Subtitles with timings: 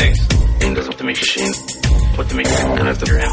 [0.00, 0.18] X.
[0.60, 1.52] Windows with the machine.
[2.16, 2.76] With the machine.
[2.76, 3.30] Connect to your M.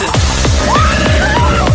[0.00, 1.73] Exit.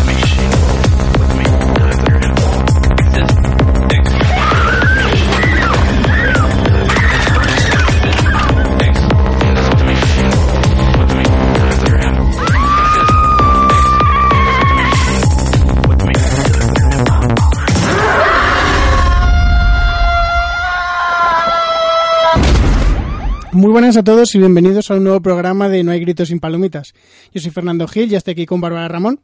[23.60, 26.40] Muy buenas a todos y bienvenidos a un nuevo programa de No hay gritos sin
[26.40, 26.94] palomitas.
[27.34, 29.20] Yo soy Fernando Gil, ya estoy aquí con Bárbara Ramón.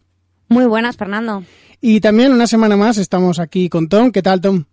[0.49, 1.45] Muy buenas, Fernando.
[1.79, 4.11] Y también una semana más estamos aquí con Tom.
[4.11, 4.65] ¿Qué tal, Tom?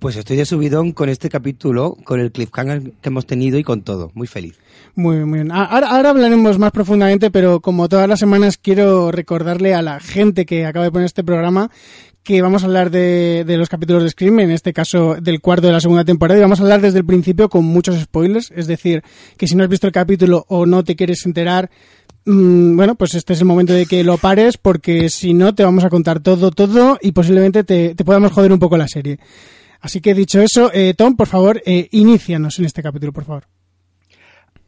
[0.00, 3.82] Pues estoy de subidón con este capítulo, con el cliffhanger que hemos tenido y con
[3.82, 4.10] todo.
[4.14, 4.58] Muy feliz.
[4.96, 5.52] Muy, muy bien.
[5.52, 10.44] Ahora, ahora hablaremos más profundamente, pero como todas las semanas quiero recordarle a la gente
[10.46, 11.70] que acaba de poner este programa
[12.26, 15.68] que vamos a hablar de, de los capítulos de Scream, en este caso del cuarto
[15.68, 18.66] de la segunda temporada, y vamos a hablar desde el principio con muchos spoilers, es
[18.66, 19.04] decir,
[19.36, 21.70] que si no has visto el capítulo o no te quieres enterar,
[22.24, 25.62] mm, bueno, pues este es el momento de que lo pares, porque si no te
[25.62, 29.20] vamos a contar todo, todo, y posiblemente te, te podamos joder un poco la serie.
[29.80, 33.44] Así que dicho eso, eh, Tom, por favor, eh, inícianos en este capítulo, por favor.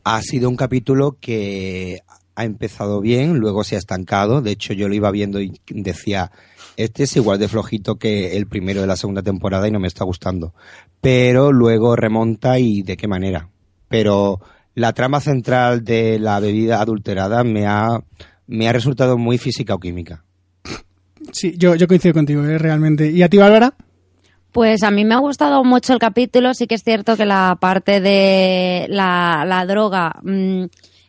[0.04, 2.02] Ha sido un capítulo que
[2.36, 4.42] ha empezado bien, luego se ha estancado.
[4.42, 6.30] De hecho, yo lo iba viendo y decía,
[6.78, 9.88] este es igual de flojito que el primero de la segunda temporada y no me
[9.88, 10.54] está gustando.
[11.00, 13.48] Pero luego remonta y de qué manera.
[13.88, 14.40] Pero
[14.76, 18.00] la trama central de la bebida adulterada me ha,
[18.46, 20.22] me ha resultado muy física o química.
[21.32, 23.10] Sí, yo, yo coincido contigo, eh, realmente.
[23.10, 23.74] ¿Y a ti, Bárbara?
[24.52, 26.54] Pues a mí me ha gustado mucho el capítulo.
[26.54, 30.66] Sí que es cierto que la parte de la, la droga mm,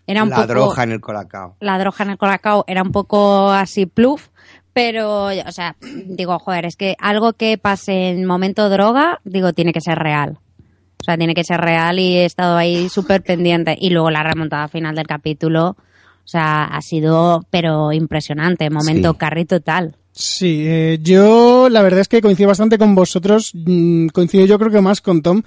[0.07, 0.47] era un la poco...
[0.47, 1.57] droga en el colacao.
[1.59, 4.29] La droga en el colacao era un poco así pluf.
[4.81, 9.73] Pero, o sea, digo, joder, es que algo que pase en momento droga, digo, tiene
[9.73, 10.37] que ser real.
[11.01, 13.75] O sea, tiene que ser real y he estado ahí súper pendiente.
[13.77, 18.69] Y luego la remontada final del capítulo, o sea, ha sido, pero impresionante.
[18.69, 19.17] Momento Sí.
[19.17, 19.95] carry total.
[20.11, 24.69] Sí, eh, yo la verdad es que coincido bastante con vosotros, mm, coincido yo creo
[24.71, 25.43] que más con Tom.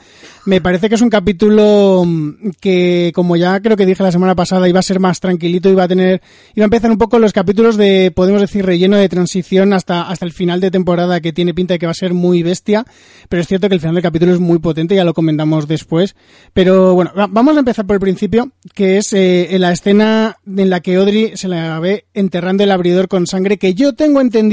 [0.46, 4.34] Me parece que es un capítulo mm, que, como ya creo que dije la semana
[4.34, 6.22] pasada, iba a ser más tranquilito, iba a tener,
[6.54, 10.24] iba a empezar un poco los capítulos de, podemos decir, relleno de transición hasta, hasta
[10.24, 12.86] el final de temporada que tiene pinta de que va a ser muy bestia,
[13.28, 16.16] pero es cierto que el final del capítulo es muy potente, ya lo comentamos después.
[16.54, 20.38] Pero bueno, va- vamos a empezar por el principio, que es eh, en la escena
[20.46, 24.20] en la que Audrey se la ve enterrando el abridor con sangre, que yo tengo
[24.22, 24.51] entendido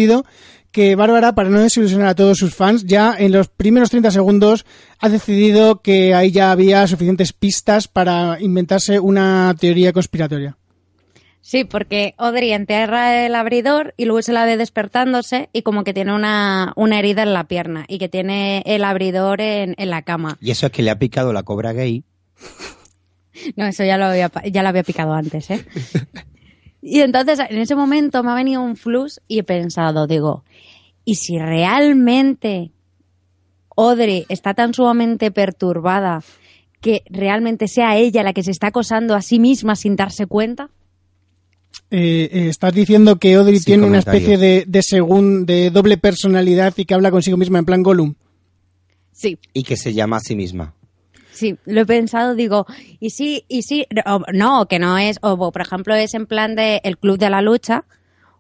[0.72, 4.66] que Bárbara, para no desilusionar a todos sus fans, ya en los primeros 30 segundos
[5.00, 10.58] ha decidido que ahí ya había suficientes pistas para inventarse una teoría conspiratoria.
[11.42, 15.94] Sí, porque Audrey entierra el abridor y luego se la ve despertándose y como que
[15.94, 20.04] tiene una, una herida en la pierna y que tiene el abridor en, en la
[20.04, 20.38] cama.
[20.42, 22.04] Y eso es que le ha picado la cobra gay
[23.56, 25.66] No, eso ya lo había, ya lo había picado antes, ¿eh?
[26.82, 30.44] Y entonces en ese momento me ha venido un flux y he pensado, digo,
[31.06, 32.72] ¿y si realmente
[33.76, 36.24] Audrey está tan sumamente perturbada
[36.82, 40.70] que realmente sea ella la que se está acosando a sí misma sin darse cuenta?
[41.92, 46.74] Eh, eh, estás diciendo que Audrey tiene una especie de, de, segun- de doble personalidad
[46.78, 48.16] y que habla consigo misma en plan Gollum.
[49.12, 50.74] Sí, y que se llama a sí misma.
[51.40, 52.66] Sí, lo he pensado, digo,
[53.00, 56.54] y sí, y sí, o- no, que no es, o por ejemplo es en plan
[56.56, 57.86] de el Club de la Lucha,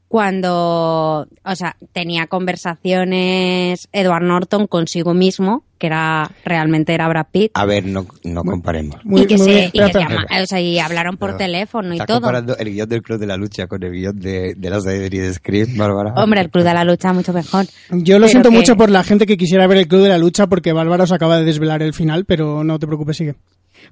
[0.09, 7.51] cuando, o sea, tenía conversaciones Edward Norton consigo mismo, que era, realmente era Brad Pitt,
[7.53, 8.97] A ver, no, no comparemos.
[9.05, 10.25] Muy- y que muy se, bien, y que espera, se espera.
[10.29, 11.37] llama- o sea, y hablaron por No.
[11.37, 12.17] teléfono y ¿Estás todo.
[12.21, 15.21] comparando el guion del Club de la Lucha con el guion de, de la serie
[15.21, 16.13] de Scream, Bárbara?
[16.15, 17.65] Hombre, el Club de la Lucha mucho mejor.
[17.91, 20.09] Yo lo Pero siento que- mucho por la gente que quisiera ver el Club de
[20.09, 23.35] la Lucha porque Bárbara os acaba de desvelar el final, pero no te preocupes, sigue.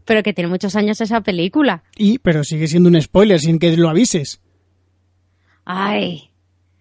[0.03, 1.83] Pero que tiene muchos años esa película.
[1.95, 4.41] Y, pero sigue siendo un spoiler sin que lo avises.
[5.69, 6.29] Ay,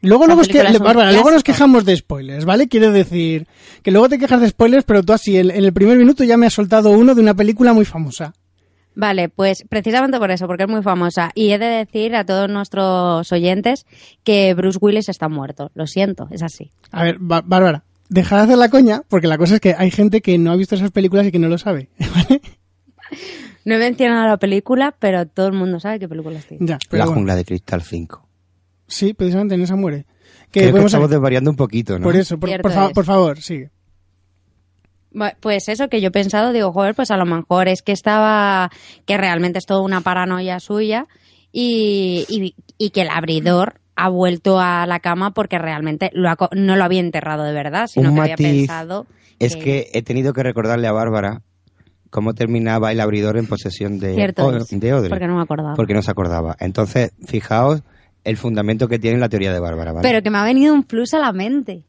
[0.02, 2.68] Luego, luego, es que, película es un Bárbara, luego nos quejamos de spoilers, ¿vale?
[2.68, 3.48] Quiero decir
[3.82, 6.36] que luego te quejas de spoilers, pero tú así, en, en el primer minuto ya
[6.36, 8.32] me has soltado uno de una película muy famosa.
[8.94, 11.32] Vale, pues precisamente por eso, porque es muy famosa.
[11.34, 13.84] Y he de decir a todos nuestros oyentes
[14.22, 15.70] que Bruce Willis está muerto.
[15.74, 16.70] Lo siento, es así.
[16.92, 19.90] A ver, Bá- Bárbara, deja de hacer la coña, porque la cosa es que hay
[19.90, 22.40] gente que no ha visto esas películas y que no lo sabe, ¿vale?
[23.64, 26.46] No he mencionado la película, pero todo el mundo sabe qué película es.
[26.60, 27.14] Ya, la bueno.
[27.14, 28.25] jungla de Cristal 5.
[28.86, 30.06] Sí, precisamente en esa muere.
[30.50, 32.04] Que Creo que estamos desvariando un poquito, ¿no?
[32.04, 32.92] Por eso, por, por, fa- es.
[32.92, 33.70] por favor, sigue.
[35.40, 38.70] Pues eso que yo he pensado, digo, joder, pues a lo mejor es que estaba,
[39.06, 41.06] que realmente es toda una paranoia suya
[41.52, 46.36] y, y, y que el abridor ha vuelto a la cama porque realmente lo ha
[46.36, 49.06] co- no lo había enterrado de verdad, sino Un que había matiz pensado
[49.38, 51.40] Es que he tenido que recordarle a Bárbara
[52.10, 55.08] cómo terminaba el abridor en posesión de, Cierto O- es, de Audrey.
[55.08, 55.74] porque no me acordaba.
[55.76, 56.56] Porque no se acordaba.
[56.60, 57.82] Entonces, fijaos
[58.26, 60.06] el fundamento que tiene la teoría de Bárbara, ¿vale?
[60.06, 61.84] Pero que me ha venido un plus a la mente.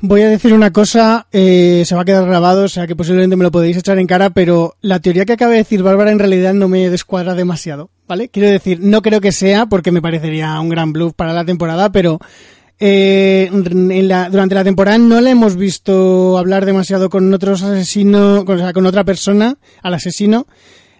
[0.00, 3.36] Voy a decir una cosa, eh, se va a quedar grabado, o sea que posiblemente
[3.36, 6.18] me lo podéis echar en cara, pero la teoría que acaba de decir Bárbara en
[6.18, 8.28] realidad no me descuadra demasiado, ¿vale?
[8.28, 11.90] Quiero decir, no creo que sea, porque me parecería un gran bluff para la temporada,
[11.90, 12.18] pero
[12.80, 18.44] eh, en la- durante la temporada no la hemos visto hablar demasiado con otros asesinos,
[18.44, 20.46] con, o sea, con otra persona, al asesino,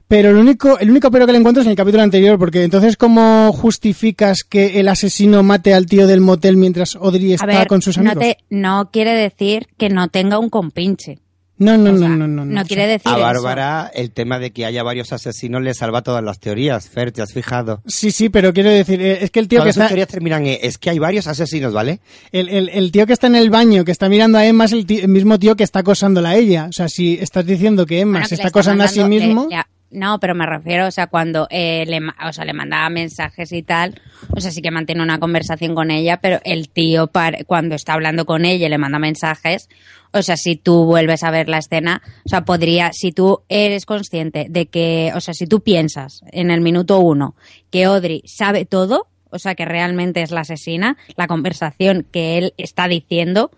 [0.08, 2.62] pero el único, el único pero que le encuentro es en el capítulo anterior, porque
[2.62, 7.66] entonces ¿cómo justificas que el asesino mate al tío del motel mientras Audrey está ver,
[7.66, 8.22] con sus no, amigos?
[8.22, 11.18] te, no quiere decir que no tenga un compinche.
[11.56, 12.64] No, no, O no, no, no, no.
[12.64, 13.20] quiere decir a eso.
[13.20, 16.88] Bárbara el tema de que haya varios asesinos le salva todas las teorías.
[16.88, 17.80] Fer, ¿te has fijado?
[17.86, 20.44] Sí, sí, pero quiero decir, eh, es que el tío que Todas está, teorías terminan
[20.46, 22.00] en, es que hay varios asesinos, ¿vale?
[22.32, 24.72] el, el- el tío que está en el baño, que está mirando a Emma, es
[24.72, 26.66] el, mismo tío que está acosándola a ella.
[26.68, 29.24] O sea, si estás diciendo que Emma Bueno, se que está acosando a sí mandando-
[29.26, 29.62] mismo, le- le-
[29.94, 33.62] no, pero me refiero, o sea, cuando eh, le, o sea, le mandaba mensajes y
[33.62, 34.00] tal,
[34.36, 37.94] o sea, sí que mantiene una conversación con ella, pero el tío par- cuando está
[37.94, 39.68] hablando con ella le manda mensajes,
[40.12, 43.86] o sea, si tú vuelves a ver la escena, o sea, podría, si tú eres
[43.86, 47.34] consciente de que, o sea, si tú piensas en el minuto uno
[47.70, 52.54] que Audrey sabe todo, o sea, que realmente es la asesina, la conversación que él
[52.56, 53.50] está diciendo,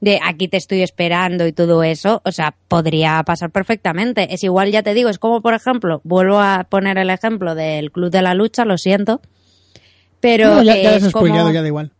[0.00, 4.32] de aquí te estoy esperando y todo eso, o sea, podría pasar perfectamente.
[4.32, 7.90] Es igual, ya te digo, es como, por ejemplo, vuelvo a poner el ejemplo del
[7.90, 9.20] Club de la Lucha, lo siento,
[10.20, 11.90] pero No, ya, ya has como- ya da igual.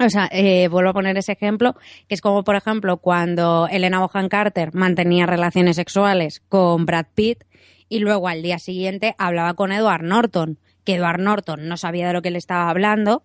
[0.00, 1.74] o sea, eh, vuelvo a poner ese ejemplo,
[2.08, 7.44] que es como, por ejemplo, cuando Elena Bohan Carter mantenía relaciones sexuales con Brad Pitt
[7.88, 12.12] y luego al día siguiente hablaba con Edward Norton, que Edward Norton no sabía de
[12.12, 13.22] lo que le estaba hablando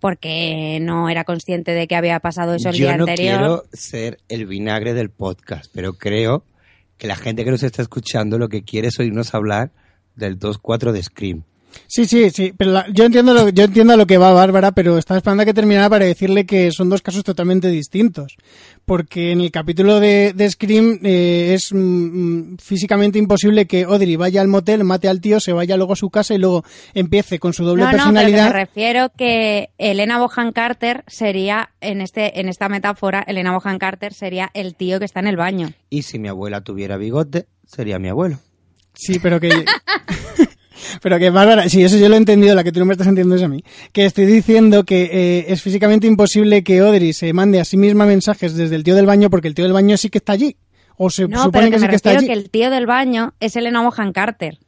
[0.00, 3.38] porque no era consciente de que había pasado eso el Yo día no anterior.
[3.38, 6.44] quiero ser el vinagre del podcast, pero creo
[6.96, 9.70] que la gente que nos está escuchando lo que quiere es oírnos hablar
[10.16, 11.42] del 2-4 de Scream.
[11.86, 14.72] Sí, sí, sí, pero la- yo entiendo lo, yo entiendo a lo que va Bárbara,
[14.72, 18.36] pero estaba esperando a que terminara para decirle que son dos casos totalmente distintos.
[18.84, 24.16] Porque en el capítulo de, de Scream eh, es mm, mm, físicamente imposible que Audrey
[24.16, 26.64] vaya al motel, mate al tío, se vaya luego a su casa y luego
[26.94, 28.46] empiece con su doble no, no, pero personalidad.
[28.46, 34.14] me refiero que Elena Bohan Carter sería, en este, en esta metáfora, Elena Bohan Carter
[34.14, 35.70] sería el tío que está en el baño.
[35.90, 38.38] Y si mi abuela tuviera bigote, sería mi abuelo.
[38.94, 39.50] Sí, pero que.
[41.02, 43.06] pero que Bárbara, sí, eso yo lo he entendido, la que tú no me estás
[43.06, 43.62] entendiendo es a mí.
[43.92, 48.06] Que estoy diciendo que eh, es físicamente imposible que Audrey se mande a sí misma
[48.06, 50.56] mensajes desde el tío del baño porque el tío del baño sí que está allí.
[50.96, 52.26] O se No, supone pero que, que, sí me que está allí.
[52.26, 54.58] que el tío del baño es Elena Bohan Carter.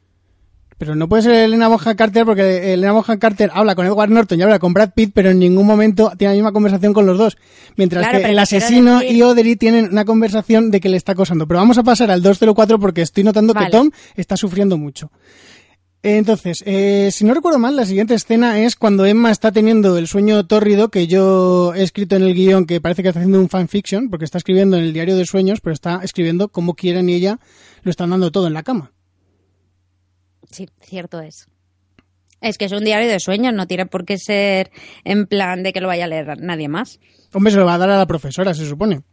[0.77, 4.39] Pero no puede ser Elena Bonham Carter porque Elena Bonham Carter habla con Edward Norton
[4.39, 7.19] y habla con Brad Pitt, pero en ningún momento tiene la misma conversación con los
[7.19, 7.37] dos.
[7.75, 11.11] Mientras Claro, que el asesino decir- y Audrey tienen una conversación de que le está
[11.11, 11.47] acosando.
[11.47, 13.67] Pero vamos a pasar al 204 porque estoy notando Vale.
[13.67, 15.11] que Tom está sufriendo mucho.
[16.03, 20.07] Entonces, eh, si no recuerdo mal, la siguiente escena es cuando Emma está teniendo el
[20.07, 23.49] sueño tórrido que yo he escrito en el guion, que parece que está haciendo un
[23.49, 27.13] fanfiction, porque está escribiendo en el diario de sueños, pero está escribiendo cómo quieren y
[27.13, 27.39] ella
[27.83, 28.93] lo están dando todo en la cama.
[30.49, 31.47] Sí, cierto es.
[32.41, 34.71] Es que es un diario de sueños, no tiene por qué ser
[35.03, 36.99] en plan de que lo vaya a leer nadie más.
[37.31, 39.03] Hombre, se lo va a dar a la profesora, se supone.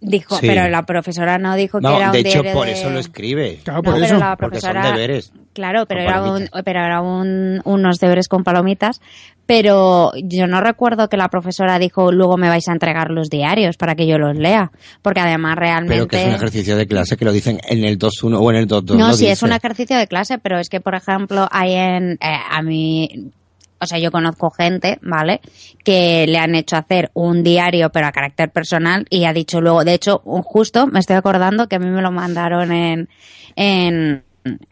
[0.00, 0.46] Dijo, Sí.
[0.46, 2.90] pero la profesora no dijo que No, era un de hecho, diario por de- eso
[2.90, 3.60] lo escribe.
[3.64, 4.18] Claro, No, por pero eso.
[4.18, 5.32] la Porque son profesora- deberes.
[5.54, 9.00] Claro, pero era, un, pero era un- unos deberes con palomitas.
[9.46, 13.76] Pero yo no recuerdo que la profesora dijo, luego me vais a entregar los diarios
[13.76, 14.70] para que yo los lea.
[15.02, 15.94] Porque además realmente...
[15.94, 18.56] Pero que es un ejercicio de clase que lo dicen en el 2-1 o en
[18.56, 18.96] el 2-2.
[18.98, 22.12] No, sí, es un ejercicio de clase, pero es que, por ejemplo, hay en.
[22.20, 23.30] eh, a mí.
[23.80, 25.40] O sea, yo conozco gente, ¿vale?
[25.84, 29.84] Que le han hecho hacer un diario, pero a carácter personal, y ha dicho luego,
[29.84, 33.08] de hecho, justo me estoy acordando que a mí me lo mandaron en.
[33.56, 34.24] en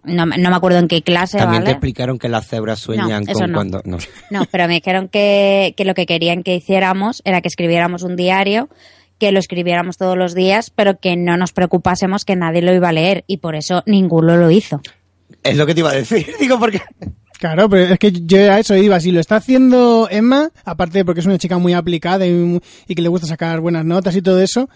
[0.04, 3.24] no, me- no me acuerdo en qué clase, También te explicaron que las cebras sueñan
[3.24, 3.56] No, con no.
[3.56, 3.82] cuando...
[3.84, 3.98] No.
[4.30, 8.14] No, pero me dijeron que, que lo que querían que hiciéramos era que escribiéramos un
[8.14, 8.68] diario,
[9.18, 12.88] que lo escribiéramos todos los días, pero que no nos preocupásemos que nadie lo iba
[12.90, 14.80] a leer, y por eso ninguno lo hizo.
[15.42, 16.24] Es lo que te iba a decir.
[16.40, 16.80] Digo, porque...
[17.38, 18.98] Claro, pero es que yo a eso iba.
[19.00, 23.02] Si lo está haciendo Emma, aparte de porque es una chica muy aplicada y, que
[23.02, 24.68] le gusta sacar buenas notas y todo eso,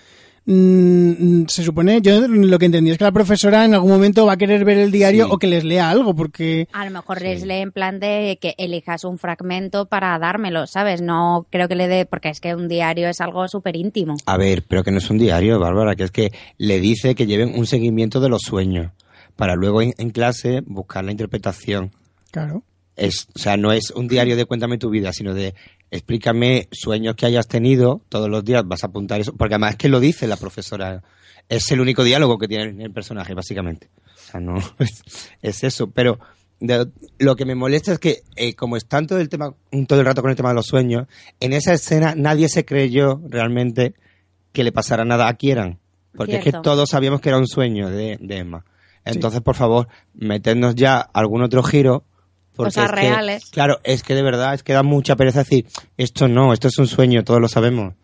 [0.44, 4.32] mm, se supone, yo lo que entendí es que la profesora en algún momento va
[4.32, 5.30] a querer ver el diario Sí.
[5.32, 8.54] o que les lea algo, porque A lo mejor les lee en plan de que
[8.58, 11.00] elijas un fragmento para dármelo, ¿sabes?
[11.00, 14.16] No creo que le dé, porque es que un diario es algo súper íntimo.
[14.26, 17.26] A ver, pero que no es un diario, Bárbara, que es que le dice que
[17.26, 18.90] lleven un seguimiento de los sueños
[19.36, 21.92] para luego en, en clase buscar la interpretación.
[22.30, 22.62] Claro.
[22.96, 25.54] Es, o sea, no es un diario de cuéntame tu vida, sino de
[25.90, 29.76] explícame sueños que hayas tenido todos los días, vas a apuntar eso, porque además es
[29.76, 31.02] que lo dice la profesora,
[31.48, 33.88] es el único diálogo que tiene el personaje, básicamente.
[34.16, 35.02] O sea, no, es,
[35.42, 36.18] es eso, pero
[36.60, 39.54] de- lo que me molesta es que, eh, como están todo el tema,
[39.86, 41.06] todo el rato con el tema de los sueños,
[41.40, 43.94] en esa escena nadie se creyó realmente
[44.52, 45.78] que le pasara nada a Kieran.
[46.16, 48.64] Porque es que todos sabíamos que era un sueño de, de Emma.
[49.04, 52.02] Entonces, por favor, metednos ya algún otro giro.
[52.58, 53.44] Porque Cosas es que- reales.
[53.52, 55.64] claro, es que de verdad, es que da mucha pereza decir,
[55.96, 57.94] esto no, esto es un sueño, todos lo sabemos.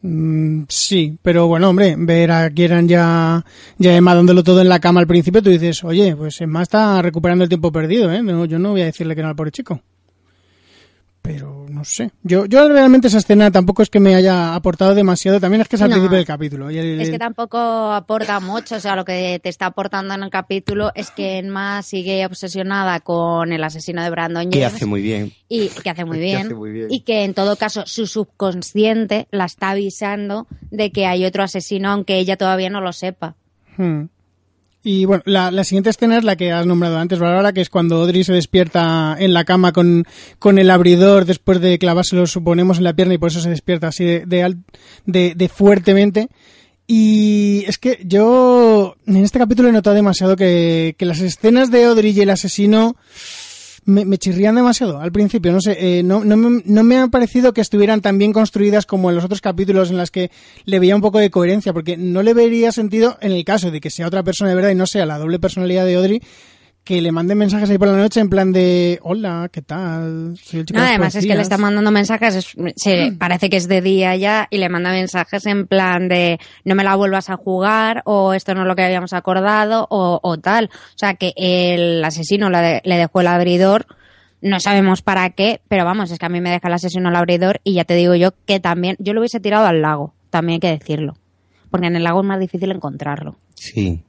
[0.00, 3.44] Mm, sí, pero bueno, hombre, ver a Kieran ya,
[3.78, 7.02] ya Emma dándolo todo en la cama al principio, tú dices, oye, pues Emma está
[7.02, 8.22] recuperando el tiempo perdido, ¿eh?
[8.22, 9.82] No, yo no voy a decirle que no al pobre chico.
[11.20, 12.10] Pero no sé.
[12.22, 15.40] Yo, yo realmente esa escena tampoco es que me haya aportado demasiado.
[15.40, 15.94] También es que es al No.
[15.94, 16.70] principio del capítulo.
[16.70, 17.58] y el- Es que tampoco
[17.92, 21.82] aporta mucho, o sea, lo que te está aportando en el capítulo es que Emma
[21.82, 25.32] sigue obsesionada con el asesino de Brandon Que hace muy bien.
[25.48, 26.86] y que hace muy que bien, hace muy bien.
[26.90, 31.90] y que en todo caso su subconsciente la está avisando de que hay otro asesino
[31.90, 33.36] aunque ella todavía no lo sepa.
[33.76, 34.06] Hmm.
[34.90, 37.68] Y bueno, la, la siguiente escena es la que has nombrado antes, Bárbara, que es
[37.68, 40.06] cuando Audrey se despierta en la cama con,
[40.38, 43.88] con el abridor después de clavárselo, suponemos, en la pierna y por eso se despierta
[43.88, 44.54] así de,
[45.04, 46.28] de- de fuertemente.
[46.86, 51.84] Y es que yo en este capítulo he notado demasiado que, que las escenas de
[51.84, 52.96] Audrey y el asesino
[53.88, 55.50] me, chirrían demasiado al principio.
[55.50, 58.84] No sé, eh, no, no, me, no me ha parecido que estuvieran tan bien construidas
[58.84, 60.30] como en los otros capítulos en las que
[60.64, 63.80] le veía un poco de coherencia, porque no le vería sentido en el caso de
[63.80, 66.22] que sea otra persona de verdad y no sea la doble personalidad de Audrey,
[66.88, 70.34] que le manden mensajes ahí por la noche en plan de hola, ¿qué tal?
[70.42, 71.42] Soy el chico No, de además es que le policías".
[71.42, 75.44] está mandando mensajes, es- se, parece que es de día ya, y le manda mensajes
[75.44, 78.84] en plan de no me la vuelvas a jugar, o esto no es lo que
[78.84, 80.70] habíamos acordado, o, o tal.
[80.72, 83.84] O sea, que el asesino le dejó el abridor,
[84.40, 87.16] no sabemos para qué, pero vamos, es que a mí me deja el asesino el
[87.16, 90.54] abridor, y ya te digo yo que también, yo lo hubiese tirado al lago, también
[90.54, 91.18] hay que decirlo.
[91.70, 93.36] Porque en el lago es más difícil encontrarlo.
[93.56, 94.02] Sí.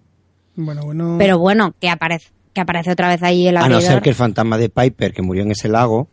[0.56, 1.16] Bueno, bueno.
[1.20, 3.82] Pero bueno, que aparece, que aparece otra vez ahí el A abridor.
[3.84, 6.08] no ser que el fantasma de Piper, que murió en ese lago,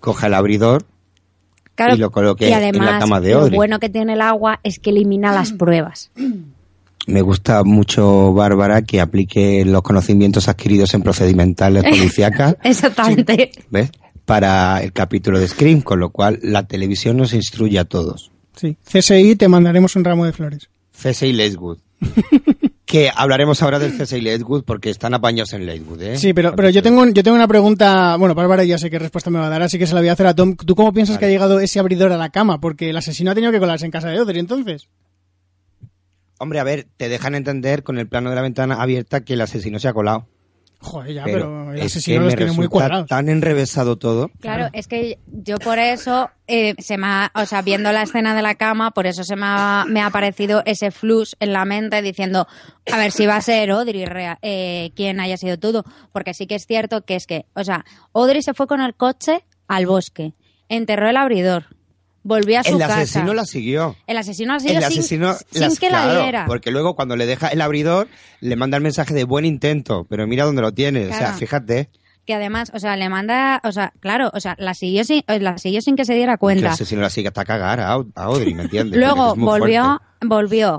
[0.00, 0.84] coja el abridor
[1.74, 3.56] Claro, y lo coloque y en la además, cama de Lo Audrey.
[3.56, 6.10] bueno que tiene el agua es que elimina las pruebas.
[7.06, 13.50] Me gusta mucho, Bárbara, que aplique los conocimientos adquiridos en procedimentales policíacas, Exactamente.
[13.70, 13.90] ¿ves?
[14.26, 18.30] Para el capítulo de Scream, con lo cual la televisión nos instruye a todos.
[18.56, 20.68] Sí, CSI te mandaremos un ramo de flores.
[20.92, 21.78] CSI Lakewood.
[22.90, 26.18] que hablaremos ahora del CSI Lakewood porque están apañados en Lakewood, ¿eh?
[26.18, 29.30] Sí, pero, pero yo tengo yo tengo una pregunta, bueno, Bárbara ya sé qué respuesta
[29.30, 30.56] me va a dar, así que se la voy a hacer a Tom.
[30.56, 31.20] ¿Tú cómo piensas Vale.
[31.20, 32.60] que ha llegado ese abridor a la cama?
[32.60, 34.88] Porque el asesino ha tenido que colarse en casa de Audrey, entonces.
[36.40, 39.40] Hombre, a ver, te dejan entender con el plano de la ventana abierta que el
[39.40, 40.26] asesino se ha colado.
[40.82, 43.06] Joder, ya, pero pero, el es asesino que los me tiene muy cuadrados.
[43.06, 44.30] tan enrevesado todo.
[44.40, 48.34] Claro, es que yo por eso, eh, se me ha- o sea, viendo la escena
[48.34, 51.66] de la cama, por eso se me ha, me ha aparecido ese flux en la
[51.66, 52.46] mente diciendo,
[52.90, 55.84] a ver si va a ser Audrey rea- eh, quien haya sido todo.
[56.12, 57.84] Porque sí que es cierto que es que, o sea,
[58.14, 60.32] Audrey se fue con el coche al bosque,
[60.70, 61.66] enterró el abridor,
[62.22, 62.96] volvió a su El casa.
[63.00, 63.96] asesino la siguió.
[64.06, 66.44] El asesino la siguió el sin, asesino sin las- que claro, la viera.
[66.46, 68.08] Porque luego cuando le deja el abridor,
[68.40, 71.10] le manda el mensaje de buen intento, pero mira dónde lo tienes.
[71.10, 71.90] O sea, fíjate.
[72.26, 75.40] que además, o sea, le manda, o sea, claro, o sea, la siguió sin, eh,
[75.40, 76.70] la siguió sin que se diera Que el cuenta.
[76.72, 79.00] asesino la sigue hasta cagar a, Au- a Audrey, ¿me entiendes?
[79.00, 79.82] Luego volvió,
[80.20, 80.26] fuerte.
[80.26, 80.78] volvió.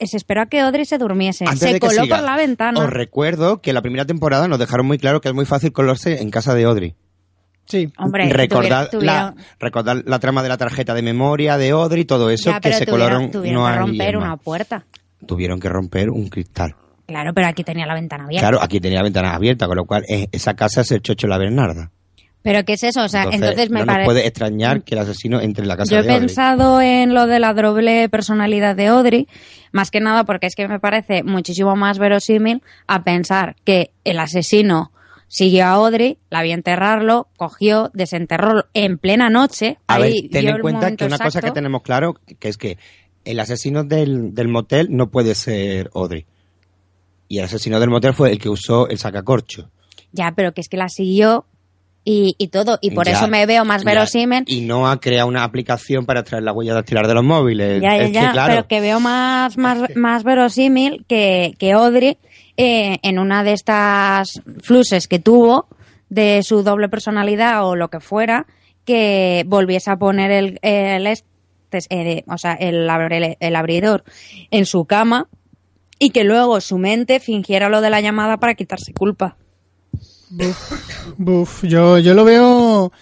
[0.00, 1.44] Se esperó a que Audrey se durmiese.
[1.46, 2.80] Antes se coló siga, por la ventana.
[2.80, 6.20] Os recuerdo que la primera temporada nos dejaron muy claro que es muy fácil colarse
[6.22, 6.94] en casa de Audrey.
[7.66, 7.90] Sí.
[7.98, 12.04] Hombre, recordar, tuvieron- la, tuvieron- recordar la trama de la tarjeta de memoria de Audrey,
[12.04, 14.84] todo eso ya, que se tuvieron, colaron tuvieron no que romper una puerta.
[15.26, 16.74] Tuvieron que romper un cristal.
[17.06, 18.48] Claro, pero aquí tenía la ventana abierta.
[18.48, 21.30] Claro, aquí tenía ventanas abiertas, con lo cual eh, esa casa es el chocho de
[21.30, 21.90] la Bernarda.
[22.42, 23.02] Pero ¿qué es eso?
[23.02, 24.04] O sea, entonces, me no nos parece...
[24.04, 27.26] puede extrañar que el asesino entre en la casa Yo he de pensado en lo
[27.26, 29.28] de la doble personalidad de Audrey,
[29.72, 34.18] más que nada porque es que me parece muchísimo más verosímil a pensar que el
[34.20, 34.92] asesino
[35.28, 39.78] siguió a Audrey, la vio enterrarlo, cogió, desenterró en plena noche.
[39.86, 42.78] A ahí ver, ten en cuenta que una cosa que tenemos claro, que es que
[43.24, 46.26] el asesino del, del motel no puede ser Audrey.
[47.28, 49.70] Y el asesino del motel fue el que usó el sacacorcho.
[50.12, 51.46] Ya, pero que es que la siguió
[52.04, 54.44] y, y todo, y por Ya, eso me veo más verosímil.
[54.46, 57.80] Y no ha creado una aplicación para extraer la huella dactilar de los móviles.
[57.80, 61.72] Ya, ya, es ya, que, claro, pero que veo más, más, más verosímil que, que
[61.72, 62.18] Audrey
[62.56, 65.68] eh, en una de estas fluses que tuvo
[66.08, 68.46] de su doble personalidad o lo que fuera,
[68.84, 72.88] que volviese a poner el, el este, o sea, el,
[73.40, 74.04] el abridor
[74.50, 75.28] en su cama
[75.98, 79.36] y que luego su mente fingiera lo de la llamada para quitarse culpa.
[80.30, 80.72] Buf,
[81.16, 82.92] buf, yo, yo lo veo.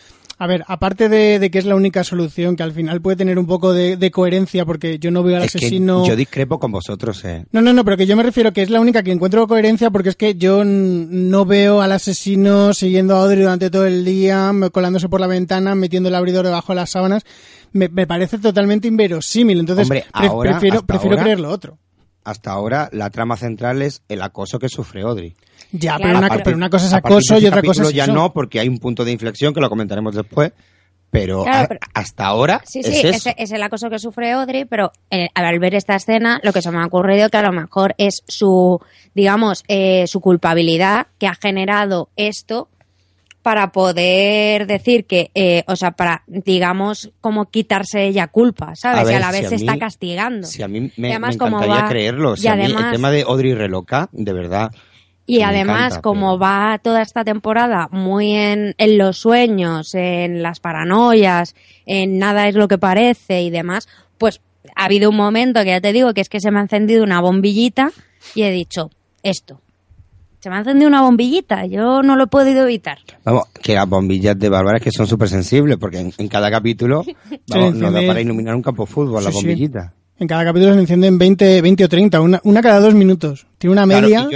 [0.42, 3.38] A ver, aparte de, de que es la única solución, que al final puede tener
[3.38, 6.04] un poco de, de coherencia, porque yo no veo al Es que asesino...
[6.04, 7.44] yo discrepo con vosotros, eh.
[7.52, 9.90] No, no, no, pero que yo me refiero que es la única que encuentro coherencia
[9.92, 14.50] porque es que yo no veo al asesino siguiendo a Audrey durante todo el día,
[14.72, 17.22] colándose por la ventana, metiendo el abridor debajo de las sábanas.
[17.72, 19.60] Me, me parece totalmente inverosímil.
[19.60, 21.78] Entonces, Hombre, ahora, prefiero, prefiero ahora- creer lo otro.
[22.24, 25.34] Hasta ahora la trama central es el acoso que sufre Audrey.
[25.72, 28.06] Ya, Claro, pero, una, pero- pero una cosa es acoso y otra cosa es ya
[28.06, 30.52] no, porque hay un punto de inflexión que lo comentaremos después.
[31.10, 33.08] Pero, Claro, a- pero- hasta ahora Sí, es sí, eso.
[33.08, 36.62] ese es el acoso que sufre Audrey, pero eh, al ver esta escena, lo que
[36.62, 38.80] se me ha ocurrido que a lo mejor es su,
[39.14, 42.70] digamos, eh, su culpabilidad que ha generado esto
[43.42, 49.00] para poder decir que, eh, o sea, para, digamos, como quitarse ella culpa, ¿sabes?
[49.00, 50.46] A y a ver, la vez si a se está mí- castigando.
[50.46, 52.36] Si a mí Y me, además, me como encantaría va- creerlo.
[52.36, 54.70] Si y a mí además- el tema de Audrey Reloca, de verdad.
[55.26, 59.94] Y me además, encanta, como pero- va toda esta temporada muy en, en los sueños,
[59.94, 61.54] en las paranoias,
[61.86, 63.88] en nada es lo que parece y demás,
[64.18, 64.40] pues
[64.74, 67.04] ha habido un momento que ya te digo que es que se me ha encendido
[67.04, 67.90] una bombillita
[68.34, 68.90] y he dicho,
[69.22, 69.60] esto.
[70.40, 72.98] Se me ha encendido una bombillita, yo no lo he podido evitar.
[73.24, 76.50] Vamos, que las bombillas de Bárbara es que son súper sensibles, porque en, en cada
[76.50, 77.04] capítulo
[77.48, 79.36] vamos, nos da para iluminar un campo de fútbol, la sí.
[79.36, 79.94] bombillita.
[80.18, 83.46] En cada capítulo se encienden 20, 20 o 30, una, una cada dos minutos.
[83.58, 84.28] Tiene una media.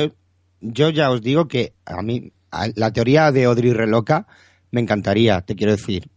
[0.60, 4.26] Yo, ya os digo que a mí a- la teoría de Audrey Reloca
[4.70, 6.08] me encantaría, te quiero decir,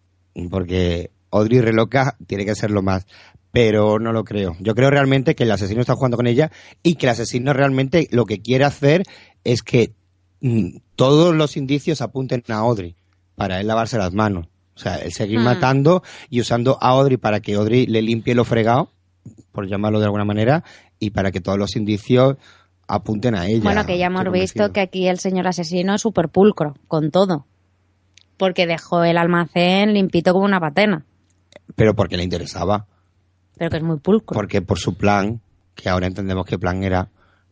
[0.50, 3.06] porque Audrey Reloca tiene que ser lo más,
[3.52, 4.56] pero no lo creo.
[4.60, 6.52] Yo creo realmente que el asesino está jugando con ella
[6.84, 9.04] y que el asesino realmente lo que quiere hacer
[9.44, 9.94] es que
[10.42, 12.96] mm, todos los indicios apunten a Audrey
[13.36, 14.48] para él lavarse las manos.
[14.76, 15.44] O sea, el seguir Hmm.
[15.44, 18.92] matando y usando a Audrey para que Audrey le limpie lo fregado,
[19.52, 20.64] por llamarlo de alguna manera,
[21.00, 22.38] y para que todos los indicios
[22.90, 23.64] apunten a ella.
[23.64, 24.74] bueno, que ya hemos visto convencido.
[24.74, 27.46] que aquí el señor asesino es súper pulcro, con todo.
[28.36, 31.06] Porque dejó el almacén limpito como una patena,
[31.76, 32.88] Pero porque le interesaba.
[33.58, 34.34] pero que es muy pulcro.
[34.34, 35.40] Porque por su plan,
[35.76, 37.10] que ahora entendemos qué plan era,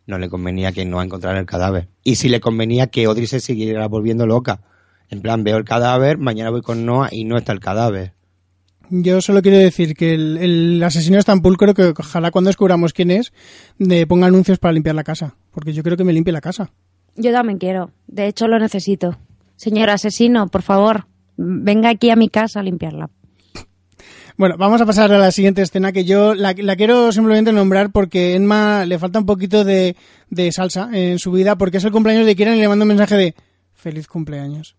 [0.07, 1.89] no le convenía que no encontrara el cadáver.
[2.03, 4.61] Y si le convenía que Audrey se siguiera volviendo loca.
[5.09, 8.13] En plan, veo el cadáver, mañana voy con Noah y no está el cadáver.
[8.89, 12.93] Yo solo quiero decir que el, el asesino es tan pulcro que ojalá cuando descubramos
[12.93, 13.33] quién es,
[13.77, 15.35] de ponga anuncios para limpiar la casa.
[15.51, 16.71] Porque yo creo que me limpie la casa.
[17.15, 17.91] Yo también quiero.
[18.07, 19.17] De hecho, lo necesito.
[19.55, 23.09] Señor asesino, por favor, venga aquí a mi casa a limpiarla.
[24.37, 27.91] Bueno, vamos a pasar a la siguiente escena que yo la, la quiero simplemente nombrar
[27.91, 29.95] porque Emma le falta un poquito de,
[30.29, 32.89] de salsa en su vida porque es el cumpleaños de Kieran y le manda un
[32.89, 33.35] mensaje de
[33.73, 34.75] feliz cumpleaños.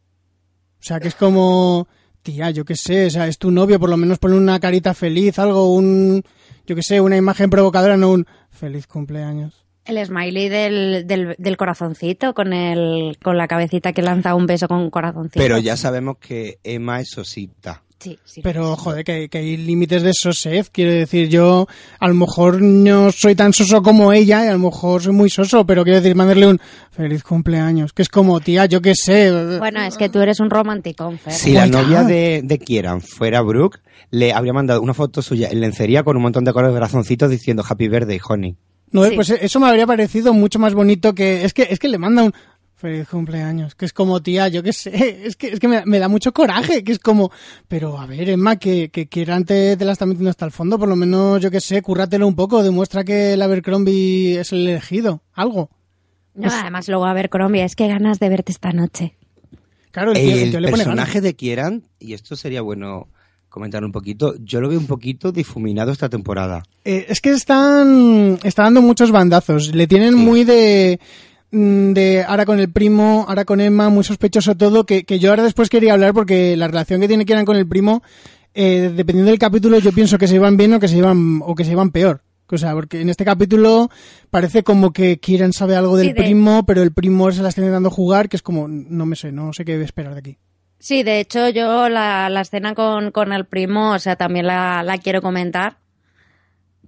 [0.80, 1.88] O sea, que es como,
[2.22, 4.94] tía, yo qué sé, o sea, es tu novio, por lo menos ponle una carita
[4.94, 6.22] feliz, algo, un,
[6.66, 9.64] yo qué sé, una imagen provocadora, no un feliz cumpleaños.
[9.84, 14.68] El smiley del, del, del corazoncito con el con la cabecita que lanza un beso
[14.68, 15.40] con un corazoncito.
[15.40, 17.82] Pero ya sabemos que Emma es osita.
[18.00, 18.40] Sí, sí.
[18.44, 20.70] Pero, joder, que, que hay límites de sosez.
[20.70, 21.66] Quiero decir, yo
[21.98, 25.28] a lo mejor no soy tan soso como ella y a lo mejor soy muy
[25.30, 26.60] soso, pero quiero decir, mandarle un
[26.92, 27.92] feliz cumpleaños.
[27.92, 29.32] Que es como, tía, yo qué sé.
[29.58, 31.32] Bueno, es que tú eres un romántico, Fer.
[31.32, 33.80] Si la novia de, de Kieran fuera Brooke,
[34.12, 37.64] le habría mandado una foto suya en lencería con un montón de colores corazoncitos diciendo
[37.68, 38.56] Happy Birthday, honey.
[38.92, 39.16] No, Sí.
[39.16, 41.44] pues eso me habría parecido mucho más bonito que...
[41.44, 42.32] Es que, es que le manda un
[42.78, 43.74] feliz cumpleaños.
[43.74, 45.20] Que es como, tía, yo qué sé.
[45.26, 46.82] Es que, es que me, me da mucho coraje.
[46.82, 47.30] Que es como,
[47.68, 50.78] pero a ver, Emma, que, que Kieran te, te la está metiendo hasta el fondo.
[50.78, 52.62] Por lo menos, yo qué sé, currátelo un poco.
[52.62, 55.22] Demuestra que el Abercrombie es el elegido.
[55.34, 55.68] Algo.
[56.34, 59.16] No, además luego a ver, Colombia, es que ganas de verte esta noche.
[59.90, 60.96] Claro, el tío, el El tío le pone ganas.
[60.96, 63.08] personaje de Kieran, y esto sería bueno
[63.48, 66.62] comentar un poquito, yo lo veo un poquito difuminado esta temporada.
[66.84, 69.74] Eh, es que están está dando muchos bandazos.
[69.74, 70.20] Le tienen Sí.
[70.20, 71.00] muy de
[71.50, 75.42] de ahora con el primo, ahora con Emma, muy sospechoso todo, que, que yo ahora
[75.42, 78.02] después quería hablar porque la relación que tiene Kieran con el primo,
[78.54, 81.54] eh, dependiendo del capítulo, yo pienso que se llevan bien o que se llevan, o
[81.54, 82.22] que se llevan peor.
[82.50, 83.90] O sea, porque en este capítulo
[84.30, 87.50] parece como que Kieran sabe algo del Sí, de- primo, pero el primo se la
[87.50, 90.38] está intentando jugar, que es como, no me sé, no sé qué esperar de aquí.
[90.78, 94.82] Sí, de hecho yo la, la escena con, con el primo, o sea, también la,
[94.82, 95.76] la quiero comentar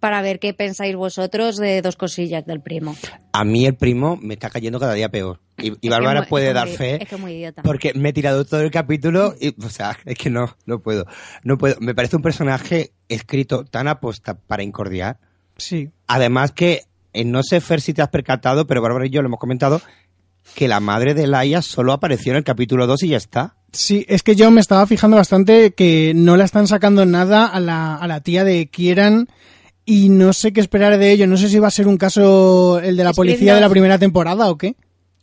[0.00, 2.96] para ver qué pensáis vosotros de dos cosillas del primo.
[3.32, 5.40] A mí el primo me está cayendo cada día peor.
[5.58, 7.02] Y, y Bárbara puede es que dar muy- fe.
[7.02, 7.62] Es que es muy idiota.
[7.62, 11.06] Porque me he tirado todo el capítulo y, o sea, es que no, no puedo.
[11.44, 11.76] No puedo.
[11.80, 15.18] Me parece un personaje escrito tan aposta para incordiar.
[15.58, 15.90] Sí.
[16.06, 19.28] Además que, eh, no sé, Fer, si te has percatado, pero Bárbara y yo lo
[19.28, 19.82] hemos comentado,
[20.54, 23.56] que la madre de Laia solo apareció en el capítulo 2 y ya está.
[23.72, 27.60] Sí, es que yo me estaba fijando bastante que no la están sacando nada a
[27.60, 29.28] la, a la tía de Kieran
[29.90, 31.26] y no sé qué esperar de ello.
[31.26, 33.66] No sé si va a ser un caso el de la Scream policía de la
[33.66, 33.72] 2.
[33.72, 34.76] primera temporada o qué.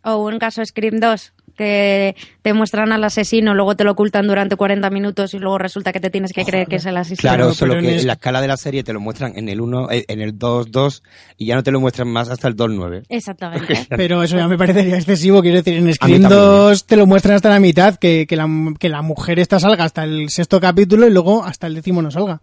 [0.03, 1.33] O un caso Scream 2.
[1.55, 5.93] que te muestran al asesino, luego te lo ocultan durante 40 minutos y luego resulta
[5.93, 7.21] que te tienes que creer que es el asesino.
[7.21, 9.89] Claro, solo que en la escala de la serie te lo muestran en el 1,
[9.89, 11.03] eh, en el 2, 2
[11.37, 13.03] y ya no te lo muestran más hasta el 2, 9.
[13.07, 13.87] Exactamente.
[13.95, 16.45] Pero eso ya me parecería excesivo, quiero decir, en Scream también, ¿eh?
[16.45, 19.85] 2 te lo muestran hasta la mitad, que, que, la, que la mujer esta salga
[19.85, 22.41] hasta el sexto capítulo y luego hasta el décimo no salga.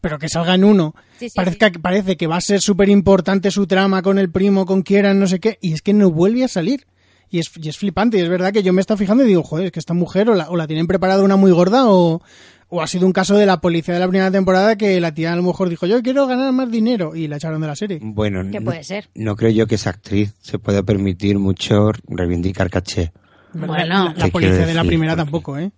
[0.00, 0.94] Pero que salga en uno.
[1.18, 4.64] Sí, sí, parezca, parece que va a ser súper importante su trama con el primo,
[4.66, 6.86] con Kieran, no sé qué, y es que no vuelve a salir.
[7.32, 9.28] Y es, y es flipante, y es verdad que yo me he estado fijando y
[9.28, 11.84] digo, joder, es que esta mujer o la, o la tienen preparada una muy gorda
[11.88, 12.20] o,
[12.68, 15.32] o ha sido un caso de la policía de la primera temporada que la tía
[15.32, 18.00] a lo mejor dijo, yo quiero ganar más dinero y la echaron de la serie.
[18.02, 19.10] Bueno, ¿Qué no, puede ser?
[19.14, 23.12] no creo yo que esa actriz se pueda permitir mucho reivindicar caché.
[23.52, 23.84] Bueno, la,
[24.16, 25.70] la ¿Qué policía de la primera Porque- tampoco, ¿eh?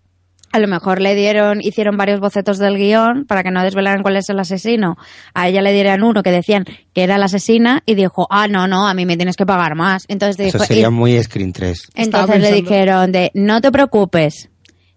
[0.52, 4.16] A lo mejor le dieron, hicieron varios bocetos del guion para que no desvelaran cuál
[4.16, 4.96] es el asesino.
[5.32, 8.68] A ella le dieron uno que decían que era la asesina y dijo, ah, no,
[8.68, 10.04] no, a mí me tienes que pagar más.
[10.08, 11.88] Entonces, Eso dijo, sería y- muy Screen 3.
[11.94, 14.50] Estaba entonces le dijeron de, no te preocupes,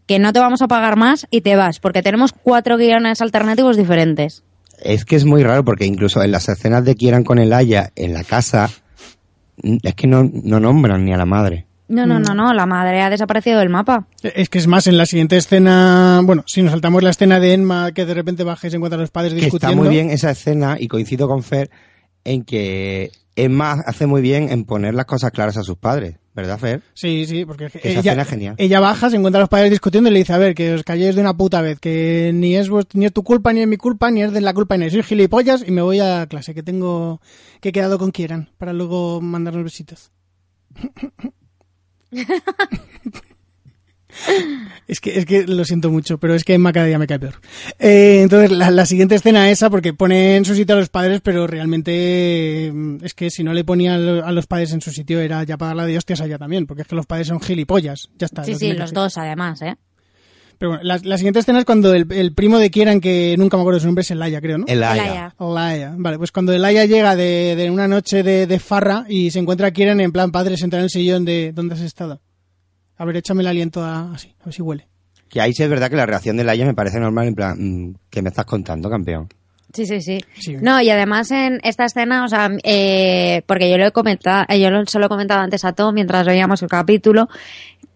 [0.06, 3.78] que no te vamos a pagar más y te vas, porque tenemos cuatro guiones alternativos
[3.78, 4.44] diferentes.
[4.84, 7.92] Es que es muy raro porque incluso en las escenas de Kieran con el Aya
[7.96, 8.70] en la casa,
[9.64, 11.65] es que no, no nombran ni a la madre.
[11.88, 12.10] No, Mm.
[12.10, 14.08] no, no, no, la madre ha desaparecido del mapa.
[14.24, 17.54] Es que es más, en la siguiente escena, bueno, si nos saltamos la escena de
[17.54, 19.74] Enma, que de repente baja y se encuentra a los padres Que discutiendo.
[19.74, 21.70] está muy bien esa escena y coincido con Fer
[22.24, 26.58] en que Emma hace muy bien en poner las cosas claras a sus padres, ¿verdad,
[26.58, 26.82] Fer?
[26.96, 28.56] Sí, sí, porque Esa ella, escena es genial.
[28.58, 30.84] ella baja, se encuentra a los padres discutiendo y le dice, a ver, que os
[30.84, 33.78] calléis de una puta vez, que ni es, ni es tu culpa, ni es mi
[33.78, 36.64] culpa, ni es de la culpa, ni soy gilipollas y me voy a clase, que
[36.64, 37.22] tengo,
[37.62, 40.12] que he quedado con quieran, para luego mandarnos besitos.
[44.88, 47.20] Es que, es que lo siento mucho, pero es que Emma cada día me cae
[47.20, 47.34] peor.
[47.80, 50.88] Eh, entonces, la, la siguiente escena es esa, porque pone en su sitio a los
[50.90, 54.72] padres, pero realmente mm, es que si no le ponía a lo- a los padres
[54.72, 56.96] en su sitio era ya para darla de hostias a ella también, porque es que
[56.96, 58.10] los padres son gilipollas.
[58.18, 58.44] Ya está.
[58.46, 59.76] Sí, sí, los dos además, ¿eh?
[60.58, 63.58] Pero bueno, la, la siguiente escena es cuando el, el primo de Kieran, que nunca
[63.58, 64.66] me acuerdo su nombre, es Elaya, creo, ¿no?
[64.68, 65.04] El Aya.
[65.04, 65.36] Elaya.
[65.40, 65.94] Elaya.
[65.98, 69.68] Vale, pues cuando Elaya llega de, de una noche de, de farra y se encuentra
[69.68, 72.22] a Kieran en plan padre sentado en el sillón de ¿dónde has estado?
[72.98, 74.88] A ver, échame el aliento a- así, a ver si huele.
[75.30, 77.58] Que ahí sí es verdad que la reacción del Aya me parece normal, en plan,
[77.60, 79.28] mm, ¿qué me estás contando, campeón?
[79.74, 80.56] Sí, sí, sí, Sí.
[80.62, 84.70] No, y además en esta escena, o sea, eh, porque yo lo he comentado, yo
[84.70, 87.28] lo- se lo he comentado antes a Tom mientras veíamos el capítulo,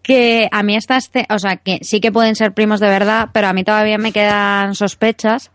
[0.02, 3.28] que a mí esta escena, o sea, que sí que pueden ser primos de verdad,
[3.32, 5.50] pero a mí todavía me quedan sospechas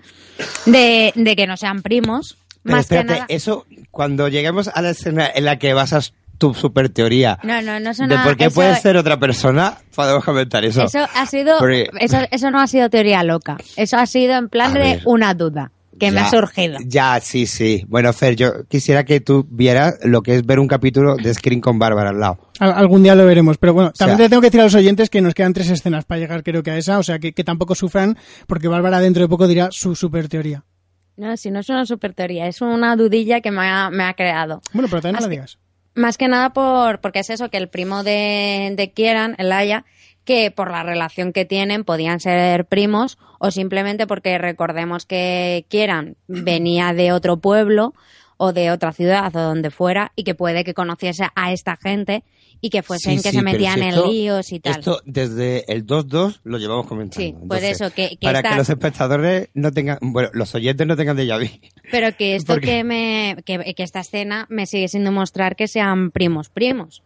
[0.66, 2.38] de, de que no sean primos.
[2.64, 3.26] Pero más espérate, que nada.
[3.30, 7.80] eso, cuando lleguemos a la escena en la que basas tu super teoría No, no,
[7.80, 10.84] no de por qué eso- puede ser otra persona, podemos comentar eso.
[10.84, 13.58] Eso ha sido, Porque- eso, eso no ha sido teoría loca.
[13.78, 15.02] Eso ha sido en plan de ver.
[15.06, 16.78] una duda que me Ya, ha surgido.
[16.86, 17.86] Ya, sí, sí.
[17.88, 21.62] Bueno, Fer, yo quisiera que tú vieras lo que es ver un capítulo de Screen
[21.62, 22.38] con Bárbara al lado.
[22.60, 24.76] Al- algún día lo veremos, pero bueno, también sea- te tengo que decir a los
[24.76, 27.34] oyentes que nos quedan tres escenas para llegar creo que a esa, o sea que,
[27.34, 30.64] que tampoco sufran, porque Bárbara dentro de poco dirá su super teoría.
[31.18, 34.14] No, si no es una super teoría, es una dudilla que me ha, me ha
[34.16, 34.62] creado.
[34.74, 35.58] Bueno, pero también no la digas.
[35.98, 39.86] Más que nada por, porque es eso, que el primo de, de Kieran, el Aya,
[40.26, 46.18] que por la relación que tienen podían ser primos o simplemente porque recordemos que Kieran
[46.28, 47.94] venía de otro pueblo
[48.38, 52.24] o de otra ciudad o donde fuera y que puede que conociese a esta gente
[52.60, 54.80] y que fuesen Sí, que sí, se metían si en esto- líos y tal.
[54.80, 57.22] Esto desde el 2-2 lo llevamos comentando.
[57.24, 60.88] Sí, pues eso, que- que para esta- que los espectadores no tengan, bueno, los oyentes
[60.88, 61.48] no tengan déjà vu.
[61.92, 65.68] Pero que esto Porque- que me, que, que esta escena me sigue sin demostrar que
[65.68, 67.04] sean primos primos.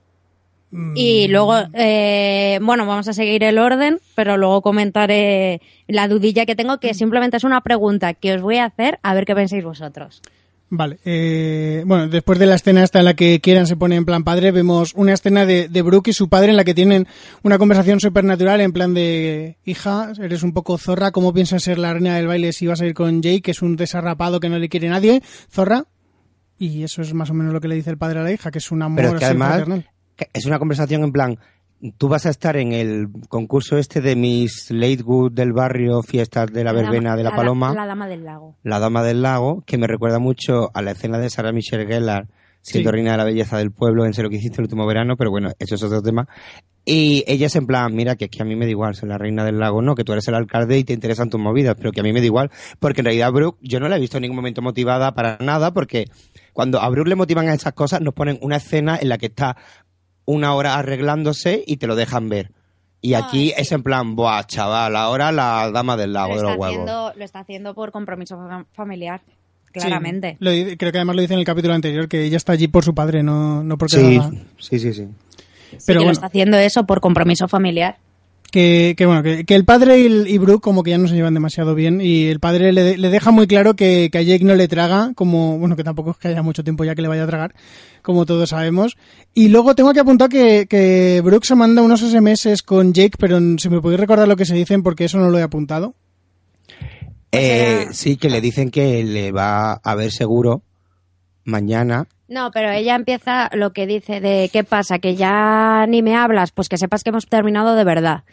[0.72, 6.46] Mm, Y luego, eh, bueno, vamos a seguir el orden, pero luego comentaré la dudilla
[6.46, 9.34] que tengo, que simplemente es una pregunta que os voy a hacer, a ver qué
[9.36, 10.22] pensáis vosotros.
[10.72, 14.06] Vale, eh, bueno, después de la escena esta en la que Kieran se pone en
[14.06, 17.08] plan padre, vemos una escena de, de Brooke y su padre en la que tienen
[17.42, 21.94] una conversación supernatural en plan de, hija, eres un poco zorra, ¿cómo piensas ser la
[21.94, 24.60] reina del baile si vas a ir con Jake, que es un desarrapado que no
[24.60, 25.86] le quiere nadie, zorra?
[26.60, 28.52] Y eso es más o menos lo que le dice el padre a la hija,
[28.52, 29.90] que es un amor Pero es que así además fraternal.
[30.34, 31.38] Es una conversación en plan,
[31.98, 36.64] tú vas a estar en el concurso este de Miss Latewood del barrio, fiestas de
[36.64, 38.56] la verbena de la, Paloma, La, dama del lago.
[38.64, 42.28] la dama del lago, que me recuerda mucho a la escena de Sarah Michelle Gellar
[42.62, 42.94] siendo Sí.
[42.94, 45.32] reina de la belleza del pueblo en Sé lo que hiciste el último verano, pero
[45.32, 46.28] bueno, eso es otro tema.
[46.84, 49.08] Y ella es en plan, mira, que es que a mí me da igual ser
[49.08, 51.76] la reina del lago, no, que tú eres el alcalde y te interesan tus movidas,
[51.78, 54.00] pero que a mí me da igual, porque en realidad Brooke, yo no la he
[54.00, 56.06] visto en ningún momento motivada para nada, porque
[56.52, 59.28] cuando a Brooke le motivan a esas cosas, nos ponen una escena en la que
[59.28, 59.56] está
[60.32, 62.52] una hora arreglándose y te lo dejan ver.
[63.02, 66.52] Y aquí es en plan, buah, chaval, ahora la dama del lago Lo de los
[66.52, 66.78] está, huevos.
[66.90, 69.22] haciendo, lo está haciendo por compromiso fam- familiar,
[69.72, 70.32] claramente.
[70.32, 72.68] Sí, lo creo que además lo dice en el capítulo anterior, que ella está allí
[72.68, 75.06] por su padre, no, no porque Sí, haga- sí, sí, sí.
[75.06, 77.98] Sí, Pero que lo bueno, está haciendo eso por compromiso familiar.
[78.52, 81.08] Que, que bueno, que, que el padre y, el- y Brooke como que ya no
[81.08, 84.18] se llevan demasiado bien y el padre le, de- le deja muy claro que, que
[84.18, 86.96] a Jake no le traga, como, bueno, que tampoco es que haya mucho tiempo ya
[86.96, 87.54] que le vaya a tragar,
[88.02, 88.98] como todos sabemos.
[89.34, 93.40] Y luego tengo que apuntar que, que Brooke se manda unos SMS con Jake, pero
[93.58, 95.96] si me podéis recordar lo que se dicen porque eso no lo he apuntado.
[97.32, 100.64] Eh, sí, que le dicen que le va a ver seguro
[101.44, 102.08] mañana.
[102.30, 105.00] No, pero ella empieza lo que dice de ¿qué pasa?
[105.00, 108.24] Que ya ni me hablas, pues que sepas que hemos terminado de verdad.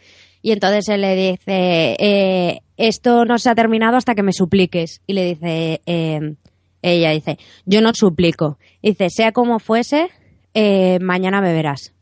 [0.43, 5.01] Y entonces él le dice, eh, esto no se ha terminado hasta que me supliques.
[5.07, 6.35] Y le dice, eh,
[6.83, 8.59] ella dice, yo no suplico.
[8.83, 10.09] Dice, sea como fuese,
[10.53, 11.93] eh, mañana me verás.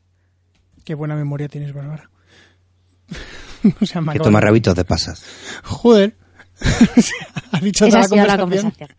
[0.84, 2.10] Qué buena memoria tienes, Bárbara.
[3.82, 5.26] o sea, Que toma rabitos de pasas.
[5.64, 6.18] Joder.
[7.54, 8.72] ha dicho Esa toda ha sido la conversación.
[8.72, 8.90] conversación.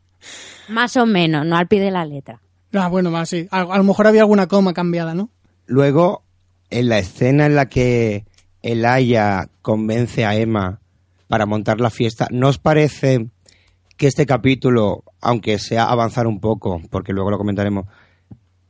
[0.69, 2.41] Más o menos, no al pie de la letra.
[2.73, 3.49] Ah, bueno, más sí.
[3.51, 5.31] A, lo mejor había alguna coma cambiada, ¿no?
[5.67, 6.25] Luego,
[6.71, 8.25] en la escena en la que
[8.63, 10.81] Elaya convence a Emma
[11.29, 13.29] para montar la fiesta, ¿no parece
[13.97, 17.87] que este capítulo, aunque sea avanzar un poco, porque luego lo comentaremos,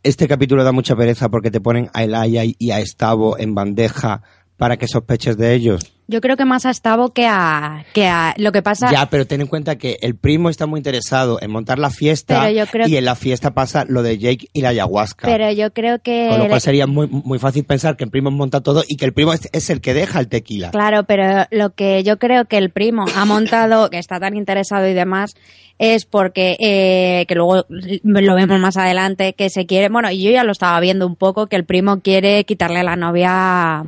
[0.02, 4.22] este capítulo da mucha pereza porque te ponen a Elaya y a Estavo en bandeja
[4.56, 5.92] para que sospeches de ellos?
[6.08, 8.32] Yo creo que más a Stavo que a, que a...
[8.38, 8.92] Lo que pasa...
[8.92, 12.42] Ya, pero ten en cuenta que el primo está muy interesado en montar la fiesta
[12.42, 15.26] Pero yo creo y en la fiesta pasa lo de Jake y la ayahuasca.
[15.26, 16.28] Pero yo creo que...
[16.30, 19.04] Con lo cual sería muy, muy fácil pensar que el primo monta todo y que
[19.04, 20.70] el primo es, es el que deja el tequila.
[20.70, 24.86] Claro, pero lo que yo creo que el primo ha montado, que está tan interesado
[24.88, 25.34] y demás,
[25.80, 30.30] es porque, eh, que luego lo vemos más adelante, que se quiere, bueno, y yo
[30.30, 33.86] ya lo estaba viendo un poco, que el primo quiere quitarle la novia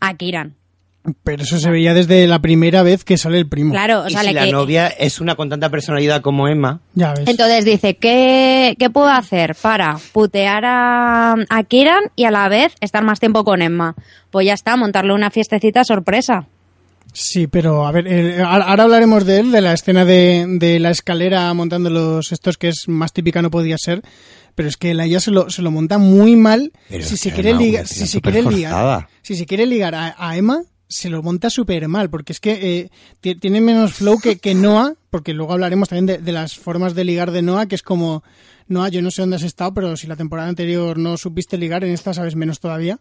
[0.00, 0.54] a, Kiran.
[1.24, 3.72] Pero eso se veía desde la primera vez que sale el primo.
[3.72, 6.80] Claro, o y sea, si la que- novia es una con tanta personalidad como Emma,
[6.94, 7.26] Ya ves.
[7.28, 12.74] Entonces dice, ¿qué, ¿qué puedo hacer para putear a, a Kiran y a la vez
[12.80, 13.94] estar más tiempo con Emma?
[14.30, 16.46] Pues ya está, montarle una fiestecita sorpresa.
[17.14, 20.78] Sí, pero a ver, eh, ahora ahora hablaremos de él, de la escena de, de
[20.78, 24.02] la escalera montando los estos que es más típica no podía ser,
[24.58, 26.72] pero es que la ella se lo, se lo monta muy mal.
[26.88, 28.72] Pero si es se que quiere ligar, si se quiere ligar,
[29.22, 32.52] si se quiere ligar a, a Emma, se lo monta súper mal, porque es que
[32.80, 32.90] eh,
[33.20, 36.94] ti- tiene menos flow que, que Noah, porque luego hablaremos también de, de las formas
[36.94, 38.22] de ligar de Noah, que es como,
[38.66, 41.84] Noah, yo no sé dónde has estado, pero si la temporada anterior no supiste ligar,
[41.84, 42.98] en esta sabes menos todavía.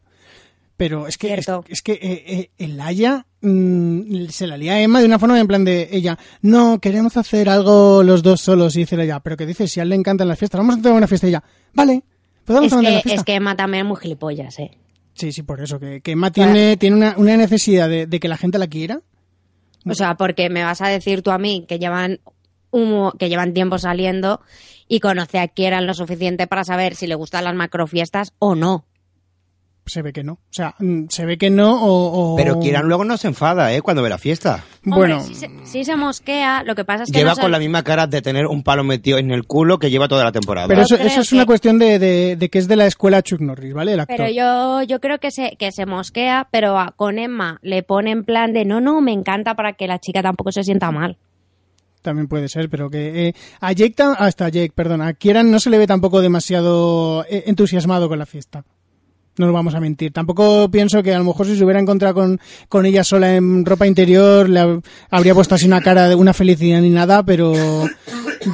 [0.77, 1.27] Pero es que,
[1.69, 5.39] es que eh, eh, el Aya mm, se la lía a Emma de una forma
[5.39, 9.19] en plan de ella, no, queremos hacer algo los dos solos, y dice la ya,
[9.19, 11.27] pero que dice, si a él le encantan las fiestas, vamos a tener una fiesta
[11.27, 12.03] y ya, vale,
[12.45, 13.13] pues vamos Es a fiesta.
[13.13, 14.71] es que Emma también es muy gilipollas, ¿eh?
[15.13, 18.27] Sí, sí, por eso, que, que Emma tiene, tiene una, una necesidad de, de que
[18.27, 19.01] la gente la quiera.
[19.85, 22.19] O sea, porque me vas a decir tú a mí que llevan
[23.17, 24.41] que llevan tiempo saliendo
[24.87, 28.85] y conoce a Kieran lo suficiente para saber si le gustan las macrofiestas o no.
[29.87, 30.33] Se ve que no.
[30.33, 32.33] O sea, mm, se ve que no o...
[32.33, 33.81] o- pero Kieran luego no se enfada, ¿eh?
[33.81, 34.63] Cuando ve la fiesta.
[34.83, 37.59] Bueno, si, se, sí se mosquea, lo que pasa es que Lleva no con la
[37.59, 40.67] misma cara de tener un palo metido en el culo que lleva toda la temporada.
[40.67, 43.21] pero Yo eso, es que- una cuestión de, de, de que es de la escuela
[43.21, 43.93] Chuck Norris, ¿vale?
[43.93, 44.17] El actor.
[44.17, 48.11] Pero yo, yo creo que se, que se mosquea, pero a- con Emma le pone
[48.11, 51.17] en plan de no, no, me encanta para que la chica tampoco se sienta mal.
[52.01, 55.69] También puede ser, pero que eh, a Jake, hasta Jake, perdón, a Kieran no se
[55.69, 58.63] le ve tampoco demasiado eh, entusiasmado con la fiesta.
[59.37, 60.11] No nos vamos a mentir.
[60.11, 63.65] Tampoco pienso que a lo mejor si se hubiera encontrado con, con ella sola en
[63.65, 67.53] ropa interior le hab- habría puesto así una cara de una felicidad ni nada, pero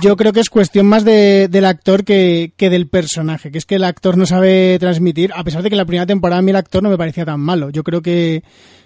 [0.02, 3.66] yo creo que es cuestión más de, del actor que, que del personaje, que es
[3.66, 6.52] que el actor no sabe transmitir, a pesar de que la primera temporada a mí
[6.52, 7.70] el actor no me parecía tan malo.
[7.70, 8.44] Yo creo que,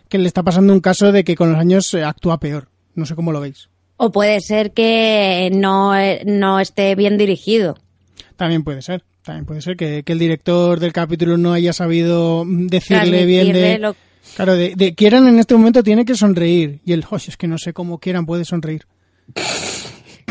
[0.10, 2.68] que le está pasando un caso de que con los años eh, actúa peor.
[2.94, 3.70] No sé cómo lo veis.
[3.98, 7.76] O puede ser que no, eh, no esté bien dirigido.
[8.36, 9.04] También puede ser.
[9.28, 13.52] También puede ser que, que el director del capítulo no haya sabido mm, decirle bien
[13.54, 13.78] de...
[13.78, 13.96] lo-
[14.36, 16.80] Claro, de, de Kieran en este momento tiene que sonreír.
[16.86, 18.86] Y el, "Oye, es que no sé cómo Kieran puede sonreír.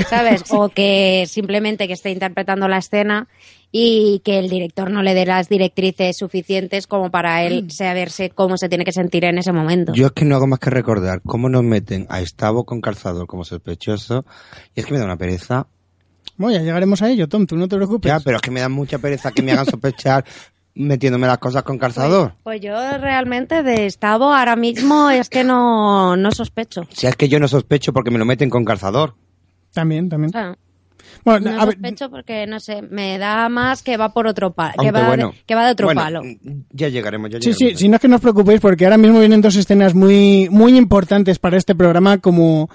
[0.09, 0.45] ¿sabes?
[0.51, 3.29] O que simplemente que esté interpretando la escena
[3.73, 8.57] y que el director no le dé las directrices suficientes como para él saberse cómo
[8.59, 9.93] se tiene que sentir en ese momento.
[9.95, 13.27] Yo es que no hago más que recordar cómo nos meten a Estavo con calzador
[13.27, 14.25] como sospechoso.
[14.75, 15.67] Y es que me da una pereza.
[16.37, 18.11] Bueno, ya llegaremos a ello, Tom, tú no te preocupes.
[18.11, 20.25] Ya, pero es que me da mucha pereza que me hagan sospechar
[20.75, 22.35] metiéndome las cosas con calzador.
[22.42, 26.83] Pues yo realmente de Estado ahora mismo es que no, no sospecho.
[26.90, 29.14] Si es que yo no sospecho porque me lo meten con calzador.
[29.72, 30.33] También, también.
[30.33, 30.57] Sea,
[31.25, 34.53] Bueno, no a ver, sospecho porque, no sé, me da más que va por otro
[34.53, 36.20] palo, que bueno, de, que va de otro bueno, palo.
[36.70, 37.79] Ya llegaremos, ya Sí, llegaremos.
[37.79, 40.49] sí, si no es que no os preocupéis porque ahora mismo vienen dos escenas muy,
[40.51, 42.68] muy importantes para este programa como,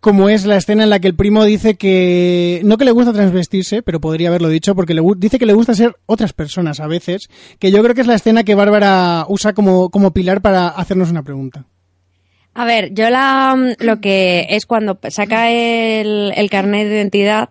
[0.00, 3.12] como es la escena en la que el primo dice que no que le gusta
[3.12, 6.86] transvestirse, pero podría haberlo dicho porque le, dice que le gusta ser otras personas a
[6.86, 10.68] veces, que yo creo que es la escena que Bárbara usa como, como pilar para
[10.68, 11.66] hacernos una pregunta.
[12.54, 17.50] A ver, yo la, lo que es cuando saca el, el carnet de identidad,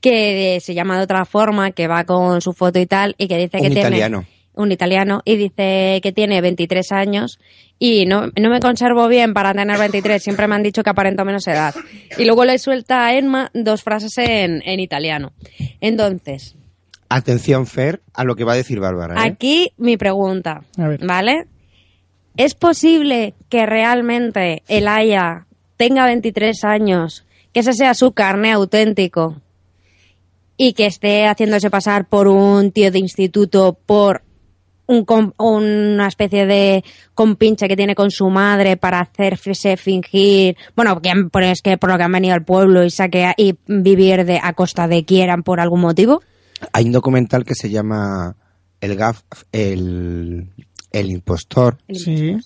[0.00, 3.36] que se llama de otra forma, que va con su foto y tal, y que
[3.36, 4.26] dice Un que tiene...
[4.56, 7.38] Un italiano, y dice que tiene 23 años,
[7.78, 11.24] y no, no me conservo bien para tener 23, siempre me han dicho que aparento
[11.24, 11.74] menos edad.
[12.18, 15.32] Y luego le suelta a Emma dos frases en, en italiano.
[15.80, 16.56] Entonces,
[17.08, 19.14] Atención, Fer, a lo que va a decir Bárbara.
[19.14, 19.18] ¿eh?
[19.30, 21.04] Aquí mi pregunta, A ver.
[21.04, 21.46] ¿vale?
[22.36, 29.40] ¿Es posible que realmente el Aya tenga 23 años, que ese sea su carne auténtico
[30.56, 34.22] y que esté haciéndose pasar por un tío de instituto por
[34.86, 41.00] un com- una especie de compinche que tiene con su madre para hacerse fingir, bueno,
[41.02, 44.24] que han- es que por lo que han venido al pueblo y saque y vivir
[44.24, 46.22] de a costa de quieran por algún motivo?
[46.72, 48.36] Hay un documental que se llama
[48.80, 49.22] El Gaf,
[49.52, 50.46] el,
[50.92, 52.36] el impostor, Sí.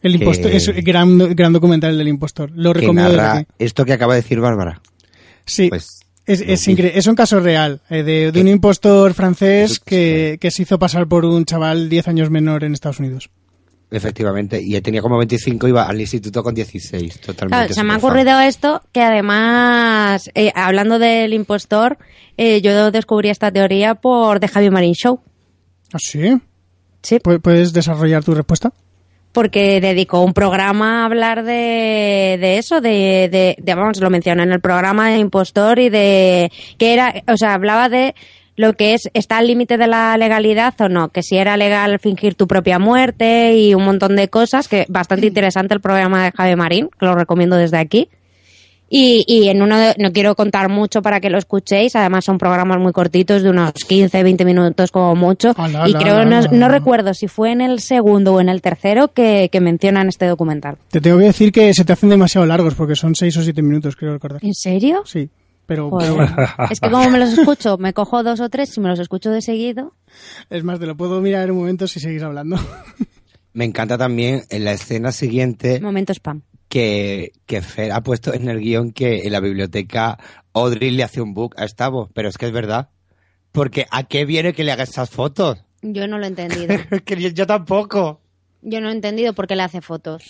[0.00, 2.52] El Que- impostor, es un gran, gran documental del impostor.
[2.54, 4.80] Lo recomiendo narra esto que acaba de decir Bárbara.
[5.44, 5.68] Sí.
[5.68, 6.74] Pues, Es, es, vi.
[6.76, 10.78] incre- es un caso real eh, de, de un impostor francés que, que se hizo
[10.78, 13.30] pasar por un chaval 10 años menor en Estados Unidos.
[13.90, 17.48] Efectivamente, y él tenía como 25 iba al instituto con 16, totalmente.
[17.48, 21.96] Claro, se me ha ocurrido esto que además, eh, hablando del impostor,
[22.36, 25.20] eh, yo descubrí esta teoría por The Javi Marín Show.
[25.92, 26.36] ¿Ah, sí?
[27.02, 28.72] Sí, ¿Pu- ¿Puedes desarrollar tu respuesta?
[29.38, 34.42] Porque dedicó un programa a hablar de, de eso, de, de, de, vamos, lo mencioné
[34.42, 38.16] en el programa de impostor y de que era, o sea, hablaba de
[38.56, 42.00] lo que es, está al límite de la legalidad o no, que si era legal
[42.00, 46.32] fingir tu propia muerte y un montón de cosas, que bastante interesante el programa de
[46.32, 48.08] Javi Marín, que lo recomiendo desde aquí.
[48.90, 52.38] Y, y en uno de- no quiero contar mucho para que lo escuchéis, además son
[52.38, 55.52] programas muy cortitos, de unos 15, 20 minutos como mucho.
[55.56, 56.48] Ala, y creo, ala, no, ala.
[56.52, 60.26] no recuerdo si fue en el segundo o en el tercero que, que mencionan este
[60.26, 60.78] documental.
[60.90, 63.60] Te tengo que decir que se te hacen demasiado largos porque son 6 o 7
[63.62, 64.42] minutos, creo recordar.
[64.42, 65.02] ¿En serio?
[65.04, 65.28] Sí,
[65.66, 66.08] pero, Joder.
[66.12, 66.48] pero bueno.
[66.70, 69.30] Es que como me los escucho, me cojo dos o tres, si me los escucho
[69.30, 69.92] de seguido.
[70.48, 72.56] Es más, te lo puedo mirar en un momento si seguís hablando.
[73.52, 76.40] Me encanta también en la escena siguiente Momento spam.
[76.68, 80.18] Que, que Fer ha puesto en el guion que en la biblioteca
[80.52, 82.90] Audrey le hace un book a Estavo, pero es que es verdad.
[83.52, 85.64] Porque ¿a qué viene que le haga esas fotos?
[85.82, 86.74] Yo no lo he entendido.
[87.04, 88.20] que yo, yo tampoco.
[88.62, 90.24] Yo no he entendido por qué le hace fotos.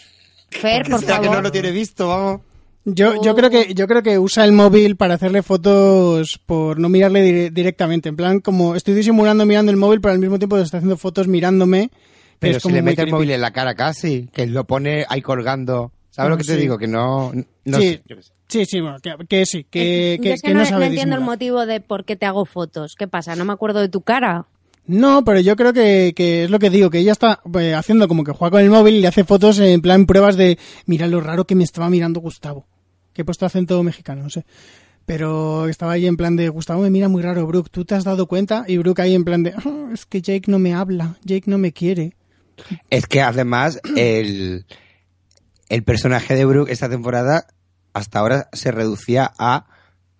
[0.50, 1.36] Fer, por Será que favor.
[1.36, 2.40] no lo tiene visto, vamos.
[2.84, 6.88] Yo, yo creo que yo creo que usa el móvil para hacerle fotos por no
[6.88, 8.08] mirarle dire- directamente.
[8.08, 11.28] En plan, como estoy disimulando mirando el móvil, pero al mismo tiempo está haciendo fotos
[11.28, 11.90] mirándome.
[12.38, 14.64] Pero es si como le muy mete el móvil en la cara casi, que lo
[14.64, 15.92] pone ahí colgando.
[16.10, 16.60] ¿Sabes lo que te sí.
[16.60, 16.78] digo?
[16.78, 17.32] Que no...
[17.64, 18.00] no sí,
[18.48, 20.70] sí, sí, bueno, que, que sí, que, Yo que- es que que no, no no
[20.70, 22.94] sabe entiendo el motivo de por qué te hago fotos.
[22.98, 23.36] ¿Qué pasa?
[23.36, 24.46] No me acuerdo de tu cara.
[24.86, 28.08] No, pero yo creo que, que es lo que digo, que ella está eh, haciendo
[28.08, 31.06] como que juega con el móvil y le hace fotos en plan pruebas de, mira
[31.06, 32.66] lo raro que me estaba mirando Gustavo.
[33.12, 34.46] Que he puesto acento mexicano, no sé.
[35.04, 38.04] Pero estaba ahí en plan de, Gustavo me mira muy raro, Brooke, ¿tú te has
[38.04, 38.64] dado cuenta?
[38.66, 41.58] Y Brooke ahí en plan de, "Ah, es que Jake no me habla, Jake no
[41.58, 42.14] me quiere.
[42.90, 44.64] Es que además el,
[45.68, 47.46] el personaje de Brooke esta temporada
[47.92, 49.66] hasta ahora se reducía a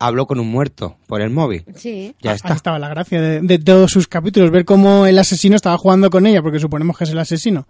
[0.01, 1.65] habló con un muerto por el móvil.
[1.75, 2.15] Sí.
[2.23, 2.55] Ya Ahí está.
[2.55, 6.27] estaba la gracia de, de todos sus capítulos, ver cómo el asesino estaba jugando con
[6.27, 7.67] ella, porque suponemos que es el asesino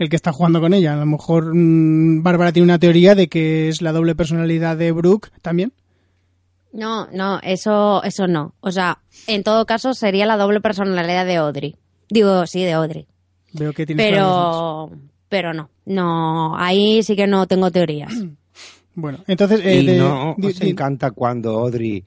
[0.00, 0.94] el que está jugando con ella.
[0.94, 4.92] A lo mejor mm, Bárbara tiene una teoría de que es la doble personalidad de
[4.92, 5.72] Brooke también.
[6.72, 8.54] No, no, eso, eso no.
[8.60, 11.76] O sea, en todo caso sería la doble personalidad de Audrey.
[12.08, 13.06] Digo, sí, de Audrey.
[13.52, 14.90] Veo que tienes Pero,
[15.28, 15.68] pero no.
[15.90, 18.12] No, ahí sí que no tengo teorías.
[18.92, 19.60] Bueno, entonces...
[19.64, 22.04] eh, y de- no os di- encanta cuando Audrey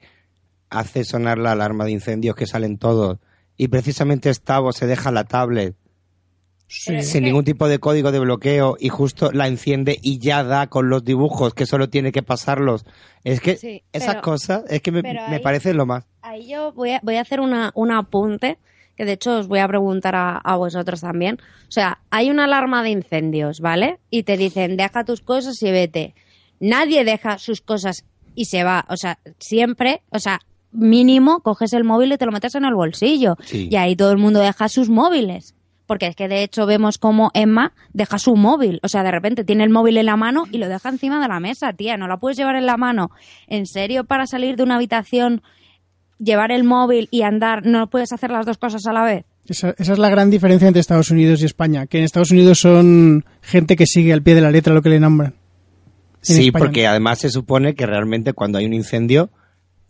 [0.68, 3.18] hace sonar la alarma de incendios que salen todos
[3.56, 5.74] y precisamente Stavo se deja la tablet
[6.68, 7.02] sí.
[7.02, 10.88] sin ningún tipo de código de bloqueo y justo la enciende y ya da con
[10.90, 12.84] los dibujos que solo tiene que pasarlos.
[13.24, 16.04] Es que Sí, esas pero- cosas es que me, me ahí- parecen lo más.
[16.20, 18.58] Ahí yo voy a, voy a hacer una, un apunte,
[18.96, 21.38] que de hecho os voy a preguntar a, a vosotros también.
[21.68, 23.98] O sea, hay una alarma de incendios, ¿vale?
[24.10, 26.14] Y te dicen, deja tus cosas y vete.
[26.60, 28.04] Nadie deja sus cosas
[28.34, 28.84] y se va.
[28.88, 30.40] O sea, siempre, o sea,
[30.72, 33.36] mínimo coges el móvil y te lo metes en el bolsillo.
[33.44, 33.68] Sí.
[33.70, 35.54] Y ahí todo el mundo deja sus móviles.
[35.86, 38.80] Porque es que de hecho vemos como Emma deja su móvil.
[38.82, 41.28] O sea, de repente tiene el móvil en la mano y lo deja encima de
[41.28, 41.96] la mesa, tía.
[41.98, 43.10] No la puedes llevar en la mano.
[43.46, 45.42] ¿En serio para salir de una habitación
[46.18, 49.24] llevar el móvil y andar, no puedes hacer las dos cosas a la vez.
[49.46, 52.58] Esa, esa es la gran diferencia entre Estados Unidos y España, que en Estados Unidos
[52.58, 55.34] son gente que sigue al pie de la letra lo que le nombran.
[56.26, 59.30] en Sí, porque además se supone que realmente cuando hay un incendio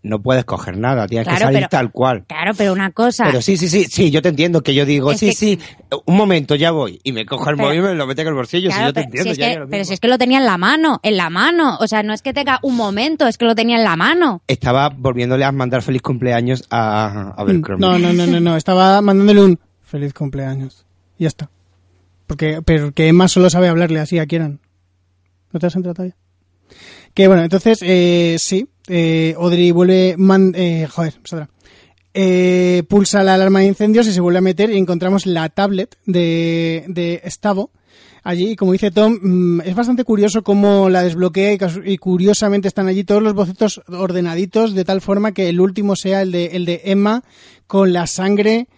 [0.04, 2.24] no puedes coger nada, tienes que salir pero- tal cual.
[2.28, 3.24] Claro, pero una cosa.
[3.26, 5.58] Pero sí, sí, sí, sí, yo te entiendo que yo digo, Es sí, que- sí,
[6.06, 7.00] un momento, ya voy.
[7.02, 8.86] Y me cojo el Pero- móvil y me lo meto en el bolsillo, Claro, si
[8.86, 9.24] yo te pero, entiendo.
[9.24, 11.16] si es ya que, lo pero si es que lo tenía en la mano, en
[11.16, 11.78] la mano.
[11.80, 14.42] O sea, no es que tenga un momento, es que lo tenía en la mano.
[14.46, 17.80] Estaba volviéndole a mandar feliz cumpleaños a Abercrombie.
[17.86, 18.56] No, no, no, no, no.
[18.56, 20.84] Estaba mandándole un feliz cumpleaños.
[21.18, 21.50] Y ya está.
[22.26, 24.60] Porque, pero que Emma solo sabe hablarle así a Kieran.
[25.52, 26.16] ¿No te has enterado todavía?
[27.14, 31.14] Que bueno, entonces, eh, sí, eh, Audrey vuelve, man- eh, joder.
[32.16, 35.96] Eh, pulsa la alarma de incendios y se vuelve a meter y encontramos la tablet
[36.06, 37.70] de, de Stavo.
[38.22, 41.58] Allí, y como dice Tom, mm, es bastante curioso cómo la desbloquea y,
[41.92, 46.22] y curiosamente están allí todos los bocetos ordenaditos de tal forma que el último sea
[46.22, 47.22] el de, el de Emma
[47.66, 48.68] con la sangre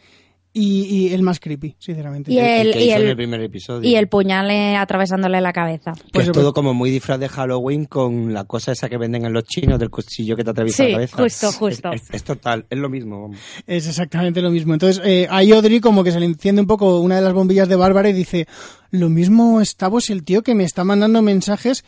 [0.58, 2.32] y, y el más creepy, sinceramente.
[2.32, 3.88] Y El, el- que y hizo en el- el primer episodio.
[3.88, 5.92] Y el puñal eh, atravesándole la cabeza.
[5.92, 9.26] Que Pues es todo como muy disfraz de Halloween con la cosa esa que venden
[9.26, 11.16] en los chinos del cuchillo que te atraviesa Sí, la cabeza.
[11.22, 11.92] justo, justo.
[11.92, 13.22] Es, es- es total, es lo mismo.
[13.22, 13.36] vamos.
[13.66, 14.72] Es exactamente lo mismo.
[14.72, 17.68] Entonces, eh, ahí Audrey como que se le enciende un poco una de las bombillas
[17.68, 18.46] de Bárbara y dice,
[18.90, 21.84] lo mismo Stavo es el tío que me está mandando mensajes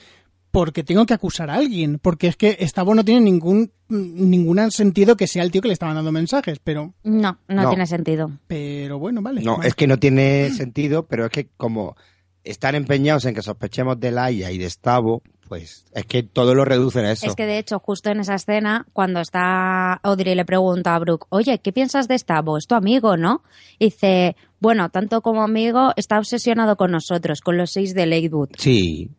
[0.50, 1.98] porque tengo que acusar a alguien.
[2.00, 5.74] Porque es que Stavo no tiene ningún, ningún sentido que sea el tío que le
[5.74, 6.58] está mandando mensajes.
[6.62, 7.68] Pero, No, no, No.
[7.68, 8.30] tiene sentido.
[8.46, 9.42] pero bueno, vale.
[9.42, 9.68] No, vale.
[9.68, 11.96] es que no tiene sentido, pero es que como
[12.44, 16.64] están empeñados en que sospechemos de Laia y de Stavo, pues es que todo lo
[16.64, 17.26] reducen a eso.
[17.26, 21.26] Es que de hecho, justo en esa escena, cuando está Audrey le pregunta a Brooke,
[21.30, 22.56] oye, ¿qué piensas de Stavo?
[22.58, 23.42] Es tu amigo, ¿no?
[23.78, 28.50] Y dice, bueno, tanto como amigo, está obsesionado con nosotros, con los seis de Lakewood.
[28.58, 29.10] Sí,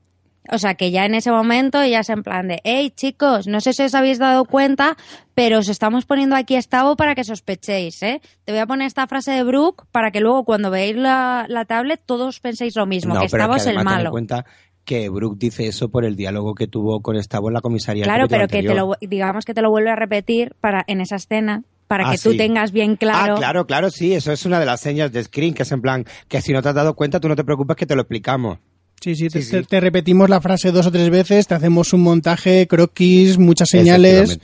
[0.51, 3.61] O sea que ya en ese momento ya es en plan de, hey chicos, no
[3.61, 4.97] sé si os habéis dado cuenta,
[5.35, 8.21] pero os estamos poniendo aquí a Stavo para que sospechéis, ¿eh?
[8.45, 11.65] Te voy a poner esta frase de Brooke para que luego cuando veáis la, la
[11.65, 14.11] tablet todos penséis lo mismo, no, que pero Stavo es que el malo.
[14.11, 14.45] cuenta
[14.85, 18.05] que Brooke dice eso por el diálogo que tuvo con Stavo en la comisaría.
[18.05, 21.17] Claro, pero que te lo, digamos que te lo vuelve a repetir para en esa
[21.17, 22.37] escena para Ah, que tú sí.
[22.37, 23.33] tengas bien claro.
[23.35, 25.81] Ah, claro, claro, sí, eso es una de las señas de screen, que es en
[25.81, 28.01] plan, que si no te has dado cuenta, tú no te preocupes que te lo
[28.01, 28.59] explicamos.
[29.01, 29.51] Sí, sí, te, Sí, sí.
[29.51, 33.69] te- te repetimos la frase dos o tres veces, te hacemos un montaje, croquis, muchas
[33.69, 34.39] señales.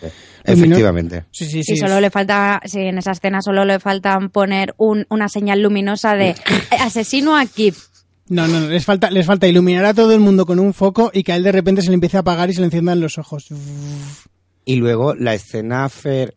[0.45, 1.25] Efectivamente.
[1.31, 1.73] Sí, sí, sí.
[1.73, 5.61] Y solo le falta, sí, en esa escena solo le faltan poner un- una señal
[5.61, 6.35] luminosa de
[6.79, 7.75] asesino a Kip.
[8.29, 11.11] No, no, no, les falta, les falta iluminar a todo el mundo con un foco
[11.13, 12.99] y que a él de repente se le empiece a apagar y se le enciendan
[12.99, 13.47] los ojos.
[14.65, 16.33] Y luego la escena Fer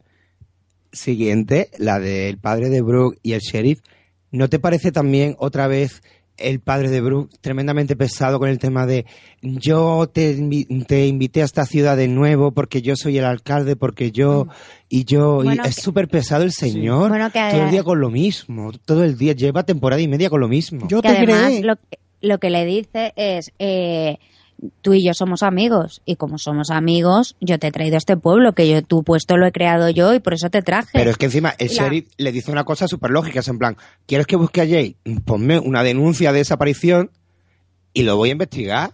[0.92, 3.80] siguiente, la del padre de Brooke y el sheriff,
[4.30, 6.02] ¿no te parece también otra vez
[6.38, 9.06] el padre de Brooke tremendamente pesado con el tema de
[9.42, 10.34] yo te,
[10.86, 14.46] te invité a esta ciudad de nuevo porque yo soy el alcalde, porque yo
[14.88, 15.42] y yo...
[15.44, 19.04] y es súper pesado el señor, Bueno, que- todo el día con lo mismo, todo
[19.04, 20.86] el día, lleva temporada y media con lo mismo.
[20.88, 21.62] Yo que te además creé.
[21.62, 21.74] lo,
[22.20, 24.18] lo que le dice es eh,
[24.82, 28.16] tú y yo somos amigos y como somos amigos yo te he traído a este
[28.16, 31.10] pueblo que yo tu puesto lo he creado yo y por eso te traje Pero
[31.10, 33.76] es que encima el la- sheriff le dice una cosa súper lógica, es en plan,
[34.06, 34.96] ¿quieres que busque a Jay?
[35.24, 37.10] Ponme una denuncia de desaparición
[37.92, 38.92] y lo voy a investigar.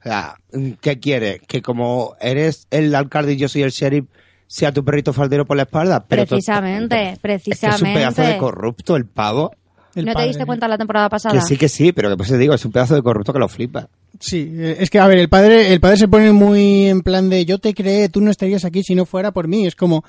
[0.00, 0.36] O sea,
[0.80, 1.40] ¿qué quieres?
[1.48, 4.04] Que como eres el alcalde y yo soy el sheriff,
[4.46, 6.04] sea tu perrito faldero por la espalda.
[6.06, 9.52] Pero precisamente Es que es un precisamente pedazo de corrupto el pavo.
[9.94, 10.28] El no te padre.
[10.28, 12.64] diste cuenta la temporada pasada Que sí, que sí, pero que pues te digo, es
[12.64, 13.88] un pedazo de corrupto que lo flipa.
[14.20, 17.28] Sí, eh, es que, a ver, el padre, el padre se pone muy en plan
[17.28, 19.66] de yo te creé, tú no estarías aquí si no fuera por mí.
[19.66, 20.04] Es como,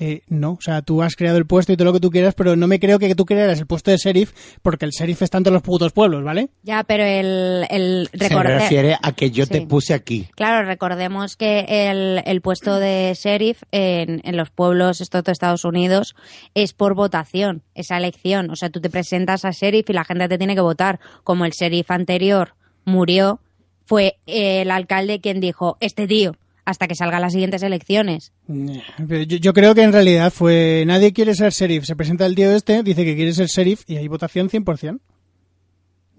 [0.00, 2.34] eh, no, o sea, tú has creado el puesto y todo lo que tú quieras,
[2.34, 4.32] pero no me creo que tú crearas el puesto de sheriff
[4.62, 6.50] porque el sheriff está en todos los putos pueblos, ¿vale?
[6.62, 10.28] ya pero el, el Se refiere a que yo te puse aquí.
[10.36, 15.64] Claro, recordemos que el, el puesto de sheriff en, en los pueblos estos de Estados
[15.64, 16.14] Unidos
[16.54, 18.50] es por votación, esa elección.
[18.50, 21.00] O sea, tú te presentas a sheriff y la gente te tiene que votar.
[21.24, 23.40] Como el sheriff anterior murió,
[23.84, 26.36] fue el alcalde quien dijo, este tío,
[26.68, 28.34] hasta que salgan las siguientes elecciones.
[28.46, 31.86] Yo, yo creo que en realidad fue nadie quiere ser sheriff.
[31.86, 35.00] Se presenta el tío este, dice que quiere ser sheriff y hay votación 100%.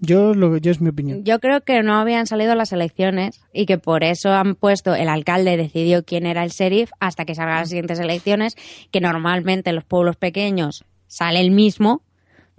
[0.00, 1.22] Yo, lo, yo es mi opinión.
[1.22, 5.08] Yo creo que no habían salido las elecciones y que por eso han puesto, el
[5.08, 8.56] alcalde decidió quién era el sheriff hasta que salgan las siguientes elecciones,
[8.90, 12.02] que normalmente en los pueblos pequeños sale el mismo,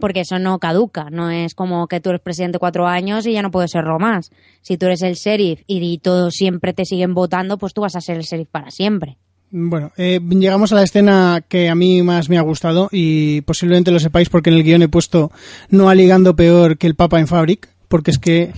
[0.01, 3.41] porque eso no caduca, no es como que tú eres presidente cuatro años y ya
[3.41, 4.31] no puedes serlo más.
[4.61, 8.01] Si tú eres el sheriff y todos siempre te siguen votando, pues tú vas a
[8.01, 9.17] ser el sheriff para siempre.
[9.53, 13.91] Bueno, eh, llegamos a la escena que a mí más me ha gustado y posiblemente
[13.91, 15.31] lo sepáis porque en el guion he puesto
[15.69, 18.53] no ha ligando peor que el Papa en Fabric, porque es que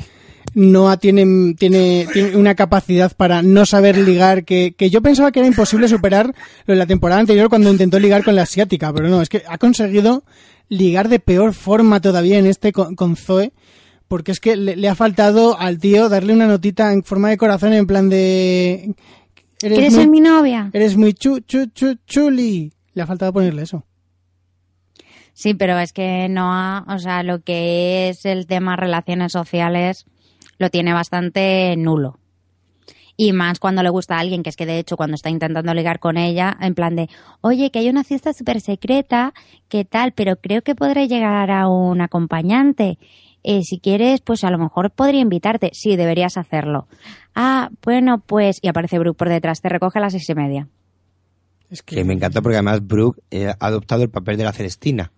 [0.54, 5.40] Noah tiene, tiene, tiene una capacidad para no saber ligar que, que yo pensaba que
[5.40, 6.36] era imposible superar
[6.68, 9.42] lo de la temporada anterior cuando intentó ligar con la asiática, pero no, es que
[9.48, 10.24] ha conseguido
[10.70, 13.54] ligar de peor forma todavía en este con, con Zoe
[14.08, 17.38] Porque es que le, le ha faltado al tío darle una notita en forma de
[17.38, 18.96] corazón en plan de...
[19.62, 20.70] Eres ¿Quieres muy, ser mi novia?
[20.74, 22.74] Eres muy chu, chu, chu, chuli.
[22.94, 23.86] Le ha faltado ponerle eso.
[25.34, 30.06] Sí, pero es que Noah, o sea, lo que es el tema relaciones sociales
[30.60, 32.20] lo tiene bastante nulo.
[33.16, 35.74] Y más cuando le gusta a alguien, que es que de hecho cuando está intentando
[35.74, 37.10] ligar con ella, en plan de,
[37.42, 39.34] oye, que hay una fiesta súper secreta,
[39.70, 40.14] ¿qué tal?
[40.14, 42.98] Pero creo que podré llegar a un acompañante.
[43.44, 45.70] Eh, si quieres, pues a lo mejor podría invitarte.
[45.74, 46.88] Sí, deberías hacerlo.
[47.36, 48.58] Ah, bueno, pues...
[48.62, 50.68] Y aparece Brooke por detrás, te recoge a las seis y media.
[51.70, 54.54] Es que, Que me encanta porque además Brooke eh, ha adoptado el papel de la
[54.54, 55.12] Celestina.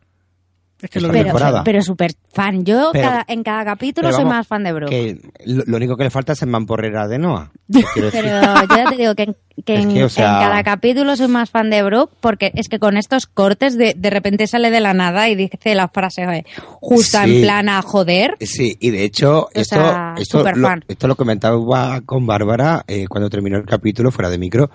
[0.81, 1.23] Es que lo Esta veo.
[1.23, 1.63] Pero, temporada.
[1.63, 2.63] pero súper fan.
[2.65, 4.89] Yo Pero- cada- en cada capítulo soy vamos, más fan de Brooke.
[4.91, 7.51] Que lo, lo único que le falta es en mamporrera de Noah.
[7.95, 10.63] Pero yo ya te digo que, en- que Es en, que, o sea- en cada
[10.63, 14.47] capítulo soy más fan de Brooke porque es que con estos cortes de, de repente
[14.47, 16.45] sale de la nada y dice la frase eh,
[16.81, 17.37] justa Sí.
[17.37, 18.35] en plan a joder.
[18.41, 20.83] Sí, y de hecho, esto, sea, esto, súper lo, fan.
[20.87, 24.69] esto lo comentaba con Bárbara eh, cuando terminó el capítulo fuera de micro,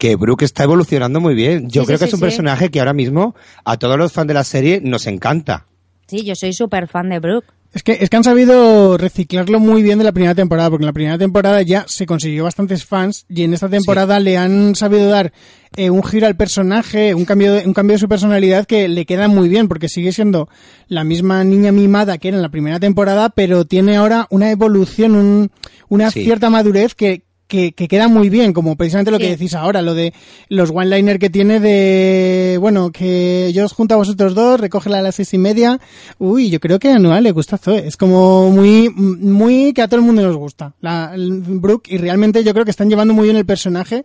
[0.00, 1.68] que Brooke está evolucionando muy bien.
[1.70, 2.24] Yo Sí, creo sí, que es un sí.
[2.24, 5.66] personaje que ahora mismo a todos los fans de la serie nos encanta.
[6.08, 7.46] Sí, yo soy súper fan de Brooke.
[7.72, 10.86] Es que, es que han sabido reciclarlo muy bien de la primera temporada, porque en
[10.88, 15.08] la primera temporada ya se consiguió bastantes fans y en esta temporada le han sabido
[15.08, 15.32] dar
[15.76, 19.06] eh, un giro al personaje, un cambio, de, un cambio de su personalidad que le
[19.06, 20.48] queda muy bien, porque sigue siendo
[20.88, 25.14] la misma niña mimada que era en la primera temporada, pero tiene ahora una evolución,
[25.14, 25.52] un-
[25.88, 26.24] una Sí.
[26.24, 29.92] cierta madurez que, que, que queda muy bien, como precisamente lo que decís ahora, lo
[29.92, 30.14] de
[30.48, 35.02] los one-liner que tiene de, bueno, que yo os junto a vosotros dos, recógela a
[35.02, 35.80] las seis y media.
[36.18, 37.86] Uy, yo creo que a Noah le gusta Zoe.
[37.86, 40.74] Es como muy, muy que a todo el mundo nos gusta.
[40.80, 44.04] La, Brooke, y realmente yo creo que están llevando muy bien el personaje.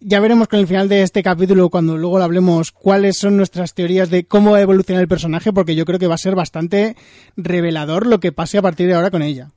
[0.00, 3.74] Ya veremos con el final de este capítulo, cuando luego lo hablemos, cuáles son nuestras
[3.74, 6.36] teorías de cómo va a evolucionar el personaje, porque yo creo que va a ser
[6.36, 6.96] bastante
[7.36, 9.50] revelador lo que pase a partir de ahora con ella.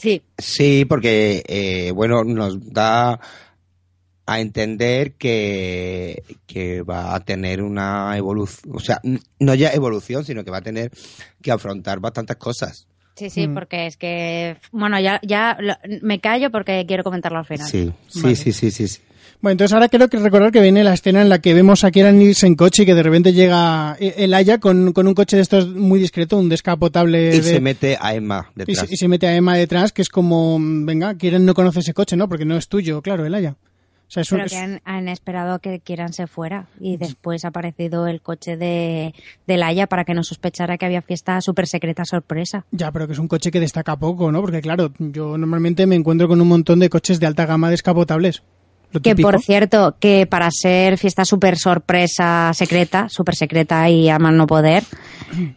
[0.00, 0.22] Sí.
[0.38, 3.20] Sí, porque, eh, bueno, nos da
[4.26, 9.00] a entender que, que va a tener una evolución, o sea,
[9.40, 10.90] no ya evolución, sino que va a tener
[11.42, 12.86] que afrontar bastantes cosas.
[13.16, 13.54] Sí, sí, Mm.
[13.54, 17.68] porque es que, bueno, ya, ya lo- me callo porque quiero comentarlo al final.
[17.68, 18.36] Sí, sí, Vale.
[18.36, 19.00] sí, sí, sí, sí.
[19.42, 21.90] Bueno, entonces ahora creo que recordar que viene la escena en la que vemos a
[21.90, 25.14] Kieran irse en coche y que de repente llega eh, el Aya con, con un
[25.14, 27.28] coche de estos muy discreto, un descapotable.
[27.34, 28.86] Y de- se mete a Emma y detrás.
[28.88, 31.94] se, y se mete a Emma detrás, que es como, venga, Kieran no conoce ese
[31.94, 32.28] coche, ¿no?
[32.28, 33.56] Porque no es tuyo, claro, el Aya.
[34.08, 36.98] O sea, es un- Pero es- que han, han esperado que quieran se fuera y
[36.98, 39.14] después ha aparecido el coche de,
[39.46, 42.66] de Laia para que no sospechara que había fiesta súper secreta sorpresa.
[42.72, 44.42] Ya, pero que es un coche que destaca poco, ¿no?
[44.42, 48.42] Porque claro, yo normalmente me encuentro con un montón de coches de alta gama descapotables.
[48.92, 49.30] Lo Que típico.
[49.30, 54.46] por cierto, que para ser fiesta súper sorpresa secreta, súper secreta y a más no
[54.46, 54.82] poder,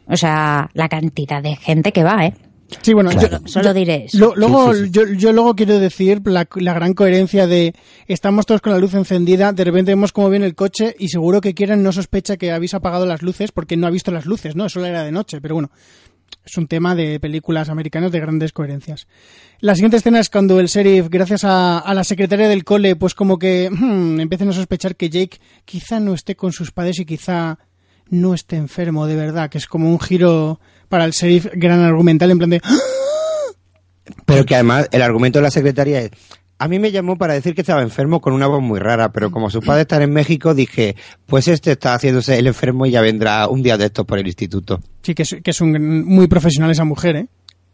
[0.07, 2.33] o sea, la cantidad de gente que va, ¿eh?
[2.81, 3.39] Sí, bueno, Claro.
[3.41, 4.17] yo- Solo diré eso.
[4.17, 4.91] Lo- luego, Sí, sí, sí.
[4.91, 7.73] Yo, yo luego quiero decir la, la gran coherencia de
[8.07, 11.39] estamos todos con la luz encendida, de repente vemos cómo viene el coche y seguro
[11.39, 14.55] que Kieran no sospecha que habéis apagado las luces porque no ha visto las luces,
[14.55, 14.69] ¿no?
[14.69, 15.69] Solo era de noche, pero bueno,
[16.45, 19.07] es un tema de películas americanas de grandes coherencias.
[19.59, 23.39] La siguiente escena es cuando el sheriff, gracias a, la secretaria del cole, pues como
[23.39, 27.59] que hmm, empiecen a sospechar que Jake quizá no esté con sus padres y quizá
[28.09, 30.59] no esté enfermo de verdad, que es como un giro
[30.89, 32.77] para el sheriff gran argumental en plan de "¡Ah!".
[34.25, 36.11] Pero que además el argumento de la secretaria es,
[36.63, 39.31] a mí me llamó para decir que estaba enfermo con una voz muy rara, pero
[39.31, 40.95] como sus padres están en México, dije,
[41.25, 44.27] pues este está haciéndose el enfermo y ya vendrá un día de estos por el
[44.27, 44.79] instituto.
[45.01, 47.27] Sí, que es, que muy profesional esa mujer, ¿eh?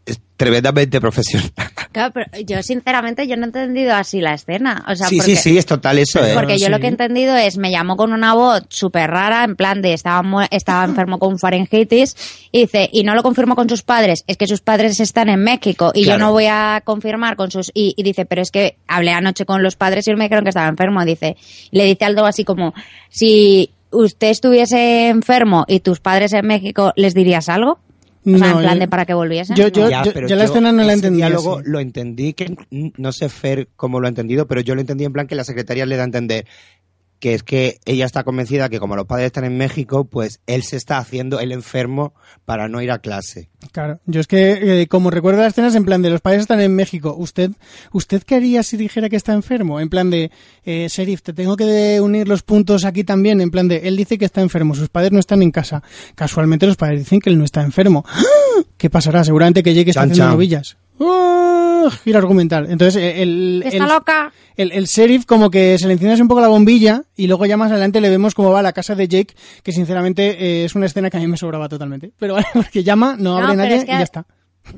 [0.10, 1.51] Es tremendamente profesional.
[1.91, 4.86] Claro, pero yo sinceramente yo no he entendido así la escena.
[4.88, 6.32] O sea, sí, porque, sí, sí, es total eso, ¿eh?
[6.34, 6.72] Porque yo sí.
[6.72, 9.93] lo que he entendido es, me llamó con una voz súper rara, en plan de
[9.93, 12.16] estaba, mu- estaba enfermo con faringitis,
[12.51, 15.43] y dice, y no lo confirmo con sus padres, es que sus padres están en
[15.43, 18.78] México, y yo no voy a confirmar con sus, y, y dice, pero es que
[18.88, 21.38] hablé anoche con los padres y me dijeron que estaba enfermo, dice,
[21.72, 22.74] le dice algo así como,
[23.10, 27.80] si usted estuviese enfermo y tus padres en México, ¿les dirías algo?
[28.26, 29.56] O sea, No, en plan yo- de para que volviesen.
[29.56, 29.70] yo- ¿no?
[29.70, 33.70] yo- Ya, pero la escena no la entendí diálogo lo entendí que no sé Fer
[33.78, 36.04] cómo lo ha entendido, pero yo lo entendí en plan que la secretaria le da
[36.04, 36.46] a entender
[37.20, 40.64] que es que ella está convencida que como los padres están en México, pues él
[40.64, 42.14] se está haciendo el enfermo
[42.46, 43.50] para no ir a clase.
[43.72, 46.62] Claro, yo es que eh, como recuerdo las escenas en plan de los padres están
[46.62, 47.52] en México, ¿usted
[47.92, 49.80] usted qué haría si dijera que está enfermo?
[49.80, 50.32] En plan de,
[50.64, 54.18] eh, sheriff, te tengo que unir los puntos aquí también, en plan de, él dice
[54.18, 55.84] que está enfermo, sus padres no están en casa.
[56.16, 58.06] Casualmente los padres dicen que él no está enfermo.
[58.08, 58.24] ¡Ah!
[58.78, 59.24] ¿Qué pasará?
[59.24, 60.78] Seguramente que Jake está haciendo novillas.
[61.00, 61.89] ¡Ah!
[62.04, 62.68] Giro argumental.
[62.70, 64.32] Entonces, eh, el, Está el- loca.
[64.56, 67.45] el, el sheriff como que se le enciende así un poco la bombilla y luego
[67.45, 69.34] ya más adelante le vemos cómo va a la casa de Jake,
[69.64, 72.12] que sinceramente eh, es una escena que a mí me sobraba totalmente.
[72.20, 74.26] Pero vale, porque llama, no No, abre nadie es que y ya está.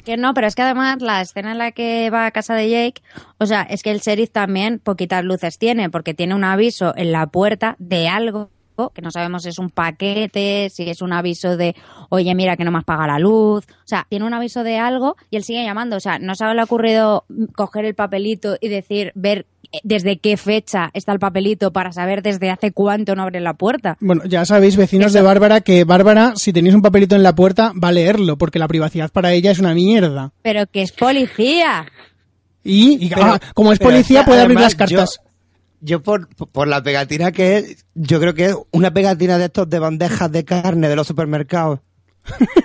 [0.06, 2.70] Que no, pero es que además la escena en la que va a casa de
[2.70, 3.02] Jake,
[3.40, 7.12] o sea, es que el sheriff también poquitas luces tiene, porque tiene un aviso en
[7.12, 8.52] la puerta de algo
[8.90, 11.76] que no sabemos si es un paquete, si es un aviso de,
[12.10, 13.66] oye, mira que no me has pagado la luz.
[13.70, 15.96] O sea, tiene un aviso de algo y él sigue llamando.
[15.96, 17.26] O sea, no se le ha ocurrido
[17.56, 19.46] coger el papelito y decir, ver
[19.84, 23.98] desde qué fecha está el papelito para saber desde hace cuánto no abre la puerta.
[24.02, 27.72] Bueno, ya sabéis, vecinos de Bárbara, que Bárbara, si tenéis un papelito en la puerta,
[27.82, 30.32] va a leerlo, porque la privacidad para ella es una mierda.
[30.42, 31.86] Pero que es policía.
[32.64, 35.22] Y, y, Pero- ah, como es policía, puede abrir las cartas.
[35.82, 39.70] Yo, por, por la pegatina que es, yo creo que es una pegatina de estos
[39.70, 41.80] de bandejas de carne de los supermercados.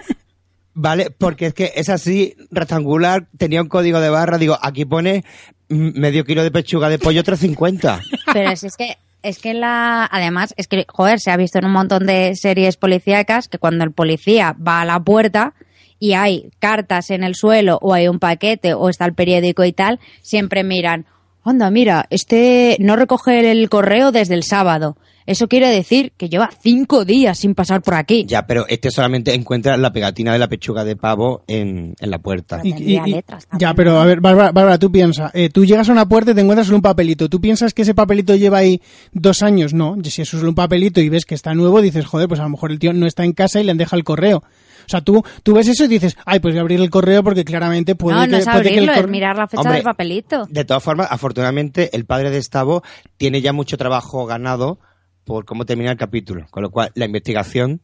[0.74, 1.10] ¿Vale?
[1.10, 5.24] Porque es que es así, rectangular, tenía un código de barra, digo, aquí pone
[5.68, 8.00] medio kilo de pechuga de pollo 350.
[8.32, 11.64] Pero si es que es que la además es que joder, se ha visto en
[11.64, 15.54] un montón de series policíacas que cuando el policía va a la puerta
[15.98, 19.72] y hay cartas en el suelo o hay un paquete o está el periódico y
[19.72, 21.06] tal, siempre miran,
[21.46, 26.50] "Anda, mira, este no recoge el correo desde el sábado." Eso quiere decir que lleva
[26.62, 28.24] cinco días sin pasar por aquí.
[28.28, 32.18] ya, pero este solamente encuentra la pegatina de la pechuga de pavo en, en la
[32.20, 32.60] puerta.
[32.62, 35.88] Pero tendría letras también, ya, pero a ver, Bárbara, Bárbara, tú piensas, eh, tú llegas
[35.88, 37.28] a una puerta y te encuentras solo un papelito.
[37.28, 38.80] ¿Tú piensas que ese papelito lleva ahí
[39.12, 39.74] dos años?
[39.74, 42.38] No, si eso es solo un papelito y ves que está nuevo, dices, joder, pues
[42.38, 44.44] a lo mejor el tío no está en casa y le han dejado el correo.
[44.86, 47.22] O sea, tú, tú ves eso y dices, ay, pues voy a abrir el correo
[47.24, 49.10] porque claramente puede no, que, no es puede que el abrirlo, es correo...
[49.12, 50.46] mirar la fecha Hombre, del papelito.
[50.48, 52.82] De todas formas, afortunadamente, el padre de Estavo
[53.16, 54.78] tiene ya mucho trabajo ganado
[55.24, 56.46] por cómo termina el capítulo.
[56.50, 57.82] Con lo cual, la investigación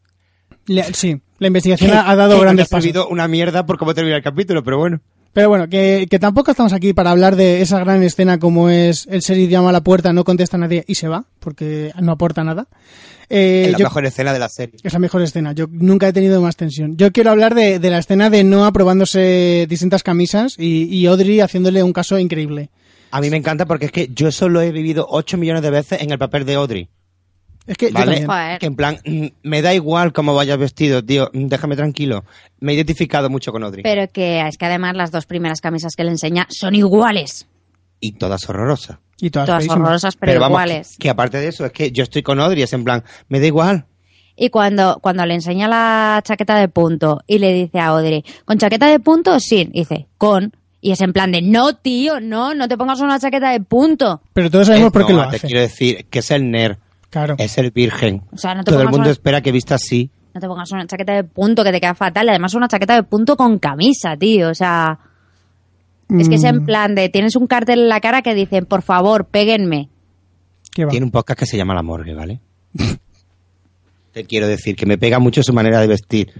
[0.66, 2.84] Le- sí, la investigación ha, ha dado grandes ha pasos.
[2.84, 5.00] servido una mierda por cómo termina el capítulo, pero bueno.
[5.32, 9.06] Pero bueno, que, que tampoco estamos aquí para hablar de esa gran escena como es
[9.10, 12.12] el sheriff llama a la puerta, no contesta a nadie y se va, porque no
[12.12, 12.66] aporta nada.
[13.30, 14.76] Eh, es la yo- mejor escena de la serie.
[14.82, 15.52] es la mejor escena.
[15.52, 16.98] Yo nunca he tenido más tensión.
[16.98, 21.40] Yo quiero hablar de, de la escena de Noah probándose distintas camisas y, y Audrey
[21.40, 22.68] haciéndole un caso increíble.
[23.10, 25.70] A mí me encanta porque es que yo eso lo he vivido 8 millones de
[25.70, 26.88] veces en el papel de Audrey.
[27.66, 28.26] Es que ¿Vale?
[28.58, 28.98] Que en plan,
[29.42, 32.24] me da igual cómo vayas vestido, tío, déjame tranquilo.
[32.60, 33.82] Me he identificado mucho con Audrey.
[33.82, 37.46] Pero que es que además las dos primeras camisas que le enseña son iguales.
[38.00, 38.98] Y todas horrorosas.
[39.20, 40.96] Y todas, Todas horrorosas, pero, vamos, iguales.
[40.98, 43.46] que aparte de eso, es que yo estoy con Audrey, es en plan, me da
[43.46, 43.84] igual.
[44.34, 48.58] Y cuando, cuando le enseña la chaqueta de punto y le dice a Audrey, ¿con
[48.58, 49.38] chaqueta de punto?
[49.38, 49.68] Sí.
[49.72, 50.52] Y dice, con.
[50.80, 54.20] Y es en plan de, no, tío, no, no te pongas una chaqueta de punto.
[54.32, 55.46] Pero todos sabemos Es- por qué no, lo te hace.
[55.46, 56.78] quiero decir que es el nerd,
[57.12, 57.36] Claro.
[57.38, 58.22] es el virgen.
[58.32, 60.10] O sea, no te Todo el pongas mundo una- espera que vista así.
[60.34, 62.26] No te pongas una chaqueta de punto que te queda fatal.
[62.26, 64.48] Y además una chaqueta de punto con camisa, tío.
[64.48, 64.98] O sea,
[66.08, 68.64] es que es en Mm, plan de, tienes un cartel en la cara que dicen,
[68.66, 69.88] por favor, péguenme.
[70.74, 70.90] ¿qué va?
[70.90, 72.40] Tiene un podcast que se llama La Morgue, ¿vale?
[74.12, 76.32] Te quiero decir que me pega mucho su manera de vestir.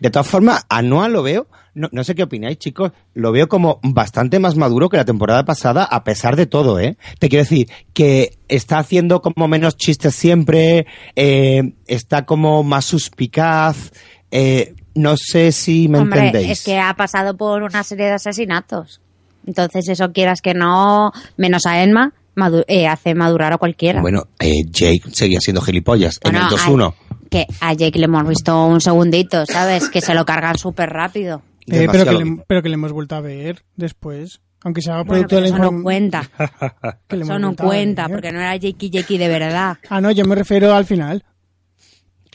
[0.00, 3.48] De todas formas, a Noah lo veo, no, no sé qué opináis, chicos, lo veo
[3.48, 6.96] como bastante más maduro que la temporada pasada, a pesar de todo, ¿eh?
[7.18, 13.92] Te quiero decir que está haciendo como menos chistes siempre, eh, está como más suspicaz,
[14.30, 16.50] eh, no sé si me Hombre, entendéis.
[16.60, 19.00] es que ha pasado por una serie de asesinatos.
[19.46, 24.00] Entonces eso quieras que no, menos a Emma, madu- eh, hace madurar a cualquiera.
[24.00, 26.86] Bueno, eh, Jake seguía siendo gilipollas en el 2-1.
[26.88, 26.94] a-
[27.30, 29.88] que a Jake le hemos visto un segundito, ¿sabes?
[29.88, 31.40] Que se lo cargan súper rápido.
[31.66, 34.40] Eh, pero, que le, pero que le hemos vuelto a ver después.
[34.64, 36.30] Aunque se haga Bueno, producto de pero la eso no cuenta.
[37.08, 38.12] Eso no cuenta, ver.
[38.16, 39.76] porque no era Jakey Jakey de verdad.
[39.88, 41.24] Ah, no, yo me refiero al final.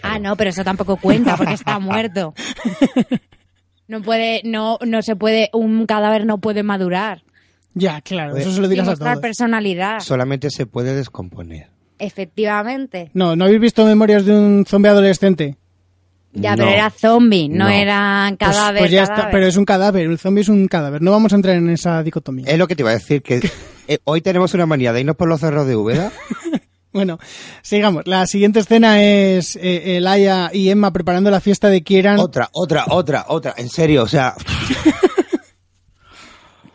[0.04, 2.34] Ah, no, pero eso tampoco cuenta porque está muerto.
[3.88, 7.24] No puede, no, no se puede, un cadáver no puede madurar.
[7.74, 8.42] Ya, claro, Joder.
[8.44, 9.22] eso se lo Y digas a mostrar todos.
[9.22, 10.00] personalidad.
[10.02, 11.70] Solamente se puede descomponer.
[12.00, 13.10] Efectivamente.
[13.14, 15.56] No, ¿no habéis visto memorias de un zombie adolescente?
[16.42, 16.64] Ya, No.
[16.64, 17.70] pero era zombie, no, No.
[17.70, 18.80] era Pues- cadáver.
[18.82, 21.02] pues ya está, pero es un cadáver, el zombie es un cadáver.
[21.02, 22.46] No vamos a entrar en esa dicotomía.
[22.48, 23.40] Es lo que te iba a decir, que
[23.88, 26.12] eh, hoy tenemos una manía de irnos por los cerros de Úbeda.
[26.94, 27.20] Bueno,
[27.62, 28.08] sigamos.
[28.08, 32.18] La siguiente escena es eh, Elaya y Emma preparando la fiesta de Kieran.
[32.18, 33.54] otra, otra, otra, otra.
[33.58, 34.34] En serio, o sea,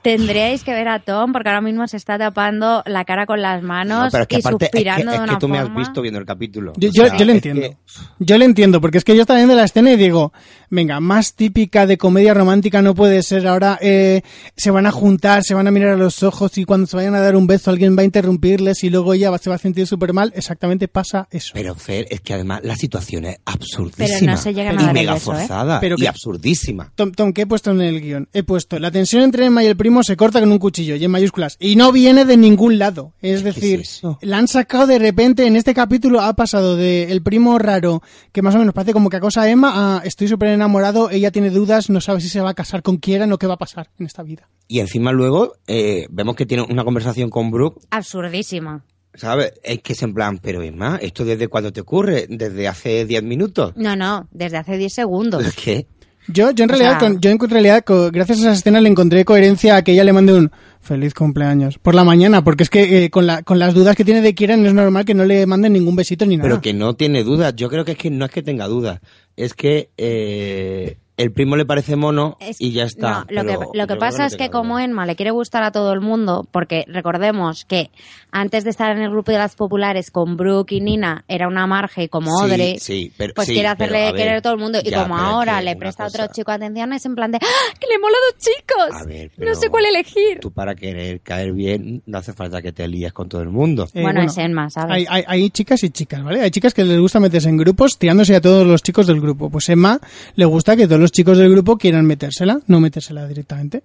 [0.02, 3.62] Tendríais que ver a Tom porque ahora mismo se está tapando la cara con las
[3.62, 5.48] manos no, pero es que y aparte, es que, suspirando es de que una tú
[5.48, 6.72] me has visto viendo el capítulo.
[6.76, 7.62] Yo, O yo, sea, yo le entiendo.
[7.62, 7.76] que-
[8.18, 10.32] Yo le entiendo, porque es que yo estaba viendo la escena y digo,
[10.72, 13.46] venga, más típica de comedia romántica no puede ser.
[13.46, 14.22] Ahora eh,
[14.56, 17.14] se van a juntar, se van a mirar a los ojos y cuando se vayan
[17.14, 19.58] a dar un beso alguien va a interrumpirles y luego ella va- se va a
[19.58, 20.32] sentir súper mal.
[20.34, 21.50] Exactamente pasa eso.
[21.54, 24.36] Pero Fer, es que además la situación es absurdísima.
[24.36, 25.20] se llegan a y mega ¿eh?
[25.20, 26.90] forzada Pero y que- absurdísima.
[26.94, 28.28] Tom, Tom, ¿qué he puesto en el guion?
[28.32, 31.04] He puesto, la tensión entre Emma y el primo se corta con un cuchillo y
[31.04, 31.56] en mayúsculas.
[31.60, 33.12] Y no viene de ningún lado.
[33.20, 34.18] Es ¿Qué es decir, eso?
[34.22, 38.02] la han sacado de repente, en este capítulo ha pasado de el primo raro,
[38.32, 41.30] que más o menos parece como que acosa a Emma, a estoy súper enamorado, ella
[41.30, 43.58] tiene dudas, no sabe si se va a casar con Kieran o qué va a
[43.58, 44.48] pasar en esta vida.
[44.68, 48.84] Y encima luego eh, vemos que tiene una conversación con Brooke, Absurdísima.
[49.14, 49.52] ¿sabes?
[49.62, 52.26] Es que es en plan, pero Emma, ¿esto desde cuándo te ocurre?
[52.28, 53.72] ¿Desde hace 10 minutos?
[53.76, 55.44] No, no, desde hace 10 segundos.
[55.62, 55.86] ¿Qué?
[56.28, 58.88] Yo, yo en O realidad, sea- con- yo en realidad, gracias a esas escenas le
[58.88, 62.70] encontré coherencia a que ella le mande un feliz cumpleaños por la mañana, porque es
[62.70, 65.24] que eh, con, la, con las dudas que tiene de Kieran es normal que no
[65.24, 66.48] le manden ningún besito ni nada.
[66.48, 67.54] Pero que no tiene dudas.
[67.56, 69.00] Yo creo que es que no es que tenga dudas.
[69.36, 73.10] Es que eh, el primo le parece mono Es- y ya está.
[73.10, 74.78] No, lo Pero que, lo que pasa es que como.
[74.78, 77.90] Enma le quiere gustar a todo el mundo, porque recordemos que
[78.32, 81.66] antes de estar en el grupo de las populares con Brooke y Nina era una
[81.66, 84.42] marge como Sí, Audrey, sí, pero- pues sí, quiere pero, hacerle a ver, querer a
[84.42, 84.78] todo el mundo.
[84.82, 87.74] Y ya, como ahora le presta a otro chico atención, es en plan de ¡Ah,
[87.78, 89.02] que le mola a dos chicos.
[89.02, 90.40] A ver, no sé cuál elegir.
[90.40, 93.86] Tú para querer caer bien no hace falta que te líes con todo el mundo.
[93.92, 94.96] Eh, bueno, es Enma, ¿sabes?
[94.96, 96.40] Hay, hay, hay chicas y chicas, ¿vale?
[96.40, 99.48] Hay chicas que les gusta meterse en grupos tirándose a todos los chicos del grupo.
[99.48, 99.98] Pues Emma
[100.34, 103.82] le gusta que todos los chicos del grupo quieran metérsela, no metérsela directamente.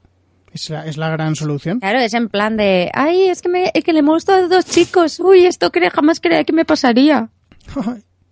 [0.54, 1.80] Es la, es la gran solución.
[1.80, 4.66] Claro, es en plan de, ay, es que, me, es que le mola a dos
[4.66, 5.20] chicos.
[5.20, 7.30] Uy, esto cre- jamás creía que me pasaría.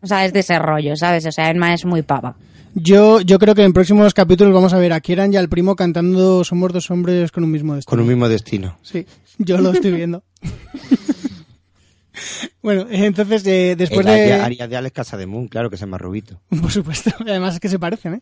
[0.02, 1.26] O sea, es de ese rollo, ¿sabes?
[1.26, 2.36] O sea, Enma es muy pava.
[2.74, 5.76] Yo, yo creo que en próximos capítulos vamos a ver a Kieran y al primo
[5.78, 7.90] cantando Somos dos hombres con un mismo destino.
[7.90, 8.78] Con un mismo destino.
[8.82, 9.06] Sí,
[9.38, 10.24] yo lo estoy viendo.
[12.62, 14.34] bueno, entonces eh, después El de...
[14.34, 16.42] Aria de Alex Casa de Moon, claro que es más rubito.
[16.62, 18.22] Por supuesto, además es que se parecen, ¿eh?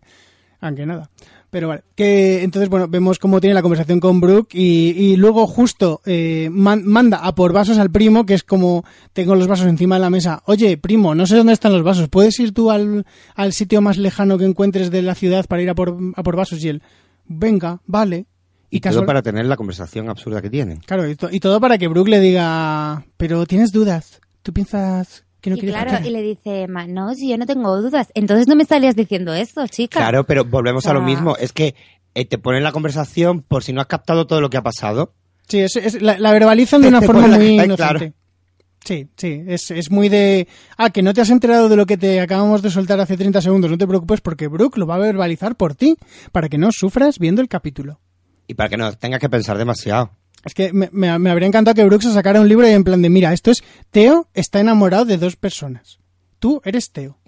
[0.62, 1.10] Aunque nada.
[1.50, 5.46] Pero vale, que entonces, bueno, vemos cómo tiene la conversación con Brooke y, y luego
[5.46, 9.68] justo eh, man- manda a por vasos al primo, que es como tengo los vasos
[9.68, 10.42] encima de la mesa.
[10.46, 12.08] Oye, primo, no sé dónde están los vasos.
[12.10, 15.70] ¿Puedes ir tú al, al sitio más lejano que encuentres de la ciudad para ir
[15.70, 16.64] a por, a por vasos?
[16.64, 16.82] Y él,
[17.26, 18.26] venga, vale.
[18.78, 20.78] Y, todo casual- para tener la conversación absurda que tienen.
[20.80, 24.20] Claro, y, to- y todo para que Brooke le diga, pero tienes dudas.
[24.42, 26.06] ¿Tú piensas que no y quieres claro, casar?".
[26.08, 28.08] y le dice, "Ma, no, si yo no tengo dudas.
[28.16, 30.00] Entonces no me estarías diciendo esto, chica.
[30.00, 31.36] Claro, pero volvemos O a lo mismo.
[31.38, 31.76] Es que
[32.16, 35.14] eh, te ponen la conversación por si no has captado todo lo que ha pasado.
[35.48, 37.76] Sí, es, es- la, la verbalizan de una te forma muy inocente.
[37.76, 38.14] claro.
[38.86, 40.46] Sí, sí, es, es muy de...
[40.76, 43.42] Ah, que no te has enterado de lo que te acabamos de soltar hace 30
[43.42, 45.96] segundos, no te preocupes porque Brooke lo va a verbalizar por ti,
[46.34, 48.02] para que no sufras viendo el capítulo.
[48.48, 50.12] Y para que no tengas que pensar demasiado.
[50.46, 52.84] Es que me, me- me habría encantado que Brooke se sacara un libro y en
[52.84, 56.00] plan de, mira, esto es, Teo está enamorado de dos personas.
[56.40, 57.18] Tú eres Teo.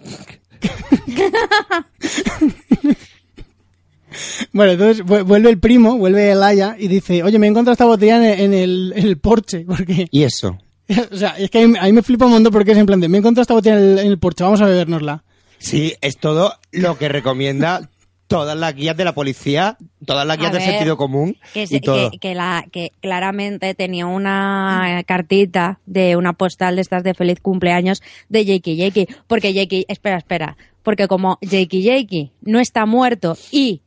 [4.52, 7.72] Bueno, entonces vu- vuelve el primo, vuelve el Aya y dice, oye, me he encontrado
[7.72, 10.08] esta botella en, en el, en el porche, porque...
[10.10, 10.58] Y eso.
[11.12, 12.86] O sea, es que a mí, a mí me flipa un montón porque es en
[12.86, 15.24] plan de, me he encontrado esta botella en el, en el porche, vamos a bebérnosla.
[15.58, 17.90] Sí, es todo lo que recomienda
[18.26, 21.76] todas las guías de la policía, todas las guías del ver, sentido común Que, se-
[21.76, 22.10] y todo.
[22.10, 27.38] que, que la, que claramente tenía una cartita de una postal de estas de feliz
[27.40, 29.06] cumpleaños de Jakey Jakey.
[29.26, 30.56] Porque Jakey, espera, espera.
[30.82, 33.82] Porque como Jakey Jakey no está muerto y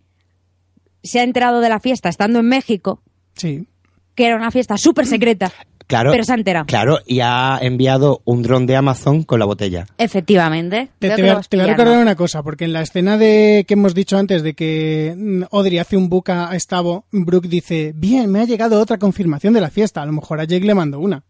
[1.04, 3.02] se ha enterado de la fiesta estando en México,
[3.36, 3.68] Sí.
[4.16, 5.52] que era una fiesta súper secreta,
[5.90, 6.66] Claro, pero se ha enterado.
[6.68, 9.88] claro, y ha enviado un dron de Amazon con la botella.
[9.98, 10.90] Efectivamente.
[11.00, 11.84] Te, te voy a, vas te voy a pillando.
[11.84, 15.44] recordar una cosa, porque en la escena de que hemos dicho antes de que mm,
[15.52, 19.62] Audrey hace un buca a Estavo, Brooke dice, bien, me ha llegado otra confirmación de
[19.62, 21.24] la fiesta, a lo mejor a Jake le mandó una.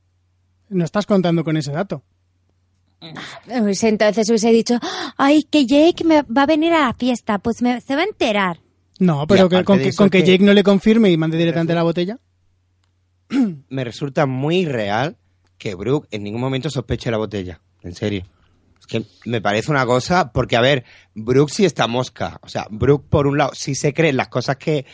[0.68, 2.04] No estás contando con ese dato.
[3.48, 4.78] Pues entonces hubiese dicho,
[5.18, 8.06] ay, que Jake me va a venir a la fiesta, pues me- se va a
[8.06, 8.60] enterar.
[9.00, 11.16] No, pero que, con, de que, eso con que que- Jake no le confirme y
[11.16, 12.18] mande directamente la botella.
[13.70, 15.18] Me resulta muy real
[15.58, 17.60] que Brooke en ningún momento sospeche la botella.
[17.82, 18.24] En serio.
[18.80, 20.84] Es que me parece una cosa, porque a ver,
[21.16, 22.40] Brooke sí está mosca.
[22.42, 24.86] O sea, Brooke por un lado sí se cree las cosas que,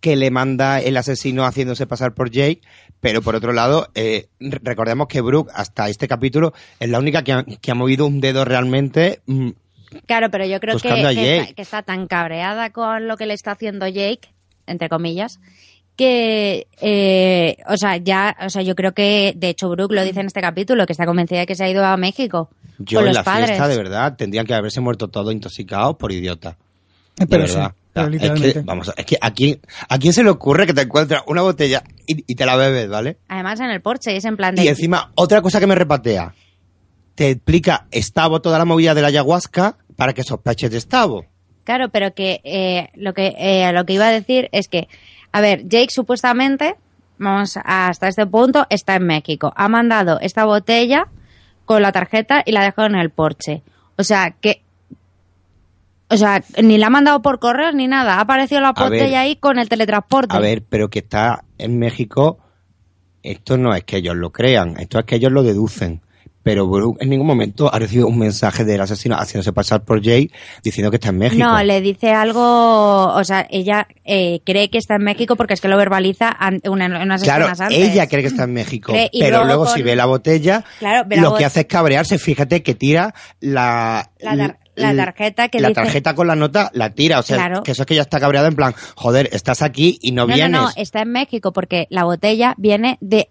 [0.00, 2.60] que le manda el asesino haciéndose pasar por Jake,
[3.00, 7.22] pero por otro lado, eh, re- recordemos que Brooke hasta este capítulo es la única
[7.24, 9.50] que ha, que ha movido un dedo realmente mm,
[10.06, 11.00] Claro, pero yo creo que, que
[11.40, 14.32] está, que está tan cabreada con lo que le está haciendo Jake,
[14.66, 15.38] entre comillas,
[15.96, 20.20] que, eh, o sea, ya, o sea, yo creo que, de hecho, Brooke lo dice
[20.20, 23.04] en este capítulo, que está convencida de que se ha ido a México Yo con
[23.08, 23.46] en los la padres.
[23.50, 26.56] fiesta, de verdad, tendrían que haberse muerto todos intoxicados por idiota.
[27.16, 27.74] De Pero sí, verdad.
[27.92, 28.52] pero es literalmente.
[28.54, 31.22] que, vamos, a- es que a quién, a quién se le ocurre que te encuentras
[31.26, 33.18] una botella y, y te la bebes, ¿vale?
[33.28, 34.64] Además, en el Porsche, y es en plan de...
[34.64, 36.34] Y encima, otra cosa que me repatea.
[37.14, 41.26] Te explica Estavo toda la movida de la ayahuasca para que sospeches de Estavo.
[41.64, 44.88] Claro, pero que eh, lo que eh, lo que iba a decir es que,
[45.32, 46.76] a ver, Jake supuestamente,
[47.18, 49.52] vamos hasta este punto, está en México.
[49.56, 51.08] Ha mandado esta botella
[51.64, 53.62] con la tarjeta y la dejó en el porche.
[53.96, 54.62] O sea, que...
[56.10, 58.16] O sea, ni la ha mandado por correo ni nada.
[58.16, 60.36] Ha aparecido la botella ahí con el teletransporte.
[60.36, 62.38] A ver, pero que está en México,
[63.22, 66.02] esto no es que ellos lo crean, esto es que ellos lo deducen.
[66.42, 70.30] Pero Brooke en ningún momento ha recibido un mensaje del asesino haciéndose pasar por Jay
[70.62, 71.44] diciendo que está en México.
[71.44, 75.60] No, le dice algo, o sea, ella eh, cree que está en México porque es
[75.60, 77.78] que lo verbaliza una, unas Claro, escenas antes.
[77.78, 80.64] ella cree que está en México, Cree- pero luego luego con- si ve la botella,
[80.78, 82.18] Claro, ve la lo que hace es cabrearse.
[82.18, 86.70] Fíjate que tira la, La tar- la tarjeta que la dice- tarjeta con la nota
[86.74, 87.62] la tira, o sea, Claro.
[87.62, 90.28] que eso es que ella está cabreada en plan, joder, estás aquí y no, No,
[90.28, 90.60] no, vienes.
[90.60, 93.28] no, está en México porque la botella viene de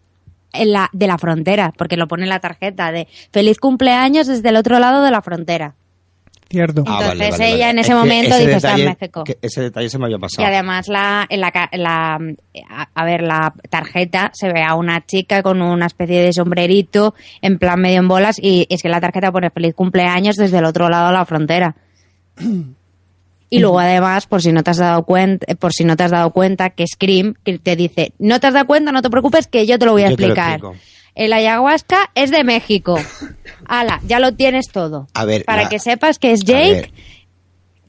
[0.54, 4.50] en la, de la frontera, porque lo pone en la tarjeta de feliz cumpleaños desde
[4.50, 5.76] el otro lado de la frontera.
[6.50, 6.84] Cierto.
[6.86, 7.70] Ah, vale, Entonces vale, ella vale.
[7.72, 9.24] en Es ese momento ese dice, "Está en México".
[9.42, 10.48] ese detalle se me había Y pasado.
[10.50, 12.16] además la, en la, ca- la
[12.70, 17.16] a, a ver, la tarjeta se ve a una chica con una especie de sombrerito
[17.42, 20.66] en plan medio en bolas y es que la tarjeta pone feliz cumpleaños desde el
[20.66, 21.76] otro lado de la frontera.
[23.52, 26.12] Y luego además, por si no te has dado cuenta, por si no te has
[26.12, 29.68] dado cuenta que Scream te dice, "No te has dado cuenta, no te preocupes que
[29.68, 30.62] yo te lo voy a Yo explicar."
[31.16, 32.98] El ayahuasca es de México.
[33.66, 35.08] Ala, ya lo tienes todo.
[35.14, 36.94] A ver, para la- que sepas que es Jake,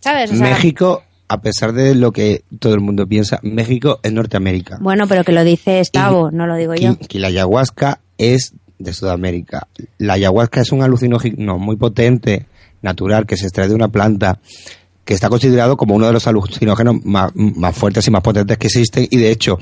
[0.01, 0.33] ¿sabes?
[0.33, 4.79] O sea, México, a pesar de lo que todo el mundo piensa, México es Norteamérica.
[4.81, 6.99] Bueno, pero que lo dice Estavo, no lo digo yo.
[6.99, 9.69] que, que la ayahuasca es de Sudamérica.
[9.99, 12.47] La ayahuasca es un alucinógeno muy potente,
[12.83, 14.41] natural, que se extrae de una planta
[15.05, 18.69] que está considerado como uno de los alucinógenos más, más fuertes y más potentes que
[18.69, 19.59] existen y de hecho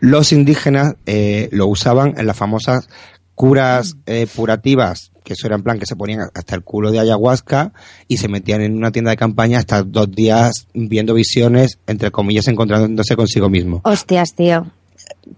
[0.00, 2.88] los indígenas eh, lo usaban en las famosas
[3.34, 6.98] curas eh, purativas que eso era en plan que se ponían hasta el culo de
[6.98, 7.72] ayahuasca
[8.08, 12.48] y se metían en una tienda de campaña hasta dos días viendo visiones entre comillas
[12.48, 14.66] encontrándose consigo mismo Hostias, tío.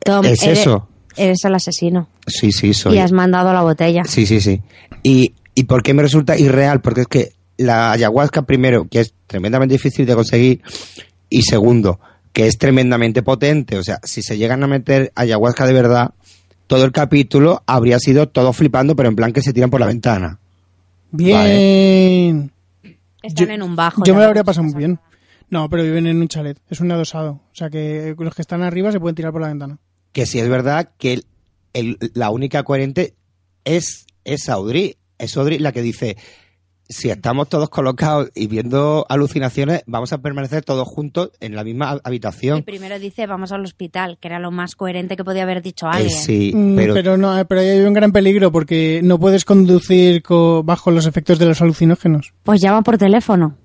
[0.04, 0.88] Tom, ¿Es eres, eso?
[1.16, 2.08] Eres el asesino.
[2.26, 4.04] sí sí soy Y has mandado la botella.
[4.04, 4.60] Sí, sí, sí.
[5.02, 6.80] ¿Y, ¿Y por qué me resulta irreal?
[6.80, 7.32] Porque es que
[7.62, 10.62] la ayahuasca, primero, que es tremendamente difícil de conseguir,
[11.30, 11.98] y segundo,
[12.32, 13.78] que es tremendamente potente.
[13.78, 16.10] O sea, si se llegan a meter ayahuasca de verdad,
[16.66, 19.86] todo el capítulo habría sido todo flipando, pero en plan que se tiran por la
[19.86, 20.38] ventana.
[21.10, 22.50] Bien.
[23.22, 24.02] Están Yo- en un bajo.
[24.04, 24.98] Yo me lo habría pasado pasa muy bien.
[25.50, 26.58] No, pero viven en un chalet.
[26.70, 27.32] Es un adosado.
[27.32, 29.78] O sea que los que están arriba se pueden tirar por la ventana.
[30.12, 31.26] Que si es verdad que el-
[31.74, 33.14] el- la única coherente
[33.64, 34.96] es, es Audrey.
[35.18, 36.16] Es Audrey la que dice,
[36.92, 41.94] si estamos todos colocados y viendo alucinaciones, vamos a permanecer todos juntos en la misma
[41.96, 42.62] Y habitación.
[42.62, 45.90] primero dice, vamos al hospital, que era lo más coherente que podía haber dicho Eh,
[45.92, 46.10] alguien.
[46.18, 50.22] sí, Mm, pero, no, eh, pero ahí hay un gran peligro porque no puedes conducir
[50.22, 52.34] co- bajo los efectos de los alucinógenos.
[52.42, 53.56] Pues llama por teléfono.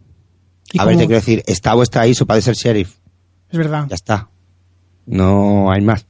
[0.74, 2.96] Y a ver, te quiero decir, Estavo está ahí, su padre es el sheriff.
[3.50, 3.86] Es verdad.
[3.90, 4.30] Ya está.
[5.06, 6.06] No hay más.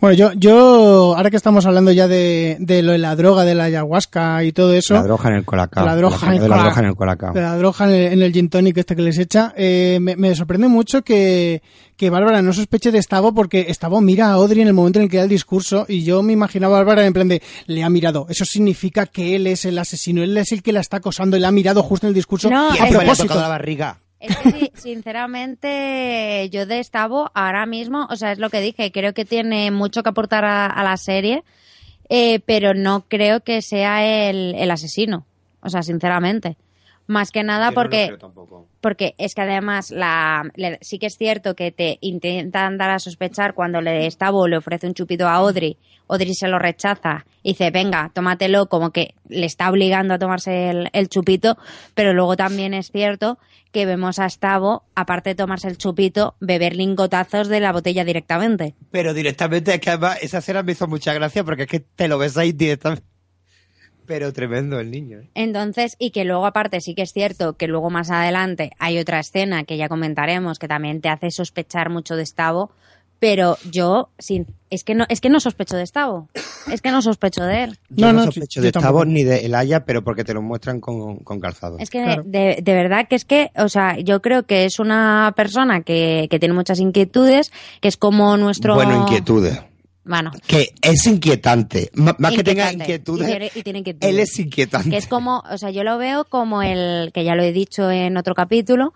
[0.00, 3.56] Bueno, yo, yo, ahora que estamos hablando ya de, de lo de la droga, de
[3.56, 4.94] la ayahuasca y todo eso.
[4.94, 5.84] La droga en el colacao.
[5.84, 7.32] La droga en el de la droga en el colacao.
[7.34, 10.14] de la droga en el, en el gin tonic este que les echa, eh, me,
[10.14, 11.62] me sorprende mucho que,
[11.96, 15.06] que Bárbara no sospeche de Estavo porque Estavo mira a Audrey en el momento en
[15.06, 17.82] el que da el discurso y yo me imaginaba a Bárbara en plan de, le
[17.82, 20.98] ha mirado, eso significa que él es el asesino, él es el que la está
[20.98, 23.24] acosando le ha mirado justo en el discurso No, a Y le ha propósito.
[23.24, 23.98] tocado la barriga.
[24.20, 29.14] Es que sinceramente, yo de Estavo ahora mismo, o sea, es lo que dije, creo
[29.14, 31.44] que tiene mucho que aportar a, a la serie,
[32.08, 35.24] eh, pero no creo que sea el, el asesino.
[35.60, 36.56] O sea, sinceramente.
[37.08, 38.06] Más que nada porque,
[38.80, 42.98] porque es que además la, le- sí que es cierto que te intentan dar a
[43.00, 47.50] sospechar cuando le Estavo le ofrece un chupito a Audrey, Audrey se lo rechaza y
[47.50, 51.56] dice, venga, tómatelo, como que le está obligando a tomarse el, el chupito,
[51.94, 53.38] pero luego también es cierto
[53.72, 58.74] que vemos a Estavo, aparte de tomarse el chupito, beber lingotazos de la botella directamente.
[58.90, 62.06] Pero directamente, es que además esa escena me hizo mucha gracia porque es que te
[62.08, 63.02] lo ves ahí directamente.
[64.08, 65.18] Pero tremendo el niño.
[65.18, 65.28] ¿eh?
[65.34, 69.20] Entonces, y que luego aparte sí que es cierto que luego más adelante hay otra
[69.20, 72.70] escena que ya comentaremos que también te hace sospechar mucho de Estavo,
[73.20, 76.28] pero yo sin es que no es que no sospecho de Estavo,
[76.72, 77.78] es que no sospecho de él.
[77.90, 79.02] Yo No, no, no, sospecho yo de tampoco.
[79.02, 81.78] Estavo ni de Elaya, pero porque te lo muestran con, con calzado.
[81.78, 82.22] Es que Claro.
[82.24, 86.28] de, de verdad que es que, o sea, yo creo que es una persona que,
[86.30, 87.50] que tiene muchas inquietudes,
[87.80, 88.74] que es como nuestro...
[88.74, 89.60] Bueno, inquietudes.
[90.46, 91.90] Que es inquietante.
[91.96, 94.10] M- más que tenga inquietudes, Y tiene- y tiene inquietudes.
[94.14, 94.90] él es inquietante.
[94.90, 97.90] que es como, o sea, yo lo veo como el, que ya lo he dicho
[97.90, 98.94] en otro capítulo,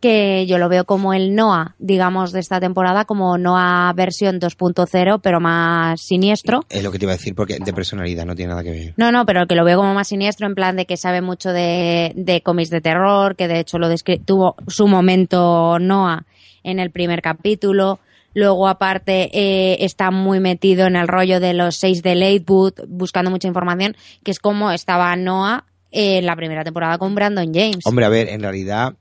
[0.00, 5.18] que yo lo veo como el Noah, digamos, de esta temporada, como Noah versión 2.0,
[5.22, 6.66] pero más siniestro.
[6.68, 8.94] Es lo que te iba a decir, porque de personalidad no tiene nada que ver.
[8.98, 11.54] No, no, pero que lo veo como más siniestro, en plan de que sabe mucho
[11.54, 13.88] de, de cómics de terror, que de hecho lo
[14.26, 16.26] tuvo su momento Noah
[16.64, 17.98] en el primer capítulo.
[18.34, 23.30] Luego, aparte, eh, está muy metido en el rollo de los seis de Latewood, buscando
[23.30, 27.86] mucha información, que es como estaba Noah en la primera temporada con Brandon James.
[27.86, 28.94] Hombre, a ver, en realidad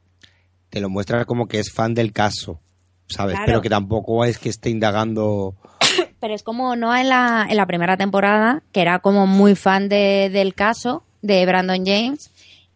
[0.69, 2.61] te lo muestra como que es fan del caso,
[3.07, 3.35] ¿sabes?
[3.35, 3.45] Claro.
[3.47, 5.55] Pero que tampoco es que esté indagando
[6.19, 9.89] Pero es como Noah en la, en la primera temporada, que era como muy fan
[9.89, 12.31] de, del caso de Brandon James.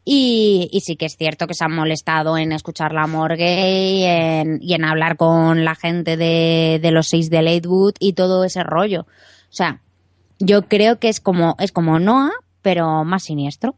[0.09, 3.91] Y, y sí que es cierto que se han molestado en escuchar la morgue
[4.61, 9.01] y en, hablar con la gente de, los seis de Lakewood y todo ese rollo.
[9.01, 9.81] O sea,
[10.39, 12.31] yo creo que es como, es como Noah,
[12.61, 13.75] pero más siniestro.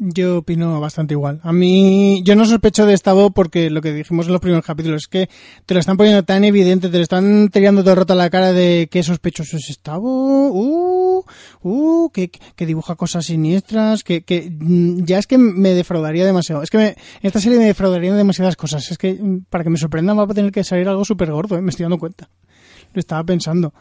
[0.00, 1.40] Yo opino bastante igual.
[1.42, 4.64] A mí, yo no sospecho de esta voz porque lo que dijimos en los primeros
[4.64, 5.28] capítulos es que
[5.66, 8.30] te lo están poniendo tan evidente, te lo están tirando todo el rato a la
[8.30, 11.24] cara de qué sospechoso es esta voz, uh,
[11.62, 16.62] uh, que, que dibuja cosas siniestras, que, que mm, ya es que me defraudaría demasiado.
[16.62, 18.88] Es que me, en esta serie me defraudarían demasiadas cosas.
[18.92, 21.58] Es que mm, para que me sorprendan va a tener que salir algo súper gordo,
[21.58, 21.60] ¿eh?
[21.60, 22.30] me estoy dando cuenta.
[22.94, 23.74] Lo estaba pensando.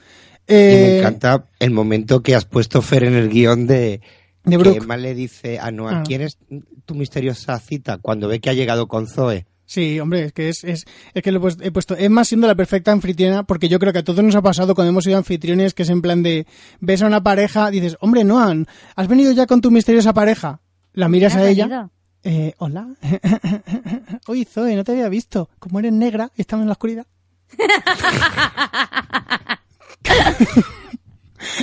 [0.49, 4.01] Y me Eh, encanta el momento que has puesto Fer en el guion de,
[4.47, 4.77] De que.
[4.77, 6.03] Emma le dice a Noah, Ah.
[6.05, 6.37] ¿quién es
[6.85, 7.97] tu misteriosa cita?
[7.99, 9.45] Cuando ve que ha llegado con Zoe.
[9.65, 12.93] Sí, hombre, es que es, es, es que lo he puesto, Emma siendo la perfecta
[12.93, 15.83] anfitriona, porque yo creo que a todos nos ha pasado cuando hemos sido anfitriones, que
[15.83, 16.47] es en plan de,
[16.79, 20.61] ves a una pareja, dices, hombre, Noan, ¿has venido ya con tu misteriosa pareja?
[20.93, 21.89] La miras ¿Has a ella,
[22.23, 22.87] eh, hola,
[24.27, 27.05] oye Zoe, no te había visto, como eres negra y estamos en la oscuridad.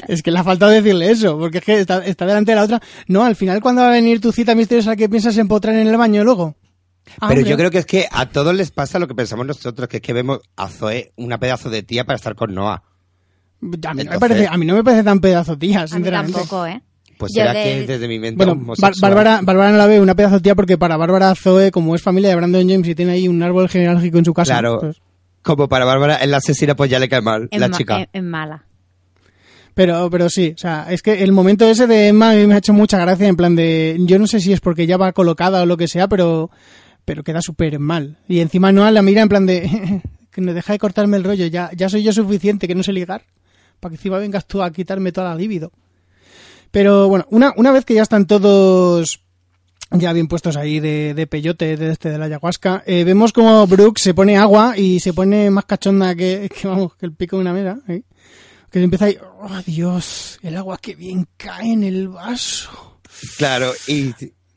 [0.08, 2.64] Es que le ha faltado decirle eso, porque es que está, está delante de la
[2.64, 2.80] otra.
[3.08, 5.96] No, al final, cuando va a venir tu cita misteriosa, ¿qué piensas empotrar en el
[5.96, 6.56] baño luego?
[7.20, 7.50] Ah, Pero hombre.
[7.50, 10.02] yo creo que es que a todos les pasa lo que pensamos nosotros, que es
[10.02, 12.82] que vemos a Zoe una pedazo de tía para estar con Noah.
[13.86, 15.88] A mí, no me parece, a mí no me parece tan pedazo tía, A mí
[15.88, 16.32] sinceramente.
[16.38, 16.82] tampoco, ¿eh?
[17.18, 18.60] Pues será de- que desde mi mente Bueno,
[19.00, 22.30] Bárbara, Bárbara no la ve una pedazo tía porque para Bárbara Zoe, como es familia
[22.30, 24.80] de Brandon James y tiene ahí un árbol genealógico en su casa, Claro.
[24.80, 25.00] pues-
[25.42, 28.08] Como para Bárbara, en la asesina pues ya le cae mal, En la ma- chica.
[28.12, 28.64] en mala.
[29.74, 32.54] Pero, pero sí, o sea, es que el momento ese de Emma a mí me
[32.54, 35.12] ha hecho mucha gracia, en plan de, yo no sé si es porque ya va
[35.12, 36.50] colocada o lo que sea, pero,
[37.04, 38.18] pero queda súper mal.
[38.28, 41.46] Y encima Noah la mira en plan de, que no deja de cortarme el rollo,
[41.46, 43.24] ya, ya soy yo suficiente, que no sé ligar,
[43.80, 45.72] para que encima vengas tú a quitarme toda la libido.
[46.70, 49.20] Pero bueno, una, una vez que ya están todos
[49.90, 53.66] ya bien puestos ahí de, de peyote de este de la ayahuasca, eh, vemos como
[53.66, 57.36] Brooke se pone agua y se pone más cachonda que, que, vamos, que el pico
[57.36, 57.78] de una mera.
[57.88, 58.02] ¿eh?
[58.74, 62.98] Que empieza ahí, oh Dios, el agua que bien cae en el vaso.
[63.38, 64.12] Claro, y,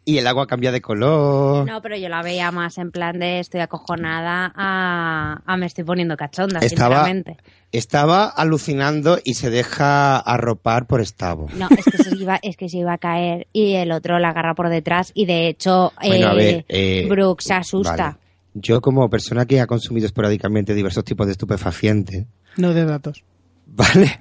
[0.06, 1.68] y el agua cambia de color.
[1.68, 5.84] No, pero yo la veía más en plan de estoy acojonada a, a me estoy
[5.84, 7.38] poniendo cachonda, Estaba, sinceramente.
[7.72, 11.48] estaba alucinando y se deja arropar por Estavo.
[11.54, 14.30] No, es que, se iba, es que se iba a caer y el otro la
[14.30, 17.96] agarra por detrás y de hecho Bueno, eh, ver, eh, Brooke se asusta.
[17.96, 18.18] Vale.
[18.56, 23.24] Yo como persona que ha consumido esporádicamente diversos tipos de estupefacientes, No de datos.
[23.68, 24.20] ¿Vale?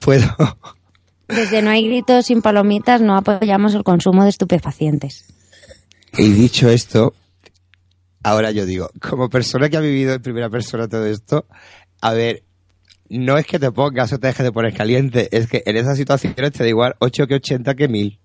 [0.00, 0.26] Puedo...
[1.28, 5.26] Desde No hay gritos sin palomitas no apoyamos el consumo de estupefacientes.
[6.16, 7.12] Y dicho esto,
[8.22, 11.46] ahora yo digo, como persona que ha vivido en primera persona todo esto,
[12.00, 12.44] a ver,
[13.10, 15.98] no es que te pongas o te dejes de poner caliente, es que en esas
[15.98, 18.18] situaciones te da igual 8 que 80 que 1000,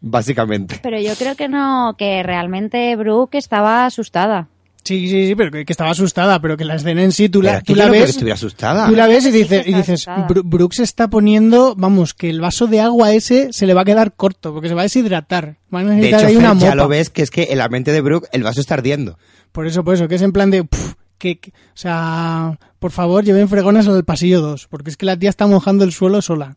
[0.00, 0.80] básicamente.
[0.82, 4.48] Pero yo creo que no, que realmente Brooke estaba asustada.
[4.88, 7.42] Sí, sí, sí, pero que, que estaba asustada, pero que la escena en sí tú
[7.42, 8.10] la, que tú que ves.
[8.10, 8.88] estuviera asustada.
[8.88, 10.06] Tú la ves y Sí que dices, y está dices
[10.72, 14.14] se está poniendo, vamos, que el vaso de agua ese se le va a quedar
[14.14, 15.58] corto, porque se va a deshidratar.
[15.74, 17.68] Va a De hecho, ahí una Fer, ya lo ves que es que en la
[17.68, 19.18] mente de Brooke el vaso está ardiendo.
[19.52, 20.66] Por eso, por eso, que es en plan de,
[21.18, 25.18] que, que- o sea, por favor, lleven fregones al pasillo 2, porque es que la
[25.18, 26.56] tía está mojando el suelo sola.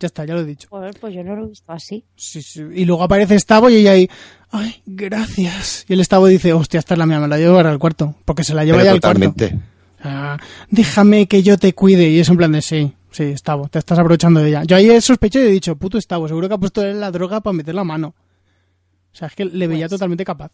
[0.00, 0.66] Ya está, ya lo he dicho.
[0.70, 2.04] Pues, pues yo no lo he visto así.
[2.16, 2.62] Sí, sí.
[2.74, 4.08] Y luego aparece Estavo y ella ahí,
[4.50, 5.84] ay, gracias.
[5.88, 8.14] Y el Estavo dice, hostia, esta es la mía, me la llevo ahora al cuarto,
[8.24, 9.20] porque se la lleva Pero ya al cuarto.
[9.20, 9.58] totalmente.
[10.70, 12.08] Déjame que yo te cuide.
[12.08, 14.64] Y es en plan de, sí, sí, Estavo, te estás aprovechando de ella.
[14.64, 17.10] Yo ahí he sospechado y he dicho, puto Estavo, seguro que ha puesto él la
[17.10, 18.14] droga para meter la mano.
[19.12, 20.50] O sea, es que le veía Pues- totalmente capaz.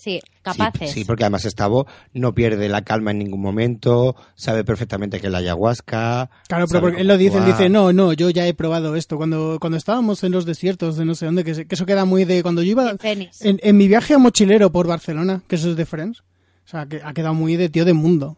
[0.00, 0.92] Sí, capaces.
[0.92, 5.32] Sí, porque además Estavo no pierde la calma en ningún momento, sabe perfectamente que es
[5.32, 6.30] la ayahuasca.
[6.46, 9.16] Claro, pero porque él lo dice, él dice, no, no, yo ya he probado esto.
[9.16, 12.04] Cuando, cuando estábamos en los desiertos de no sé dónde, que, se- que eso queda
[12.04, 15.56] muy de cuando yo iba En en, en mi viaje a mochilero por Barcelona, que
[15.56, 18.36] eso es de Friends, o sea, que ha quedado muy de tío de mundo.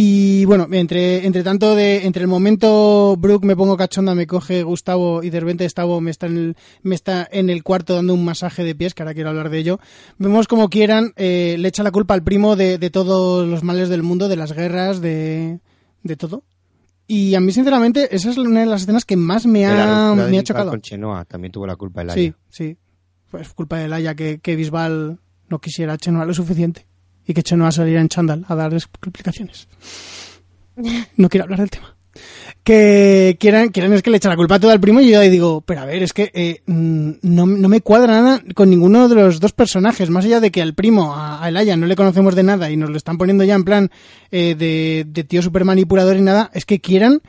[0.00, 4.62] Y bueno, entre, entre tanto, de, entre el momento Brooke me pongo cachonda, me coge
[4.62, 8.14] Gustavo y de repente Gustavo me está en el, me está en el cuarto dando
[8.14, 9.80] un masaje de pies, que ahora quiero hablar de ello.
[10.16, 13.88] Vemos como quieran, eh, le echa la culpa al primo de, de todos los males
[13.88, 15.58] del mundo, de las guerras, de,
[16.04, 16.44] de todo.
[17.08, 20.12] Y a mí, sinceramente, esa es una de las escenas que más me De la
[20.12, 20.70] ha, de me ha chocado.
[20.70, 22.76] Con Chenoa también tuvo la culpa el Sí, sí.
[23.32, 25.18] Pues culpa de Laia que, que Bisbal
[25.48, 26.87] no quisiera a Chenoa lo suficiente.
[27.28, 29.68] Y que Chenoa saliera en chándal a dar explicaciones.
[31.16, 31.94] No quiero hablar del tema.
[32.64, 35.30] Que quieran, quieran es que le echa la culpa toda al primo y yo ahí
[35.30, 39.08] digo, pero a ver, es que eh, mm, no, no me cuadra nada con ninguno
[39.08, 41.96] de los dos personajes, más allá de que al primo, a, a Elaya, no le
[41.96, 43.90] conocemos de nada y nos lo están poniendo ya en plan
[44.30, 47.20] eh, de, de tío super manipulador y nada, es que quieran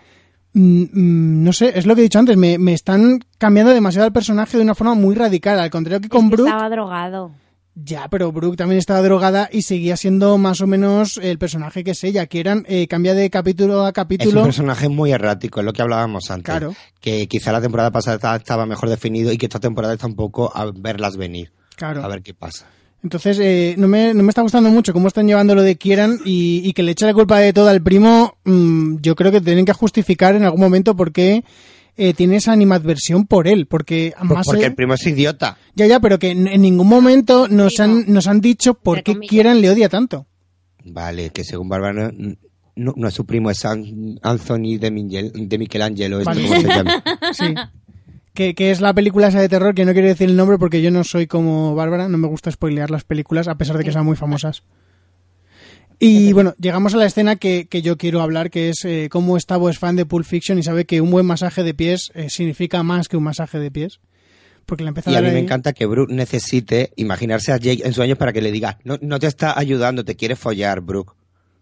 [0.54, 4.08] mm, mm, no sé, es lo que he dicho antes, me, me están cambiando demasiado
[4.08, 6.50] al personaje de una forma muy radical, al contrario que con Es que Brooke.
[6.50, 7.32] Estaba drogado.
[7.82, 11.92] Ya, pero Brooke también estaba drogada y seguía siendo más o menos el personaje que
[11.92, 12.26] es ella.
[12.26, 14.44] Kieran eh, cambia de capítulo a Es un capítulo.
[14.44, 16.46] personaje muy errático, es lo que hablábamos antes.
[16.46, 16.76] Claro.
[17.00, 20.52] Que quizá la temporada pasada estaba mejor definido y que esta temporada está un poco
[20.56, 21.52] a verlas venir.
[21.78, 22.04] Claro.
[22.04, 22.66] A ver qué pasa.
[23.02, 26.20] Entonces, eh, no, me, no me está gustando mucho cómo están llevando lo de Kieran
[26.26, 28.36] y, y que le eche la culpa de todo al primo.
[28.44, 31.46] mm, yo creo que tienen que justificar en algún momento por qué
[32.00, 33.68] eh, tiene esa animadversión por él.
[33.68, 35.58] Porque Pues más porque el primo es idiota.
[35.76, 39.20] Ya, ya, pero que en, ningún momento nos han, nos han dicho por qué.
[39.20, 40.26] Kieran le odia tanto.
[40.86, 42.36] Vale, que según Bárbara no,
[42.76, 46.42] no, no es su primo, es An- Anthony de, Mingel- de Michelangelo, Vale.
[46.48, 47.04] como se llama.
[47.34, 47.54] Sí.
[48.34, 50.82] que, que es la película esa de terror, que no quiero decir el nombre porque
[50.82, 53.92] yo no soy como Bárbara, no me gusta spoilear las películas, a pesar de que
[53.92, 54.64] sean muy famosas.
[56.02, 59.38] Y bueno, llegamos a la escena que, que yo quiero hablar, que es eh, cómo
[59.38, 62.30] Stavo es fan de Pulp Fiction y sabe que un buen masaje de pies eh,
[62.30, 64.00] significa más que un masaje de pies.
[64.66, 67.58] Porque le empieza Y a a mí me ahí- encanta que Brooke necesite imaginarse a
[67.58, 70.80] Jake en sueños para que le diga, no, no te está ayudando, te quiere follar,
[70.82, 71.14] Brooke.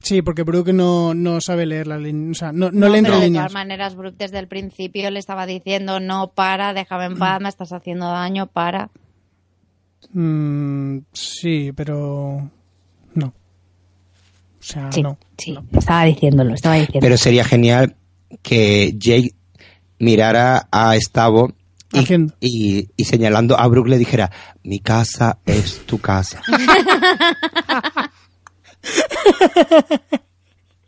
[0.01, 2.99] Sí, porque Brooke no, no sabe leer la línea, o sea, no, no, No, le
[2.99, 3.45] entra pero de líneas.
[3.45, 7.49] todas maneras, Brooke desde el principio le estaba diciendo, no, para, déjame en paz, me
[7.49, 8.91] estás haciendo daño, para.
[10.13, 12.51] Mm, sí, pero
[14.67, 15.17] sea, Sí, no.
[15.37, 15.65] sí, no.
[15.77, 16.99] estaba diciéndolo, estaba diciendo.
[17.01, 17.95] Pero sería genial
[18.41, 19.31] que Jake
[19.99, 21.53] mirara a Stavo
[21.93, 22.05] y,
[22.41, 24.29] y- y señalando a Brooke le dijera,
[24.63, 26.41] mi casa es tu casa.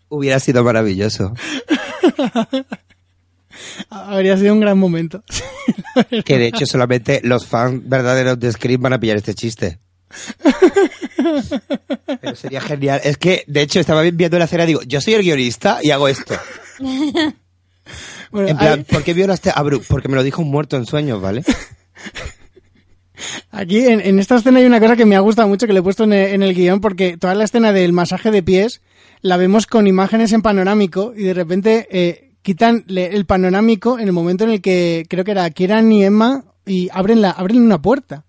[0.09, 1.33] Hubiera sido maravilloso.
[3.89, 5.23] Habría sido un gran momento.
[6.25, 9.79] Que de hecho solamente los fans verdaderos de Scream van a pillar este chiste.
[12.21, 13.01] Pero sería genial.
[13.03, 15.91] Es que, de hecho, estaba viendo la escena y digo, yo soy el guionista y
[15.91, 16.35] hago esto.
[18.31, 19.85] Bueno, En plan, hay- ¿por qué violaste a Brooke?
[19.87, 21.43] Porque me lo dijo un muerto en sueños, ¿vale?
[23.51, 25.79] aquí en, en esta escena hay una cosa que me ha gustado mucho que le
[25.79, 28.81] he puesto en el, en el guion porque toda la escena del masaje de pies
[29.21, 34.13] la vemos con imágenes en panorámico y de repente eh, quitan el panorámico en el
[34.13, 37.81] momento en el que creo que era Kieran y Emma y abren, la, abren una
[37.81, 38.23] puerta.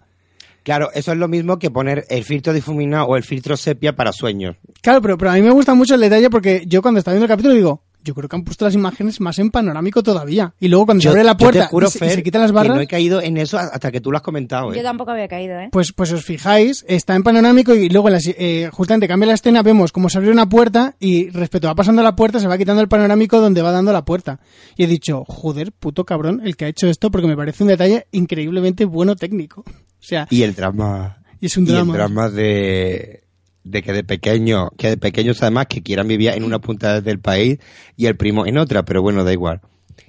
[0.63, 4.13] Claro, eso es lo mismo que poner el filtro difuminado o el filtro sepia para
[4.13, 4.57] sueños.
[4.83, 7.25] Claro, pero, pero a mí me gusta mucho el detalle porque yo cuando estaba viendo
[7.25, 10.55] el capítulo digo, yo creo que han puesto las imágenes más en panorámico todavía.
[10.59, 12.51] Y luego cuando se abre la puerta juro, y, se, y Fer, se quitan las
[12.51, 14.73] que barras, no he caído en eso hasta que tú lo has comentado.
[14.73, 14.77] ¿eh?
[14.77, 15.69] Yo tampoco había caído, ¿eh?
[15.71, 19.93] pues, pues os fijáis, está en panorámico y luego eh, justamente cambia la escena, vemos
[19.93, 22.89] cómo se abre una puerta y respecto va pasando la puerta se va quitando el
[22.89, 24.41] panorámico donde va dando la puerta.
[24.77, 27.69] Y he dicho, joder, puto cabrón, el que ha hecho esto porque me parece un
[27.69, 29.65] detalle increíblemente bueno técnico.
[30.01, 31.23] O sea, Y el drama.
[31.41, 31.93] y es un y drama.
[31.93, 33.25] el drama de,
[33.65, 37.19] de que de pequeño, que de pequeños además que quieran vivir en una punta del
[37.21, 37.59] país
[37.97, 39.61] y el primo en otra, pero bueno, da igual.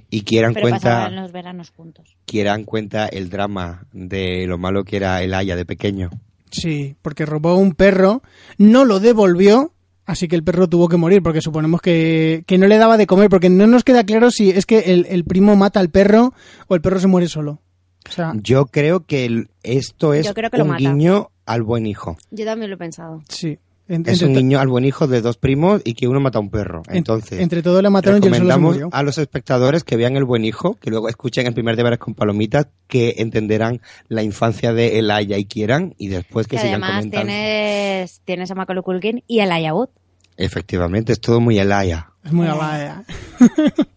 [0.09, 2.17] Y quieran Pero cuenta, los veranos juntos.
[2.25, 6.09] quieran cuenta el drama de lo malo que era el Aya de pequeño.
[6.51, 8.21] Sí, porque robó un perro,
[8.57, 9.73] no lo devolvió,
[10.05, 13.07] así que el perro tuvo que morir, porque suponemos que, que no le daba de
[13.07, 16.33] comer, porque no nos queda claro si es que el, el primo mata al perro
[16.67, 17.61] o el perro se muere solo.
[18.09, 20.79] O sea, Yo creo que el- esto es Yo creo que lo un mata.
[20.79, 22.17] guiño al buen hijo.
[22.31, 23.21] Yo también lo he pensado.
[23.29, 23.57] sí.
[23.87, 26.37] En- Es entre, un guiño al buen hijo de dos primos y que uno mata
[26.37, 26.81] a un perro.
[26.87, 28.89] en- Entonces, entre todo le mataron y él solo se recomendamos murió.
[28.93, 32.13] a los espectadores que vean el buen hijo, que luego escuchen el primer deberes con
[32.13, 36.99] palomitas, que entenderán la infancia de Elaya y quieran, y después que Que sigan además
[37.01, 37.25] comentando.
[37.27, 39.89] tienes, tienes a Macaulay Culkin y el Ayabut.
[40.37, 42.11] Efectivamente, es todo muy Elaya.
[42.23, 43.03] Es muy alaya.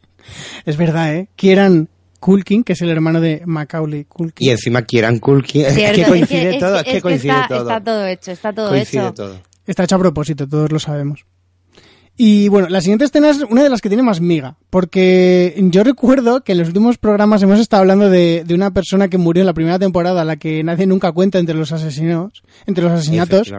[0.66, 1.28] es verdad, ¿eh?
[1.36, 1.88] Kieran
[2.24, 4.48] Culkin, que es el hermano de Macaulay Culkin.
[4.48, 5.60] Y encima quieran Kulki.
[5.60, 7.60] Es que coincide es todo, es que coincide está, todo.
[7.60, 9.12] está todo hecho, está todo coincide hecho.
[9.12, 9.40] todo.
[9.66, 11.26] Está hecho a propósito, todos lo sabemos.
[12.16, 15.84] Y bueno, la siguiente escena es una de las que tiene más miga, porque yo
[15.84, 19.42] recuerdo que en los últimos programas hemos estado hablando de, de una persona que murió
[19.42, 22.92] en la primera temporada, a la que nadie nunca cuenta entre los asesinos, entre los
[22.92, 23.52] asesinatos,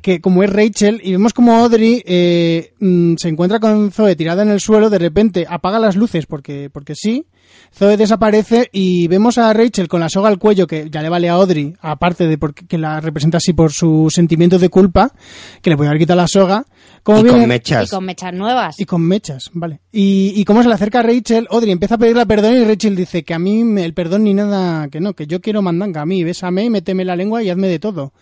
[0.00, 4.42] que como es Rachel, y vemos como Audrey eh, mm, se encuentra con Zoe tirada
[4.42, 7.26] en el suelo, de repente apaga las luces porque, porque sí,
[7.74, 11.28] Zoe desaparece y vemos a Rachel con la soga al cuello, que ya le vale
[11.28, 15.12] a Audrey, aparte de porque, que la representa así por su sentimiento de culpa,
[15.60, 16.64] que le puede haber quitado la soga.
[17.02, 17.86] Como Y viene- con mechas.
[17.86, 18.80] Y con mechas nuevas.
[18.80, 19.80] y con mechas, vale.
[19.92, 22.96] Y, y cómo se le acerca a Rachel, Audrey empieza a pedirle perdón y Rachel
[22.96, 26.00] dice que a mí me- el perdón ni nada, que no, que yo quiero mandanga
[26.00, 28.12] a mí, bésame y méteme la lengua y hazme de todo.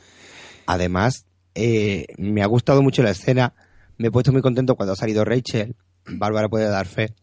[0.66, 3.54] Además, eh, me ha gustado mucho la escena.
[3.98, 5.76] Me he puesto muy contento cuando ha salido Rachel.
[6.06, 7.14] Bárbara puede dar fe.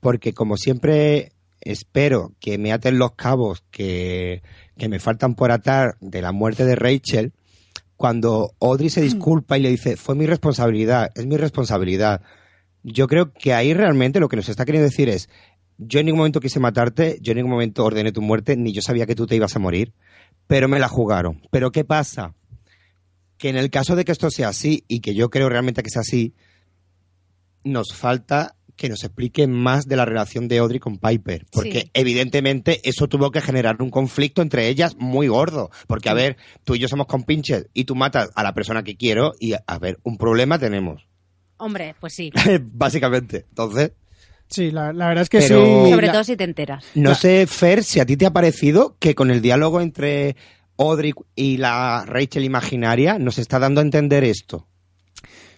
[0.00, 1.32] porque como siempre
[1.64, 4.42] espero que me aten los cabos que,
[4.76, 7.32] que me faltan por atar de la muerte de Rachel,
[7.96, 12.22] cuando Audrey se disculpa y le dice, fue mi responsabilidad, es mi responsabilidad,
[12.82, 15.28] yo creo que ahí realmente lo que nos está queriendo decir es,
[15.78, 18.82] yo en ningún momento quise matarte, yo en ningún momento ordené tu muerte, ni yo
[18.82, 19.94] sabía que tú te ibas a morir,
[20.46, 21.42] pero me la jugaron.
[21.50, 22.34] Pero ¿qué pasa?
[23.38, 25.90] Que en el caso de que esto sea así, y que yo creo realmente que
[25.90, 26.34] sea así,
[27.64, 31.90] nos falta que nos explique más de la relación de Audrey con Piper, porque Sí.
[31.94, 36.74] evidentemente eso tuvo que generar un conflicto entre ellas muy gordo, porque a ver, tú
[36.74, 39.98] y yo somos compinches y tú matas a la persona que quiero y a ver,
[40.02, 41.06] un problema tenemos,
[41.56, 42.30] Hombre, pues sí.
[42.72, 43.46] básicamente.
[43.48, 43.92] Entonces,
[44.46, 45.90] Sí, la, la verdad es que Pero- sí.
[45.92, 46.84] Sobre la- todo si te enteras.
[46.94, 50.36] no La- sé, Fer, si a ti te ha parecido que con el diálogo entre
[50.76, 54.68] Audrey y la Rachel imaginaria nos está dando a entender esto.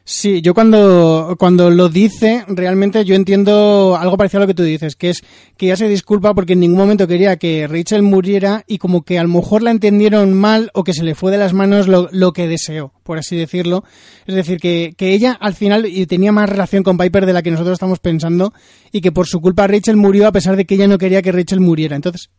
[0.09, 4.62] Sí, yo cuando, cuando lo dice, realmente yo entiendo algo parecido a lo que tú
[4.62, 5.24] dices, que es
[5.57, 9.19] que ya se disculpa porque en ningún momento quería que Rachel muriera y como que
[9.19, 12.09] a lo mejor la entendieron mal o que se le fue de las manos lo,
[12.12, 13.83] lo que deseó, por así decirlo.
[14.27, 17.51] Es decir, que, que ella al final tenía más relación con Piper de la que
[17.51, 18.55] nosotros estamos pensando
[18.93, 21.33] y que por su culpa Rachel murió a pesar de que ella no quería que
[21.33, 21.97] Rachel muriera.
[21.97, 22.31] Entonces,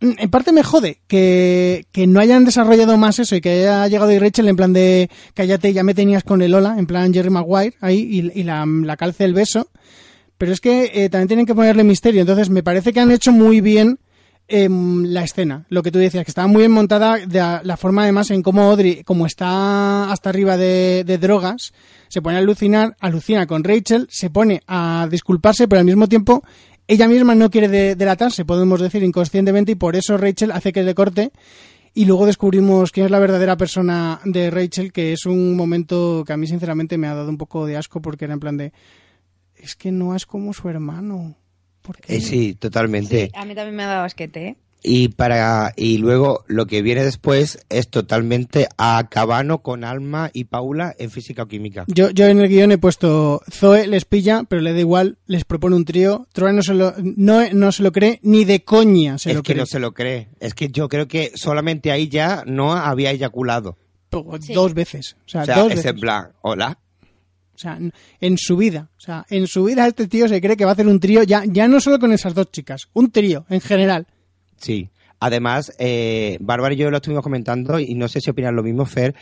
[0.00, 4.12] en parte me jode que, que no hayan desarrollado más eso y que haya llegado
[4.12, 7.30] y Rachel en plan de cállate, ya me tenías con el hola, en plan Jerry
[7.30, 9.70] Maguire ahí y, y la, la calce el beso.
[10.36, 12.20] Pero es que eh, también tienen que ponerle misterio.
[12.20, 13.98] Entonces me parece que han hecho muy bien
[14.48, 15.64] em, la escena.
[15.68, 18.42] Lo que tú decías, que estaba muy bien montada de la, la forma además en
[18.42, 21.72] cómo Audrey, como está hasta arriba de, de drogas,
[22.08, 26.42] se pone a alucinar, alucina con Rachel, se pone a disculparse, pero al mismo tiempo
[26.86, 30.82] ella misma no quiere de- delatarse, podemos decir inconscientemente, y por eso Rachel hace que
[30.82, 31.30] le corte.
[31.96, 36.32] Y luego descubrimos quién es la verdadera persona de Rachel, que es un momento que
[36.32, 38.72] a mí sinceramente me ha dado un poco de asco porque era en plan de,
[39.56, 41.36] es que no es como su hermano.
[41.82, 42.16] ¿Por qué?
[42.16, 43.30] Eh, sí, totalmente.
[43.34, 44.56] A mí también me ha dado asquete, ¿eh?
[44.86, 50.44] Y para y luego lo que viene después es totalmente a Cabano con Alma y
[50.44, 51.84] Paula en física o química.
[51.88, 55.44] Yo, yo en el guion he puesto Zoe les pilla, pero le da igual, les
[55.46, 56.28] propone un trío.
[56.34, 59.42] Troy no se lo, no, no se lo cree ni de coña se es lo
[59.42, 59.62] que cree.
[59.62, 60.28] no se lo cree.
[60.38, 63.78] Es que yo creo que solamente ahí ya no había eyaculado.
[64.40, 64.52] Sí.
[64.52, 65.16] Dos veces.
[65.24, 65.92] O sea, O sea, dos es veces.
[65.92, 66.78] en plan, hola.
[67.54, 68.90] O sea, en- en su vida.
[68.98, 71.22] O sea, en su vida este tío se cree que va a hacer un trío,
[71.22, 74.06] ya, ya no solo con esas dos chicas, un trío en general.
[74.64, 74.88] Sí.
[75.20, 78.84] Además, eh, Bárbara y yo lo estuvimos comentando y no sé si opinan lo mismo,
[78.84, 79.14] Fer,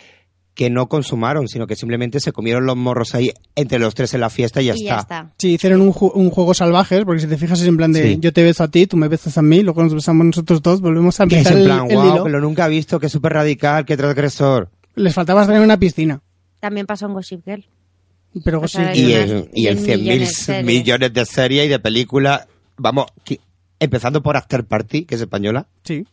[0.54, 4.20] que no consumaron, sino que simplemente se comieron los morros ahí entre los tres en
[4.20, 4.94] la fiesta y ya, y está.
[4.94, 5.32] ya está.
[5.38, 8.02] Sí, hicieron un, ju- un juego salvaje, porque si te fijas es en plan de
[8.14, 8.18] Sí.
[8.20, 10.80] yo te beso a ti, tú me besas a mí, luego nos besamos nosotros dos,
[10.80, 12.28] volvemos a Que es empezar en el, plan, el wow, hilo.
[12.28, 14.68] lo nunca he visto, que es súper radical, que transgresor.
[14.94, 16.20] Les faltaba estar en una piscina.
[16.60, 17.64] También pasó en Gossip Girl.
[18.44, 20.64] Pero O sea, sí, Y en, y en 100 100 mil millones de series.
[20.66, 22.46] millones de series y de películas,
[22.76, 23.40] vamos, que-
[23.82, 26.06] empezando por After Party, que es española, sí.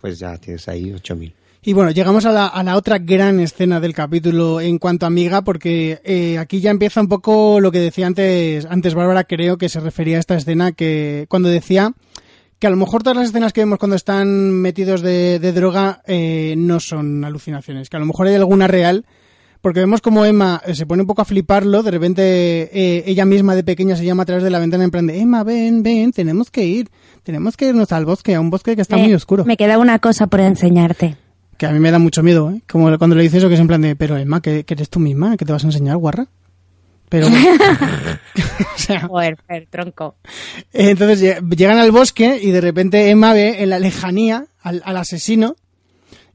[0.00, 1.34] pues ya tienes ahí 8000.
[1.62, 5.08] Y bueno, llegamos a la, a la otra gran escena del capítulo en cuanto a
[5.08, 9.58] amiga, porque eh, aquí ya empieza un poco lo que decía antes, antes Bárbara, creo
[9.58, 11.92] que se refería a esta escena que cuando decía
[12.58, 16.02] que a lo mejor todas las escenas que vemos cuando están metidos de, de droga
[16.06, 19.04] eh, no son alucinaciones, que a lo mejor hay alguna real,
[19.66, 22.22] porque vemos como Emma eh, se pone un poco a fliparlo, de repente
[22.72, 25.18] eh, ella misma de pequeña se llama a través de la ventana en plan de
[25.18, 26.88] Emma, ven, ven, tenemos que ir,
[27.24, 29.44] tenemos que irnos al bosque, a un bosque que está muy oscuro.
[29.44, 31.16] Me queda una cosa por enseñarte.
[31.58, 32.62] Que a mí me da mucho miedo, ¿eh?
[32.70, 34.88] Como cuando le dices eso, que es en plan de, pero Emma, que, que eres
[34.88, 36.28] tú misma, que te vas a enseñar, guarra.
[37.08, 37.26] Pero
[38.76, 40.14] o sea, Joder, Fer, tronco.
[40.72, 44.96] entonces lle- llegan al bosque y de repente Emma ve en la lejanía al, al
[44.96, 45.56] asesino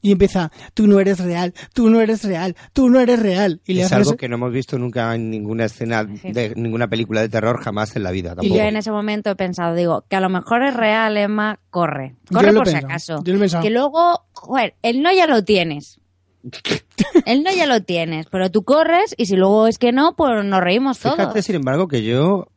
[0.01, 3.61] y empieza, tú no eres real, tú no eres real, tú no eres real.
[3.65, 6.31] Y le es algo ese- que no hemos visto nunca en ninguna escena Sí.
[6.31, 8.31] de ninguna película de terror jamás en la vida.
[8.31, 8.55] Y Tampoco.
[8.57, 12.15] yo en ese momento he pensado, digo, que a lo mejor es real, Emma, corre.
[12.29, 13.23] Yo Corre por si acaso.
[13.23, 13.63] yo lo he pensado.
[13.63, 15.99] Que luego, joder, el no ya lo tienes.
[17.25, 20.43] el no ya lo tienes, pero tú corres y si luego es que no, pues
[20.43, 21.15] nos reímos todos.
[21.17, 22.47] Fíjate, sin embargo, que yo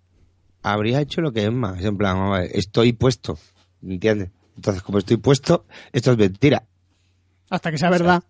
[0.62, 1.84] habría hecho lo que es más.
[1.84, 3.38] En plan, estoy puesto.
[3.82, 4.30] ¿Entiendes?
[4.56, 6.64] Entonces, como estoy puesto, esto es mentira.
[7.54, 8.22] Hasta que sea verdad.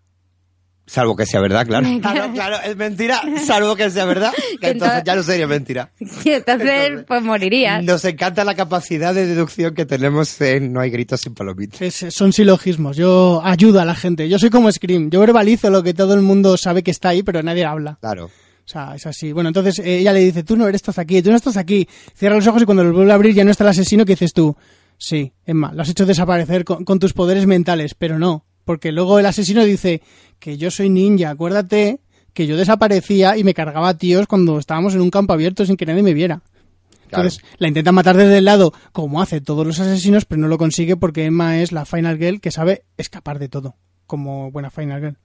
[0.87, 1.87] Salvo que sea verdad, claro.
[1.99, 4.31] Claro, claro, es mentira, salvo que sea verdad.
[4.61, 5.91] Que entonces ya no sería mentira.
[6.23, 7.83] Y entonces, pues morirías.
[7.83, 11.81] Nos encanta la capacidad de deducción que tenemos en No hay gritos sin palomitas.
[11.81, 12.97] Es- son silogismos.
[12.97, 14.29] Yo ayudo a la gente.
[14.29, 15.09] Yo soy como Scream.
[15.09, 17.97] Yo verbalizo lo que todo el mundo sabe que está ahí, pero nadie habla.
[17.99, 18.25] Claro.
[18.25, 19.31] O sea, es así.
[19.31, 21.87] Bueno, entonces eh, ella le dice, tú no eres, estás aquí, tú no estás aquí.
[22.13, 24.13] Cierra los ojos y cuando los vuelve a abrir ya no está el asesino que
[24.13, 24.55] dices tú.
[24.99, 28.45] Sí, Emma, lo has hecho desaparecer con, con tus poderes mentales, pero no.
[28.65, 30.01] Porque luego el asesino dice
[30.39, 32.01] que yo soy ninja, acuérdate
[32.33, 35.77] que yo desaparecía y me cargaba a tíos cuando estábamos en un campo abierto sin
[35.77, 36.41] que nadie me viera.
[37.05, 40.57] Entonces la intenta matar desde el lado, como hace todos los asesinos, pero no lo
[40.57, 43.75] consigue porque Emma es la Final Girl que sabe escapar de todo,
[44.05, 45.17] como buena Final Girl.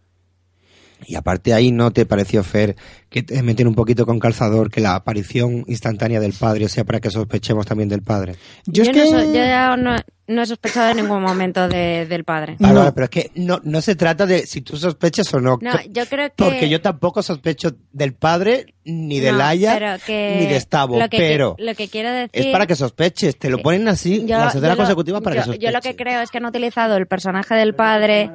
[1.06, 2.76] Y aparte ahí no te pareció, Fer,
[3.08, 7.00] que te meten un poquito con calzador que la aparición instantánea del padre, sea, para
[7.00, 8.36] que sospechemos también del padre.
[8.66, 9.06] Yo, es no, que...
[9.06, 9.96] so- yo ya no,
[10.28, 12.56] no he sospechado en ningún momento de- del padre.
[12.58, 12.68] No.
[12.68, 15.58] Ahora, pero es que no, no se trata de si tú sospechas o no.
[15.60, 16.34] No, yo creo que...
[16.44, 21.08] Porque yo tampoco sospecho del padre, ni de No, Laia, que- ni de Stavo, lo
[21.08, 22.30] que, pero Lo que quiero decir...
[22.32, 23.36] es para que sospeches.
[23.38, 25.64] Te lo ponen así, Yo- yo lo- consecutivas para yo, que sospeches.
[25.68, 28.30] yo lo que creo es que han utilizado el personaje del padre.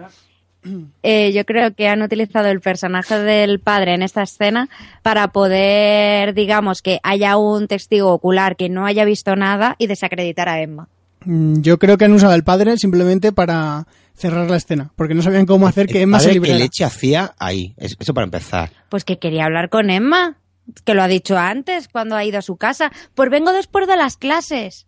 [1.03, 4.69] Eh, yo creo que han utilizado el personaje del padre en esta escena
[5.03, 10.49] para poder, digamos, que haya un testigo ocular que no haya visto nada y desacreditar
[10.49, 10.87] a Emma.
[11.25, 15.21] Mm, Yo creo que han usado al padre simplemente para cerrar la escena, porque no
[15.21, 16.59] sabían cómo hacer que Emma se padre librara.
[16.59, 17.73] leche hacía ahí.
[17.77, 18.71] Es- Eso para empezar.
[18.89, 20.37] Pues que quería hablar con Emma,
[20.83, 22.91] que lo ha dicho antes cuando ha ido a su casa.
[23.13, 24.87] Pues vengo después de las clases.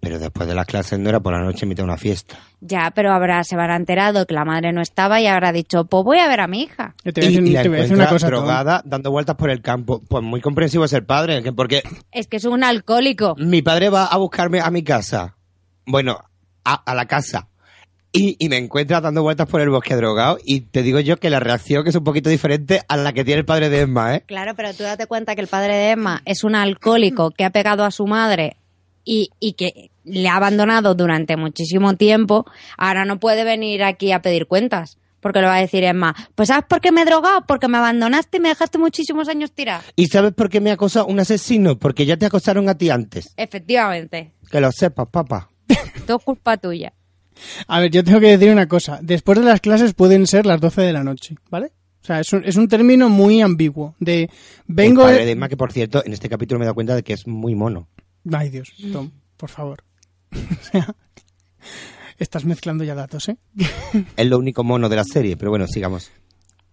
[0.00, 2.38] Pero después de las clases no era por la noche mitad de una fiesta.
[2.60, 6.04] Ya, pero habrá, se habrá enterado que la madre no estaba y habrá dicho, pues
[6.04, 6.94] voy a ver a mi hija.
[7.04, 8.26] Yo te voy a Y, decir, y la te voy a decir encuentra una cosa.
[8.28, 10.00] Drogada, dando vueltas por el campo.
[10.08, 13.34] Pues muy comprensivo es el padre, que porque Es que es un alcohólico.
[13.38, 15.34] mi padre va a buscarme a mi casa.
[15.84, 16.18] Bueno,
[16.64, 17.48] a, a la casa.
[18.12, 20.38] Y, y me encuentra dando vueltas por el bosque drogado.
[20.44, 23.40] Y te digo yo que la reacción es un poquito diferente a la que tiene
[23.40, 24.22] el padre de Emma, ¿eh?
[24.26, 27.50] Claro, pero tú date cuenta que el padre de Emma es un alcohólico que ha
[27.50, 28.56] pegado a su madre
[29.08, 32.44] y, y que le ha abandonado durante muchísimo tiempo.
[32.76, 34.98] Ahora no puede venir aquí a pedir cuentas.
[35.20, 37.44] Porque le va a decir Emma, pues ¿sabes por qué me he drogado?
[37.48, 39.82] Porque me abandonaste y me dejaste muchísimos años tirada.
[39.96, 41.76] ¿Y sabes por qué me acosa un asesino?
[41.76, 43.32] Porque ya te acosaron a ti antes.
[43.36, 45.50] Efectivamente, Que lo sepas, papá.
[46.06, 46.92] todo culpa tuya.
[47.66, 49.00] A ver, yo tengo que decir una cosa.
[49.02, 51.72] Después de las clases pueden ser las 12 de la noche, ¿vale?
[52.02, 53.96] O sea, es un, es un término muy ambiguo.
[53.98, 54.30] De
[54.66, 55.02] vengo...
[55.02, 57.02] El padre de Emma, que por cierto, en este capítulo me he dado cuenta de
[57.02, 57.88] que es muy mono.
[58.32, 59.84] Ay, Dios, Tom, por favor.
[60.30, 60.94] O sea,
[62.18, 63.36] estás mezclando ya datos, ¿eh?
[64.16, 66.10] Es lo único mono de la serie, pero bueno, sigamos.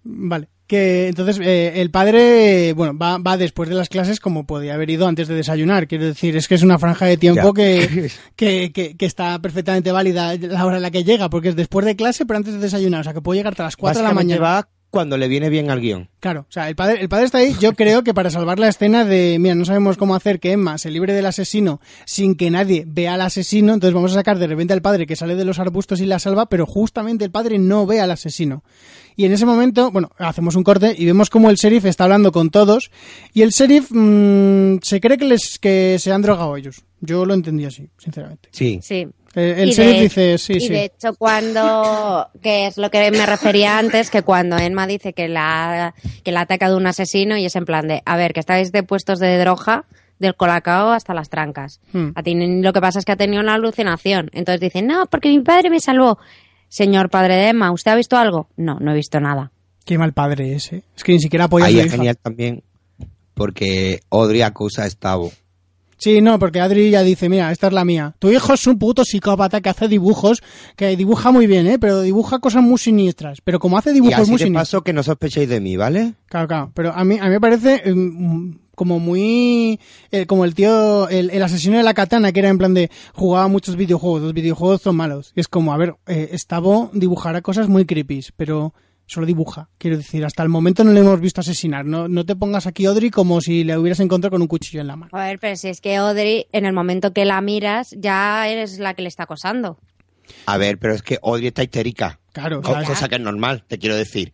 [0.04, 0.50] Vale.
[0.68, 4.90] Que entonces eh, el padre, bueno, va, va después de las clases como podía haber
[4.90, 5.88] ido antes de desayunar.
[5.88, 9.92] Quiero decir, es que es una franja de tiempo que, que, que, que está perfectamente
[9.92, 12.60] válida la hora en la que llega, porque es después de clase, pero antes de
[12.60, 13.02] desayunar.
[13.02, 14.42] O sea, que puede llegar hasta las 4 de la mañana.
[14.42, 16.08] va cuando le viene bien al guion.
[16.22, 18.70] Claro, o sea, el padre, el padre está ahí, yo creo que para salvar la
[18.70, 22.50] escena de, mira, no sabemos cómo hacer que Emma se libre del asesino sin que
[22.50, 25.44] nadie vea al asesino, entonces vamos a sacar de repente al padre que sale de
[25.44, 28.64] los arbustos y la salva, pero justamente el padre no ve al asesino.
[29.18, 32.32] Y en ese momento, bueno, hacemos un corte y vemos como el sheriff está hablando
[32.32, 32.90] con todos
[33.34, 36.86] y el sheriff mm, se cree que, les, que se han drogado ellos.
[37.02, 38.48] Yo lo entendí así, sinceramente.
[38.54, 38.80] Sí.
[38.82, 39.10] Sí.
[39.36, 40.70] Eh, el Y sheriff de- dice, sí, y sí.
[40.70, 45.28] de hecho cuando, que es lo que me refería antes, que cuando Emma dice que
[45.28, 45.94] la,
[46.24, 48.72] que la ha atacado un asesino y es en plan de, a ver, que estáis
[48.72, 49.86] de puestos de droga
[50.20, 51.82] del colacao hasta las trancas.
[51.92, 52.10] Hmm.
[52.16, 54.30] A ti lo que pasa es que ha tenido una alucinación.
[54.32, 56.18] Entonces dicen, no, porque mi padre me salvó.
[56.70, 58.48] Señor padre de Emma, ¿usted ha visto algo?
[58.56, 59.52] No, no he visto nada.
[59.86, 60.84] Qué mal padre ese.
[60.96, 61.96] Es que ni siquiera apoya a Ahí su es hija.
[61.98, 62.64] genial también
[63.34, 65.32] porque Audrey acusa a Stavo.
[65.98, 68.16] Sí, no, porque Adri ya dice, mira, esta es la mía.
[68.20, 70.44] Tu hijo es un puto psicópata que hace dibujos,
[70.76, 71.80] que dibuja muy bien, ¿eh?
[71.80, 73.40] Pero dibuja cosas muy siniestras.
[73.42, 74.70] Pero como hace Y dibujos así muy de siniestros...
[74.70, 76.16] paso que no sospechéis de mí, ¿vale?
[76.28, 76.72] Claro, claro.
[76.74, 79.80] Pero a mí, a mí me parece mm, como muy...
[80.12, 82.92] eh, como el tío, el, el asesino de la katana, que era en plan de
[83.14, 85.32] jugaba muchos videojuegos, los videojuegos son malos.
[85.36, 88.74] Y es como, a ver, eh, Stavo dibujará cosas muy creepy, pero
[89.08, 89.70] solo dibuja.
[89.78, 91.86] Quiero decir, hasta el momento no le hemos visto asesinar.
[91.86, 94.88] No, no te pongas aquí, Audrey, como si le hubieras encontrado con un cuchillo en
[94.88, 95.10] la mano.
[95.14, 98.80] A ver, pero si es que Audrey, en el momento que la miras, ya eres
[98.80, 99.80] la que le está acosando.
[100.48, 102.20] A ver, pero es que Audrey está histérica.
[102.34, 102.88] Claro, Co- ¿sabes?
[102.90, 104.34] cosa que es normal, te quiero decir.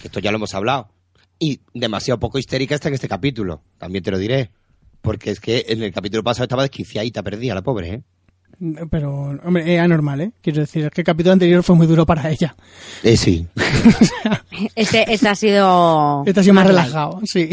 [0.00, 0.90] Que esto ya lo hemos hablado.
[1.38, 4.50] Y demasiado poco histérica está en este capítulo, también te lo diré.
[5.00, 8.02] Porque es que en el capítulo pasado estaba desquiciadita, perdida, la pobre, ¿eh?
[8.90, 10.32] Pero, hombre, es anormal, ¿eh?
[10.40, 12.54] Quiero decir, es que el capítulo anterior fue muy duro para ella.
[13.02, 13.46] Eh, sí.
[14.76, 16.22] Este, este ha sido...
[16.26, 17.48] Este ha sido más relajado, sí.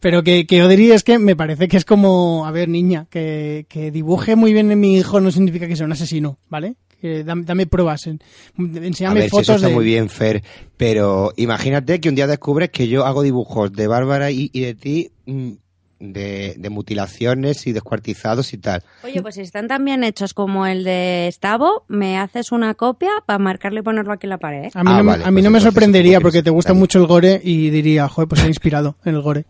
[0.00, 3.66] Pero que, que Odri es que me parece que es como, a ver, niña, que,
[3.68, 6.76] que dibuje muy bien en mi hijo no significa que sea un asesino, ¿vale?
[7.00, 8.20] Que dame, dame pruebas, en-
[8.58, 9.74] A enséñame ver, si eso fotos está de...
[9.74, 10.42] muy bien, Fer.
[10.76, 14.74] Pero imagínate que un día descubres que yo hago dibujos de Bárbara y, y de
[14.74, 15.50] ti mm,
[16.02, 18.82] de, de mutilaciones y descuartizados y tal.
[19.04, 23.10] Oye, pues si están tan bien hechos como el de Stavo, me haces una copia
[23.24, 24.64] para marcarlo y ponerlo aquí en la pared.
[24.64, 24.70] ¿eh?
[24.74, 26.74] A mí, Ah, no, me- vale, a mí pues no me sorprendería porque te gusta
[26.74, 29.44] mucho el gore y diría, joder, pues se ha inspirado en el gore.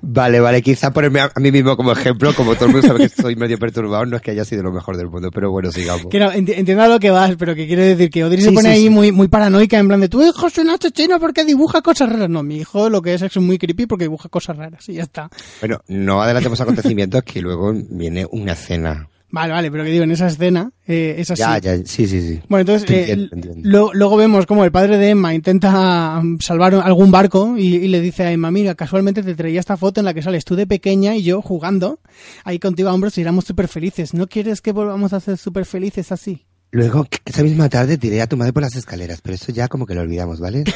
[0.00, 3.00] Vale, vale, quizá ponerme a, a mí mismo como ejemplo, como todo el mundo sabe
[3.00, 5.72] que estoy medio perturbado, no es que haya sido lo mejor del mundo, pero bueno,
[5.72, 6.06] sigamos.
[6.10, 8.70] Que no, entiendo a lo que vas, pero que quiero decir que Odri se pone
[8.70, 8.90] sí, ahí sí.
[8.90, 12.30] muy, muy paranoica, en plan de tu hijo es un chino porque dibuja cosas raras.
[12.30, 15.02] No, mi hijo lo que es es muy creepy porque dibuja cosas raras y ya
[15.02, 15.28] está.
[15.60, 19.08] Bueno, no adelantemos acontecimientos que luego viene una escena.
[19.30, 21.40] Vale, vale, pero que digo, en esa escena eh, es así.
[21.42, 22.40] Ya, ya, sí, sí, sí.
[22.48, 23.60] Bueno, entonces eh, entiendo, te entiendo.
[23.68, 27.88] lo- luego vemos como el padre de Emma intenta mm, salvar algún barco y, y
[27.88, 30.56] le dice a Emma, mira, casualmente te traía esta foto en la que sales tú
[30.56, 32.00] de pequeña y yo jugando
[32.44, 34.14] ahí contigo a hombros y éramos súper felices.
[34.14, 36.46] ¿No quieres que volvamos a ser súper felices así?
[36.70, 39.84] Luego, esa misma tarde tiré a tu madre por las escaleras, pero eso ya como
[39.84, 40.64] que lo olvidamos, ¿vale?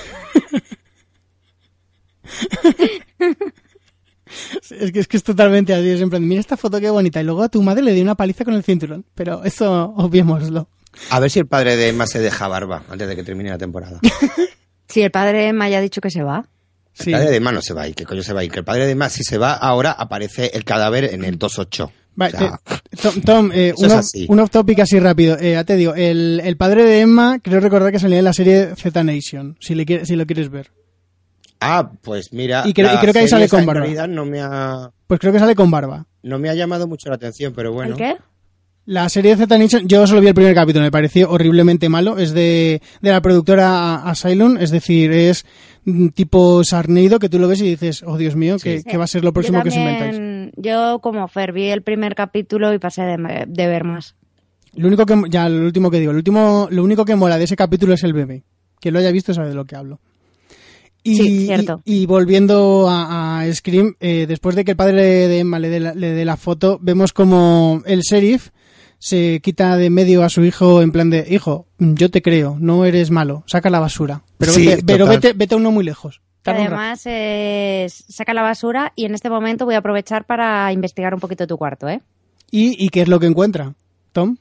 [4.70, 7.20] Es que, es que es totalmente así, es en plan, mira esta foto qué bonita
[7.20, 10.68] y luego a tu madre le dio una paliza con el cinturón, pero eso obviémoslo.
[11.10, 13.58] A ver si el padre de Emma se deja barba antes de que termine la
[13.58, 13.98] temporada.
[14.88, 16.44] Si el padre me haya dicho que se va.
[16.98, 17.10] El Sí.
[17.12, 18.50] padre de Emma no se va a ir, ¿qué coño se va a ir?
[18.52, 21.90] Que el padre de Emma, si se va ahora, aparece el cadáver en el 2.8.
[22.14, 24.26] Vale, O sea, te- Tom, Tom, eh, un, off- así.
[24.28, 25.38] un off topic así rápido.
[25.40, 28.34] Eh, ya te digo, el, el padre de Emma, creo recordar que salía en la
[28.34, 30.70] serie Z Nation, si, le si lo quieres ver.
[31.62, 32.62] Ah, pues mira.
[32.66, 34.06] Y creo- y la creo que ahí serie sale con barba.
[34.06, 36.06] no me ha, Pues creo que sale con barba.
[36.22, 37.92] no me ha llamado mucho la atención, pero bueno.
[37.92, 38.16] ¿El qué?
[38.84, 42.18] La serie de Z Nation, yo solo vi el primer capítulo, me pareció horriblemente malo.
[42.18, 45.46] Es de, de la productora Asylum, es decir, es
[46.14, 48.84] tipo Sarneido, que tú lo ves y dices, oh Dios mío, ¿qué, Sí.
[48.88, 50.52] qué va a ser lo próximo Yo que os inventáis?
[50.56, 54.16] Yo, como Fer, vi el primer capítulo y pasé de, de ver más.
[54.74, 57.44] Lo único que, ya, lo último que digo, lo último, lo único que mola de
[57.44, 58.42] ese capítulo es el bebé.
[58.80, 60.00] Quien lo haya visto sabe de lo que hablo.
[61.04, 61.82] Y, Sí, cierto.
[61.84, 65.68] y, y volviendo a, a Scream, eh, después de que el padre de Emma le
[65.68, 68.50] dé la, le dé la foto, vemos como el sheriff
[68.98, 72.84] se quita de medio a su hijo en plan de, hijo, yo te creo, no
[72.84, 74.22] eres malo, saca la basura.
[74.38, 76.20] Pero, Sí, vete, pero vete, vete a uno muy lejos.
[76.44, 81.20] Además es, saca la basura y en este momento voy a aprovechar para investigar un
[81.20, 82.00] poquito tu cuarto, ¿eh?
[82.50, 83.74] ¿Y, ¿Y qué es lo que encuentra?
[84.12, 84.36] Tom,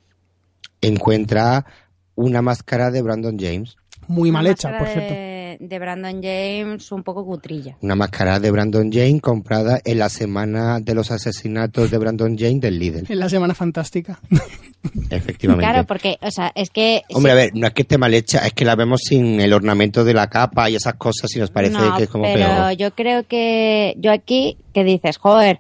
[0.82, 1.66] Encuentra
[2.16, 3.78] una máscara de Brandon James.
[4.08, 5.14] muy Una mal hecha, por cierto.
[5.14, 5.31] De,
[5.62, 7.78] de Brandon James, un poco cutrilla.
[7.82, 12.62] Una máscara de Brandon James comprada en la semana de los asesinatos de Brandon James
[12.62, 13.06] del Lidl.
[13.08, 14.20] En la semana fantástica.
[15.12, 15.70] Efectivamente.
[15.70, 17.04] Claro, porque, o sea, es que...
[17.14, 19.54] Hombre, a ver, no es que esté mal hecha, es que la vemos sin el
[19.54, 22.38] ornamento de la capa y esas cosas y nos parece no, que es como pero
[22.38, 22.72] peor.
[22.74, 25.60] yo creo que yo aquí que dices, joder.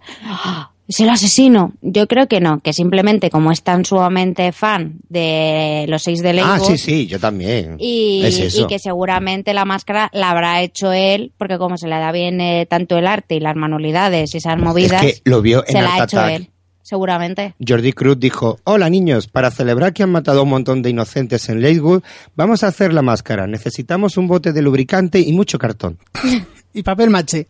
[0.87, 1.73] Es el asesino.
[1.81, 6.33] Yo creo que no, que simplemente como es tan sumamente fan de los seis de
[6.33, 7.77] Lego Ah, sí, sí, yo también.
[7.79, 8.63] y, es eso.
[8.63, 12.41] y que seguramente la máscara la habrá hecho él, porque como se le da bien
[12.41, 15.73] eh, tanto el arte y las manualidades y esas movidas, es que lo vio en
[15.73, 16.49] se la ha hecho él,
[16.81, 17.55] seguramente.
[17.65, 21.47] Jordi Cruz dijo, hola niños, para celebrar que han matado a un montón de inocentes
[21.47, 22.03] en Lakewood,
[22.35, 23.47] vamos a hacer la máscara.
[23.47, 25.97] Necesitamos un bote de lubricante y mucho cartón.
[26.73, 27.47] y papel maché.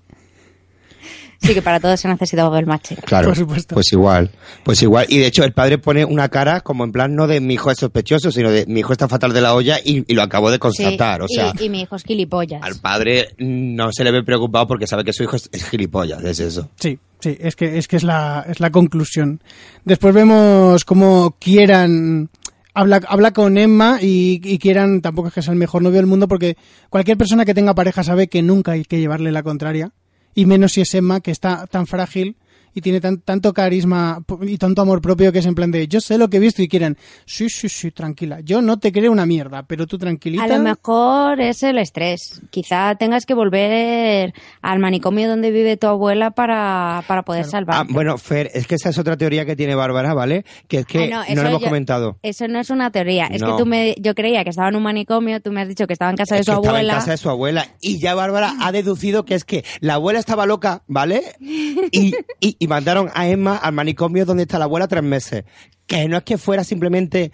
[1.42, 2.96] Sí que para todo se necesita el mache.
[2.98, 3.74] Claro, Por supuesto.
[3.74, 4.30] pues igual,
[4.64, 5.08] pues igual.
[5.10, 7.72] Y de hecho el padre pone una cara como en plan no de mi hijo
[7.72, 10.52] es sospechoso, sino de mi hijo está fatal de la olla y, y lo acabo
[10.52, 11.24] de constatar.
[11.24, 12.62] o Sí, sea, y, y mi hijo es gilipollas.
[12.62, 16.24] al padre no se le ve preocupado porque sabe que su hijo es, es gilipollas,
[16.24, 16.70] es eso.
[16.80, 19.42] Sí, sí, es que es que es la, es la conclusión.
[19.84, 22.30] Después vemos cómo Kieran
[22.76, 26.06] habla, habla con Emma y, y Kieran tampoco es que sea el mejor novio del
[26.06, 26.56] mundo porque
[26.90, 29.92] cualquier persona que tenga pareja sabe que nunca hay que llevarle la contraria.
[30.34, 32.36] Y menos si es Emma, que está tan frágil
[32.74, 36.00] y tiene tan, tanto carisma y tanto amor propio que es en plan de yo
[36.02, 38.40] sé lo que he visto y Kieran, sí, sí, sí, tranquila.
[38.42, 40.44] Yo no te creo una mierda, pero tú tranquilita.
[40.44, 42.42] A lo mejor es el estrés.
[42.50, 47.94] Quizá tengas que volver al manicomio donde vive tu abuela para, para poder Ah, salvarte.
[47.94, 50.46] bueno, Fer, es que esa es otra teoría que tiene Bárbara, ¿vale?
[50.68, 52.18] Que es que Ah, no, eso lo hemos yo- comentado.
[52.24, 53.26] Eso no es una teoría.
[53.28, 53.52] Es No.
[53.58, 55.94] que tú me, yo creía que estaba en un manicomio, tú me has dicho que
[55.94, 56.94] estaba en casa de su que estaba en abuela.
[56.96, 60.46] casa de su abuela y ya Bárbara ha deducido que es que la abuela estaba
[60.46, 61.22] loca, ¿vale?
[61.94, 65.46] Y, y, y mandaron a Emma al manicomio donde está la abuela tres meses.
[65.88, 67.32] Que no es que fuera simplemente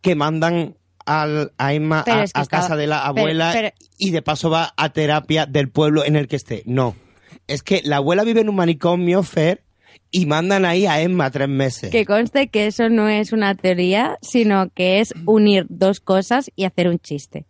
[0.00, 3.50] que mandan al, a Emma a, es que a estaba- casa de la pero- abuela
[3.52, 6.62] pero- y de paso va a terapia del pueblo en el que esté.
[6.66, 6.94] No.
[7.48, 9.64] Es que la abuela vive en un manicomio, Fer,
[10.12, 11.90] y mandan ahí a Emma tres meses.
[11.90, 16.64] Que conste que eso no es una teoría, sino que es unir dos cosas y
[16.64, 17.44] hacer un chiste.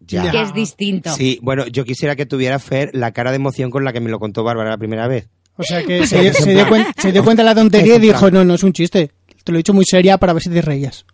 [0.00, 0.28] Ya.
[0.32, 1.12] Que es distinto.
[1.12, 4.10] Sí, bueno, yo quisiera que tuviera Fer la cara de emoción con la que me
[4.10, 5.28] lo contó Bárbara la primera vez.
[5.58, 7.98] O sea que se, dio- se dio, cuen- se dio cuenta de la tontería y
[8.00, 9.10] dijo, no, no es un chiste.
[9.44, 11.04] Te lo he dicho muy seria para ver si te reías.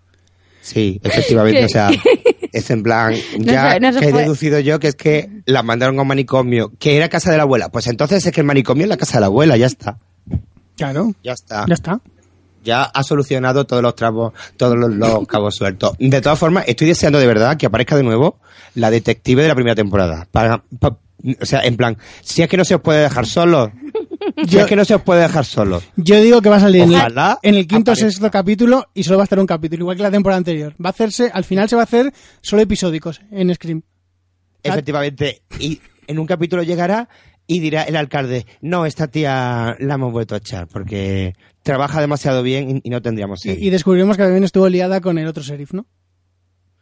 [0.60, 1.90] Sí, efectivamente, o sea,
[2.52, 6.02] es en plan, ya no que he deducido yo que es que la mandaron a
[6.02, 7.68] un manicomio, que era casa de la abuela.
[7.68, 9.98] Pues entonces es que el manicomio es la casa de la abuela, ya está,
[10.76, 11.64] Claro, ya está.
[11.68, 12.00] ya está.
[12.64, 15.96] Ya ha solucionado todos los trabos, todos los, los cabos sueltos.
[15.98, 18.38] De todas formas, estoy deseando de verdad que aparezca de nuevo
[18.74, 20.26] la detective de la primera temporada.
[20.32, 20.96] Para, pa-
[21.40, 23.72] O sea, en plan, si es que no se os puede dejar solo.
[24.48, 25.82] Si es que no se os puede dejar solo.
[25.96, 28.86] Yo digo que va a salir en el, Ojalá en el quinto o sexto capítulo
[28.94, 30.74] y solo va a estar un capítulo, igual que la temporada anterior.
[30.82, 33.82] Va a hacerse, al final se va a hacer solo episódicos en Scream.
[34.62, 35.42] Efectivamente.
[35.58, 37.08] Y en un capítulo llegará
[37.46, 42.42] y dirá el alcalde, no, esta tía la hemos vuelto a echar porque trabaja demasiado
[42.42, 43.44] bien y, no tendríamos.
[43.44, 45.86] Y, y descubrimos que también estuvo liada con el otro sheriff, ¿no?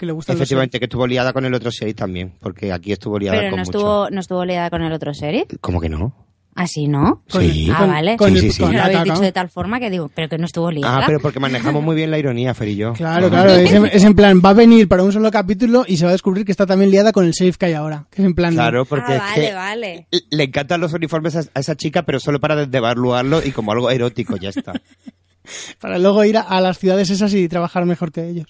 [0.02, 2.90] Que le gustan los Efectivamente, que estuvo liada con el otro serie también, porque aquí
[2.90, 3.78] estuvo liada Pero con no mucho.
[3.78, 5.46] estuvo, no estuvo liada con el otro serie.
[5.60, 6.12] ¿Cómo que no?
[6.56, 7.22] Así, ¿no?
[7.30, 7.70] Con Sí.
[7.72, 8.16] Ah, vale.
[8.16, 8.62] con Sí, el- sí, sí.
[8.62, 10.72] con Me la lo habéis dicho de tal forma que digo, pero que no estuvo
[10.72, 10.98] liada.
[10.98, 12.94] Ah, pero porque manejamos muy bien la ironía, Fer y yo.
[12.94, 15.96] Claro, claro, es en, es en plan, va a venir para un solo capítulo y
[15.98, 18.06] se va a descubrir que está también liada con el sheriff que hay ahora.
[18.10, 20.06] Que es en plan, Claro, porque ah, es vale, que vale.
[20.32, 23.88] le encantan los uniformes a, a esa chica, pero solo para devaluarlo y como algo
[23.92, 24.72] erótico, ya está.
[25.80, 28.46] para luego ir a, a las ciudades esas y trabajar mejor que ellos.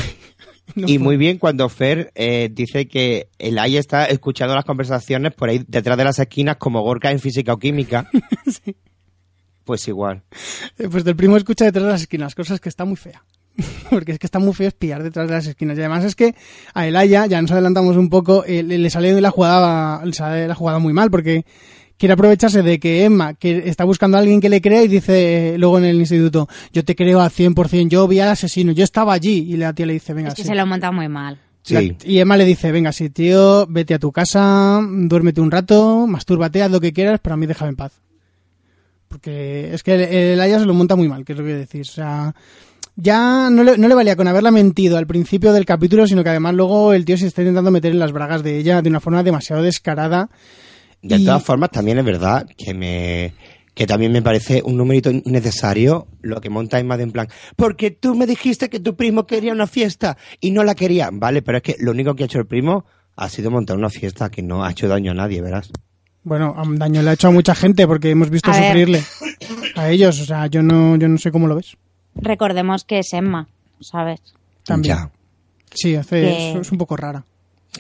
[0.76, 5.34] No y muy bien cuando Fer eh, dice que el AI está escuchando las conversaciones
[5.34, 8.08] por ahí detrás de las esquinas como Gorka en física o química.
[9.66, 10.24] Pues igual.
[10.80, 13.24] Eh, Pues del primo escucha detrás de las esquinas, cosas que está muy fea.
[13.92, 15.78] Porque es que está muy feo espiar detrás de las esquinas.
[15.78, 16.34] Y además es que
[16.74, 20.48] a Elaya, ya nos adelantamos un poco, eh, le, le sale la jugada, le sale
[20.48, 21.46] la jugada muy mal, porque
[22.00, 25.56] quiere aprovecharse de que Emma, que está buscando a alguien que le crea, y dice
[25.60, 29.14] luego en el instituto, yo te creo al 100%, yo vi al asesino, yo estaba
[29.14, 29.46] allí.
[29.54, 30.48] Y la tía le dice, venga, Es que sí.
[30.48, 31.38] se lo ha montado muy mal.
[31.62, 31.74] Sí.
[31.74, 36.08] La- y Emma le dice, venga, sí, tío, vete a tu casa, duérmete un rato,
[36.08, 38.00] mastúrbate, haz lo que quieras, pero a mí déjame en paz.
[39.08, 41.54] Porque es que el, el Aya se lo monta muy mal, que es lo que
[41.56, 41.90] decís.
[41.90, 42.34] O sea,
[42.96, 46.30] ya no le, no le valía con haberla mentido al principio del capítulo, sino que
[46.30, 49.00] además luego el tío se está intentando meter en las bragas de ella de una
[49.00, 50.30] forma demasiado descarada.
[51.02, 53.34] De Y- todas formas, también es verdad que me
[53.76, 57.92] que también me parece un numerito innecesario lo que monta Emma de en plan, porque
[57.92, 61.10] tú me dijiste que tu primo quería una fiesta y no la quería.
[61.14, 62.84] Vale, pero es que lo único que ha hecho el primo
[63.16, 65.72] ha sido montar una fiesta que no ha hecho daño a nadie, verás.
[66.24, 68.66] Bueno, daño le ha hecho a mucha gente porque hemos visto A ver.
[68.68, 69.02] sufrirle
[69.78, 70.20] a ellos.
[70.20, 71.78] O sea, yo no, yo no sé cómo lo ves.
[72.16, 73.48] Recordemos que es Emma,
[73.80, 74.20] ¿sabes?
[74.66, 74.98] También.
[74.98, 75.12] Ya.
[75.74, 77.24] Sí, hace, Que- es, es un poco rara.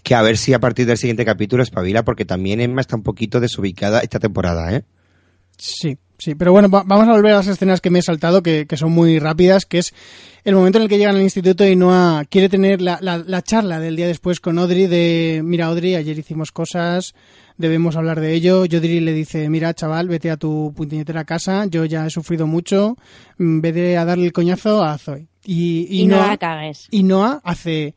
[0.04, 3.04] Que a ver si a partir del siguiente capítulo espabila, porque también Emma está un
[3.04, 4.84] poquito desubicada esta temporada, ¿eh?
[5.58, 8.42] Sí, sí, pero bueno, va- vamos a volver a las escenas que me he saltado,
[8.42, 9.94] que, que son muy rápidas, que es
[10.46, 13.42] el momento en el que llegan al instituto y Noah quiere tener la, la, la
[13.42, 17.14] charla del día después con Audrey de, mira Audrey, ayer hicimos cosas,
[17.58, 18.64] debemos hablar de ello.
[18.66, 22.48] Y Audrey le dice, mira chaval, vete a tu puñetera casa, yo ya he sufrido
[22.48, 22.96] mucho,
[23.38, 25.28] mm, vete a darle el coñazo a Zoe.
[25.44, 26.88] Y, y Y, no la cagues.
[26.92, 27.96] y Noah hace,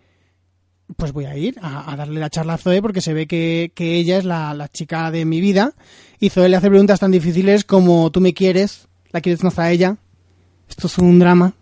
[0.97, 3.73] pues voy a ir a, a darle la charla a Zoe porque se ve que,
[3.75, 5.73] que ella es la, la chica de mi vida.
[6.21, 9.71] Y Zoe le hace preguntas tan difíciles como tú me quieres, la quieres más a
[9.71, 9.97] ella.
[10.69, 11.55] Esto es un drama.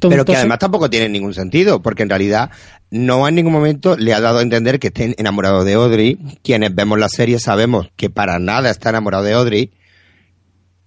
[0.00, 2.50] Pero que además tampoco tiene ningún sentido, porque en realidad
[2.90, 6.18] no en ningún momento le ha dado a entender que esté enamorado de Audrey.
[6.42, 9.72] Quienes vemos la serie sabemos que para nada está enamorado de Audrey.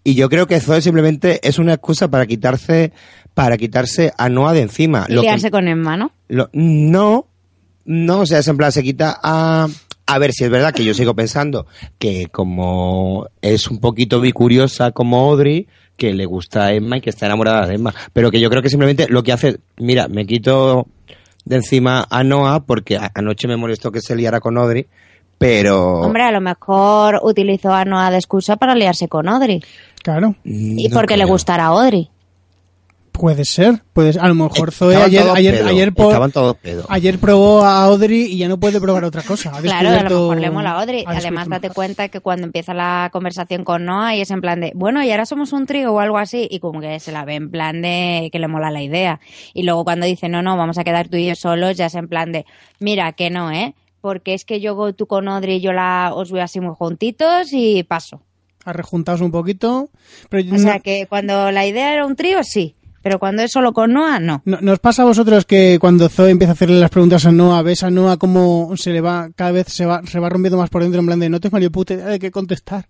[0.03, 2.94] Y yo creo que Zoe simplemente es una excusa para quitarse,
[3.36, 5.06] para quitarse a Noah de encima.
[5.07, 6.12] Y Lo que- liarse con Emma, ¿no?
[6.30, 7.28] lo- no,
[7.86, 9.68] no, o sea, es en plan, se quita a...
[10.07, 11.66] A ver si es verdad que yo sigo pensando
[11.98, 15.68] que como es un poquito bicuriosa como Audrey,
[15.98, 17.94] que le gusta a Emma y que está enamorada de Emma.
[18.14, 20.86] Pero que yo creo que simplemente lo que hace, mira, me quito
[21.45, 24.86] de encima a Noah porque a- anoche me molestó que se liara con Audrey,
[25.40, 26.02] pero...
[26.02, 29.64] Hombre, a lo mejor utilizó a Noah de excusa para liarse con Audrey.
[30.03, 32.10] Claro, Y no porque le gustará a Audrey.
[33.18, 33.82] Puede ser.
[33.94, 34.22] Puede ser.
[34.24, 36.86] A lo mejor Zoe Estaban ayer, todos ayer, pedo, ayer, po- estaban todos pedo.
[36.90, 39.52] ayer probó a Audrey y ya no puede probar otra cosa.
[39.56, 41.04] Ha Claro, a lo mejor le mola a Audrey.
[41.08, 41.76] Además, date más.
[41.76, 45.12] cuenta que cuando empieza la conversación con Noah y es en plan de, bueno, y
[45.12, 47.82] ahora somos un trío o algo así, y como que se la ve en plan
[47.82, 49.20] de que le mola la idea.
[49.54, 51.96] Y luego cuando dice, no, no, vamos a quedar tú y yo solos, ya es
[51.96, 52.46] en plan de,
[52.80, 53.74] mira, que no, ¿eh?
[54.02, 57.82] Porque es que yo, tú con Audrey, yo la, os veo así muy juntitos y
[57.84, 58.22] paso.
[58.64, 59.90] Ha rejuntado un poquito.
[60.30, 62.76] Pero O sea que cuando la idea era un trío, sí.
[63.06, 64.41] Pero cuando es solo con Noah, no.
[64.45, 67.61] ¿No- ¿Nos pasa a vosotros que cuando Zoe empieza a hacerle las preguntas a Noah,
[67.61, 70.72] ves a Noah como se le va, cada vez se va, se va rompiendo más
[70.72, 72.88] por dentro en plan de no tengo ni puta idea de qué contestar?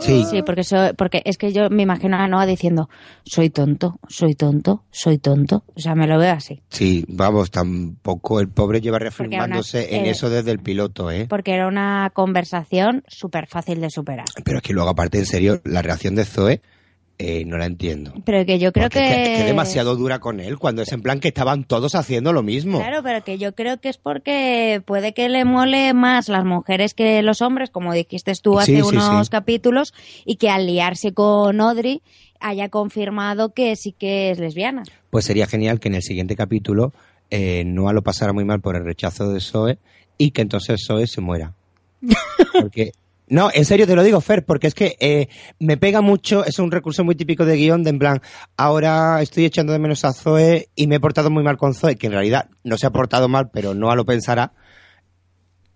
[0.00, 2.88] Sí, Sí, porque, so- porque es que yo me imagino a Noah diciendo,
[3.24, 5.62] soy tonto, soy tonto, soy tonto.
[5.76, 6.62] O sea, me lo veo así.
[6.68, 11.26] sí, vamos, tampoco el pobre lleva reafirmándose aún- en eh, eso desde el piloto, ¿eh?
[11.30, 14.26] Porque era una conversación súper fácil de superar.
[14.44, 16.62] Pero es que luego, aparte, en serio, la reacción de Zoe
[17.22, 18.14] eh, no la entiendo.
[18.24, 19.08] Pero que yo creo Porque que...
[19.10, 21.94] es que, es que demasiado dura con él, cuando es en plan que estaban todos
[21.94, 22.78] haciendo lo mismo.
[22.78, 26.94] Claro, pero que yo creo que es porque puede que le mole más las mujeres
[26.94, 29.30] que los hombres, como dijiste tú hace sí, unos sí.
[29.30, 29.92] capítulos,
[30.24, 32.00] y que al liarse con Audrey
[32.40, 34.84] haya confirmado que sí que es lesbiana.
[35.10, 36.94] Pues sería genial que en el siguiente capítulo
[37.28, 39.78] eh, Noah lo pasara muy mal por el rechazo de Zoe
[40.16, 41.52] y que entonces Zoe se muera.
[42.58, 42.92] Porque,
[43.30, 45.28] no, en serio te lo digo, Fer, porque es que eh,
[45.60, 48.20] me pega mucho, es un recurso muy típico de guion, de en plan,
[48.56, 51.94] ahora estoy echando de menos a Zoe y me he portado muy mal con Zoe,
[51.94, 54.52] que en realidad no se ha portado mal, pero no a lo pensará.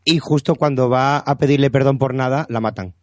[0.05, 2.95] Y justo cuando va a pedirle perdón por nada, la matan.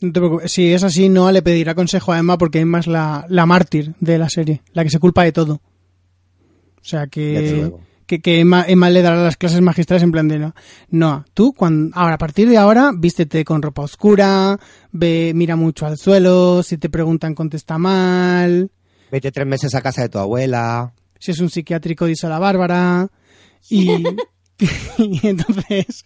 [0.00, 0.50] No te preocupes.
[0.50, 3.94] Si es así, Noah le pedirá consejo a Emma porque Emma es la, la mártir
[4.00, 5.60] de la serie, la que se culpa de todo.
[6.80, 7.70] O sea que.
[8.06, 10.54] Que, que Emma, Emma le dará las clases magistrales en plan de no.
[10.90, 14.58] Noah, tú cuando, ahora, a partir de ahora, vístete con ropa oscura,
[14.92, 18.70] ve, mira mucho al suelo, si te preguntan contesta mal,
[19.10, 20.92] Vete tres meses a casa de tu abuela.
[21.18, 23.08] si es un psiquiátrico dice a la Bárbara
[23.70, 23.90] y,
[24.98, 26.04] y entonces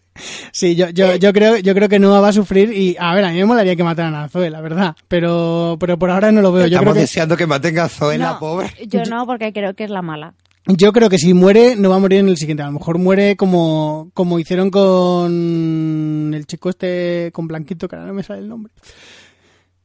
[0.52, 3.24] sí yo, yo, yo creo yo creo que Noah va a sufrir y a ver
[3.24, 6.42] a mí me molaría que mataran a Zoe la verdad pero pero por ahora no
[6.42, 8.70] lo veo yo Estamos creo que deseando que maten a Zoe, la No, pobre.
[8.86, 10.34] Yo no, porque creo que es la mala.
[10.66, 12.98] Yo creo que si muere no va a morir en el siguiente a lo mejor
[12.98, 18.40] muere como como hicieron con el chico este con blanquito que ahora no me sale
[18.40, 18.72] el nombre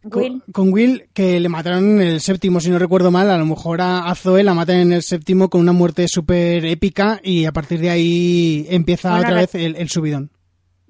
[0.07, 0.43] Con- Will.
[0.51, 3.31] Con, Will, que le mataron en el séptimo, si no recuerdo mal.
[3.31, 6.63] A lo mejor a, a Zoe la matan en el séptimo con una muerte súper
[6.67, 10.29] épica y a partir de ahí empieza Bueno, otra vez el, el subidón.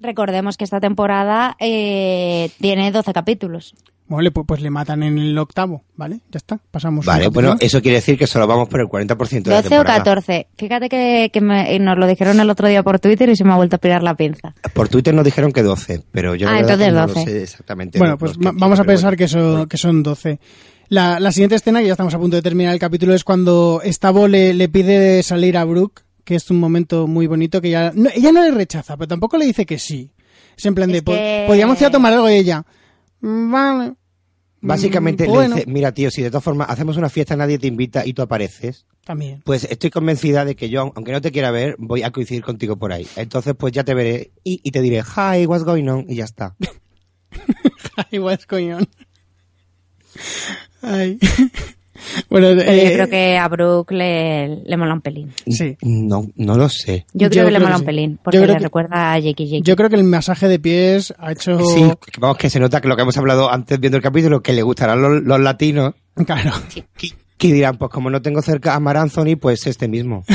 [0.00, 3.74] Recordemos que esta temporada eh, tiene 12 capítulos.
[4.08, 6.20] Vale, pues, pues le matan en el octavo, ¿vale?
[6.30, 7.04] Ya está, pasamos.
[7.04, 9.70] Vale, bueno, eso quiere decir que solo vamos por el 40% de la 12 o
[9.70, 9.98] temporada.
[9.98, 10.46] 14.
[10.56, 13.52] Fíjate que, que me- nos lo dijeron el otro día por Twitter y se me
[13.52, 14.54] ha vuelto a pirar la pinza.
[14.74, 17.18] Por Twitter nos dijeron que 12, pero yo Ah, entonces que no 12.
[17.18, 17.98] lo sé exactamente.
[17.98, 19.18] Bueno, pues vamos a pensar bueno.
[19.18, 20.38] que, son, que son 12.
[20.88, 23.80] La, la siguiente escena, que ya estamos a punto de terminar el capítulo, es cuando
[23.82, 27.92] Estavo le, le pide salir a Brooke, que es un momento muy bonito, que ya,
[27.94, 30.10] no, ella no le rechaza, pero tampoco le dice que sí.
[30.58, 32.64] Es en plan Es de, "Po- que- podríamos ir a tomar algo y ella.
[33.20, 33.94] "Mm, Vale.
[34.60, 37.58] Básicamente Mm, bueno, le dice, mira tío, si de todas formas hacemos una fiesta, nadie
[37.58, 39.40] te invita y tú apareces, También.
[39.44, 42.76] pues estoy convencida de que yo, aunque no te quiera ver, voy a coincidir contigo
[42.76, 43.06] por ahí.
[43.16, 46.06] Entonces pues ya te veré y, y te diré, hi, what's going on?
[46.08, 46.56] Y ya está.
[48.10, 48.88] Igual es coñón.
[50.82, 51.18] Ay.
[52.30, 55.32] bueno, Pero eh, yo creo que a Brooke le, le mola un pelín.
[55.46, 55.76] Sí.
[55.82, 57.06] No, no lo sé.
[57.12, 57.86] Yo, Yo creo que le mola que un sí.
[57.86, 59.62] pelín, Yo porque le que- recuerda a Jackie Jackie.
[59.62, 61.58] Yo creo que el masaje de pies ha hecho...
[61.60, 61.84] Sí,
[62.18, 64.62] vamos, que se nota que lo que hemos hablado antes viendo el capítulo, que le
[64.62, 65.94] gustarán los, los latinos,
[66.24, 66.52] Claro.
[66.72, 66.84] que,
[67.38, 70.24] que dirán, pues como no tengo cerca a Mar Anthony, pues este mismo.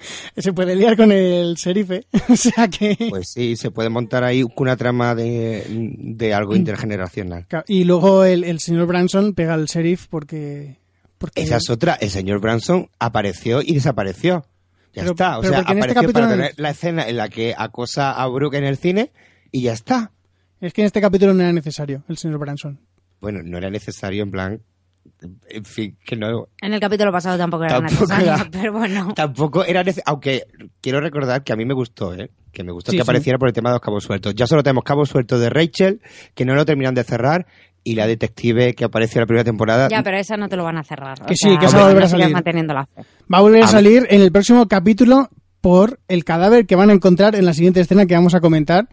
[0.36, 2.06] Se puede liar con el sheriff, ¿eh?
[2.28, 2.96] O sea que...
[3.10, 7.46] Pues sí, se puede montar ahí una trama de, de algo intergeneracional.
[7.46, 10.78] Claro, Y luego el, el señor Branson pega al sheriff porque...
[11.18, 11.94] porque Esa es otra.
[11.94, 14.44] El señor Branson apareció y desapareció.
[14.92, 15.38] Ya Pero- está.
[15.38, 18.64] O sea, este apareció para tener la escena en la que acosa a Brooke en
[18.64, 19.12] el cine
[19.52, 20.12] y ya está.
[20.60, 22.80] Es que en este capítulo no era necesario el señor Branson.
[23.20, 24.62] Bueno, no era necesario en plan...
[25.48, 26.48] En fin, que no...
[26.62, 29.12] En el capítulo pasado tampoco era Tampoco necesario, era- pero bueno.
[29.14, 30.04] Tampoco era necesario...
[30.06, 30.44] Aunque
[30.80, 32.30] quiero recordar que a mí me gustó, ¿eh?
[32.52, 33.06] Que me gustó Sí, que sí.
[33.06, 34.34] apareciera por el tema de los cabos sueltos.
[34.34, 36.00] Ya solo tenemos cabos sueltos de Rachel,
[36.34, 37.46] que no lo terminan de cerrar,
[37.84, 39.88] y la detective que apareció en la primera temporada.
[39.88, 41.20] Ya, pero esa no te lo van a cerrar.
[41.22, 42.34] o Que sí, sea, que esa volverá a seguir salir.
[42.34, 43.02] manteniendo la fe.
[43.32, 45.28] Va a volver a A salir en el próximo capítulo
[45.60, 48.88] por el cadáver que van a encontrar en la siguiente escena que vamos a comentar,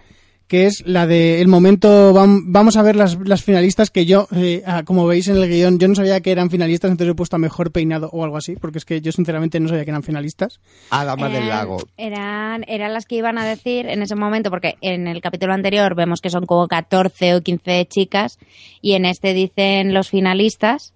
[0.48, 4.28] que es la de el momento, vam- vamos a ver las, las finalistas que yo,
[4.36, 7.15] eh, ah, como veis en el guion, yo no sabía que eran finalistas, entonces he
[7.15, 9.91] puesto a mejor peinado o algo así, porque es que yo sinceramente no sabía que
[9.91, 10.60] eran finalistas.
[10.90, 11.78] A Damas del Eran- Lago.
[11.98, 15.95] Eran, eran las que iban a decir en ese momento, porque en el capítulo anterior
[15.95, 18.38] vemos que son como 14 o 15 chicas,
[18.82, 20.94] y en este dicen los finalistas,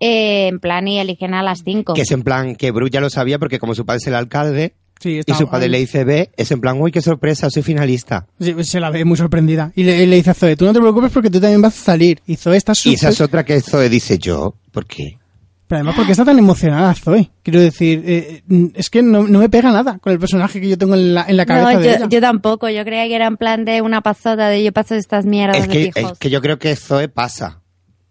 [0.00, 1.94] eh, en plan, y eligen a las 5.
[1.94, 4.14] Que es en plan que Brooke ya lo sabía porque como su padre es el
[4.14, 7.62] alcalde Sí, y su padre le dice B, es en plan, uy, qué sorpresa, soy
[7.62, 8.26] finalista.
[8.40, 9.70] Sí, se la ve muy sorprendida.
[9.74, 11.78] Y le, y le dice a Zoe, tú no te preocupes porque tú también vas
[11.78, 12.20] a salir.
[12.26, 12.94] Y Zoe está Y súper...
[12.94, 14.54] esa es otra que Zoe dice yo.
[14.72, 15.18] ¿Por qué?
[15.66, 17.30] Pero además, ¿por qué está tan emocionada Zoe?
[17.42, 20.68] Quiero decir, eh, eh, es que no, no me pega nada con el personaje que
[20.68, 22.06] yo tengo en la, en la cabeza No, de yo, ella.
[22.08, 25.24] yo tampoco, yo creía que era en plan de una pasota de yo paso estas
[25.26, 27.60] mierdas Es de que, es que yo creo que Zoe pasa.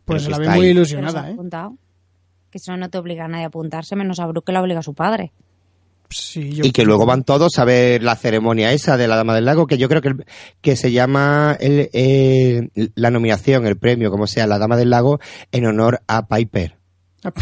[0.06, 0.72] pues la que ve muy ahí.
[0.72, 1.36] Ilusionada, ¿eh?
[2.52, 4.80] Que eso no te obliga a nadie a apuntarse, menos a Brooke que la obliga
[4.80, 5.32] a su padre.
[6.18, 9.36] Sí, yo- Y que luego van todos a ver la ceremonia esa de la Dama
[9.36, 10.26] del Lago, que yo creo que, el-
[10.62, 15.20] que se llama el, eh, la nominación, el premio, como sea, la Dama del Lago,
[15.52, 16.78] en honor a Piper.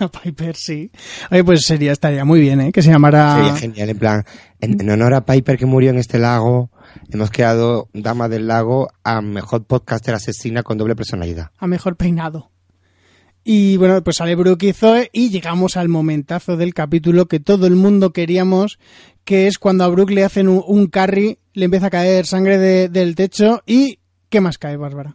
[0.00, 0.90] A Piper, sí.
[1.30, 2.72] Oye, pues sería, estaría muy bien, ¿eh?
[2.72, 3.36] Que se llamara...
[3.36, 4.24] Sería genial, en plan,
[4.60, 6.70] en, en honor a Piper que murió en este lago,
[7.08, 11.50] hemos creado Dama del Lago a mejor podcaster asesina con doble personalidad.
[11.58, 12.50] a mejor peinado.
[13.48, 17.68] Y bueno, pues sale Brooke y Zoe y llegamos al momentazo del capítulo que todo
[17.68, 18.80] el mundo queríamos,
[19.24, 22.58] que es cuando a Brooke le hacen un, un carry, le empieza a caer sangre
[22.58, 24.00] de- del techo y...
[24.30, 25.14] ¿Qué más cae, Bárbara?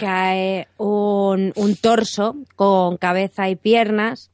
[0.00, 4.30] Cae un, un torso con cabeza y piernas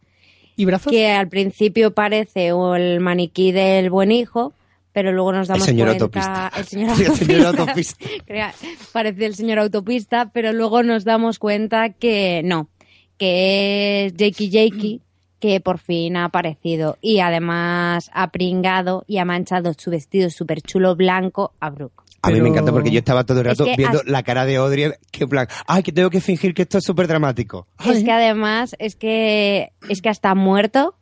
[0.57, 0.91] ¿Y brazos?
[0.91, 4.53] que al principio parece el maniquí del buen hijo,
[4.93, 6.05] pero luego nos damos señor cuenta...
[6.05, 6.53] autopista.
[6.57, 7.25] El señor El autopista.
[7.27, 8.05] señor autopista.
[8.27, 8.55] Crea-
[8.93, 12.69] Parece el señor autopista, pero luego nos damos cuenta que no,
[13.19, 15.01] que es Jakey Jakey
[15.41, 20.63] que por fin ha aparecido y además ha pringado y ha manchado su vestido súper
[20.63, 22.03] chulo blanco a Brooke.
[22.23, 24.07] A mí Pero- me encanta porque yo estaba todo el Es rato que viendo has-
[24.07, 26.85] la cara de Audrey, que en plan, ay, que tengo que fingir que esto es
[26.85, 27.67] súper dramático.
[27.85, 30.95] Es que además es que es que hasta muerto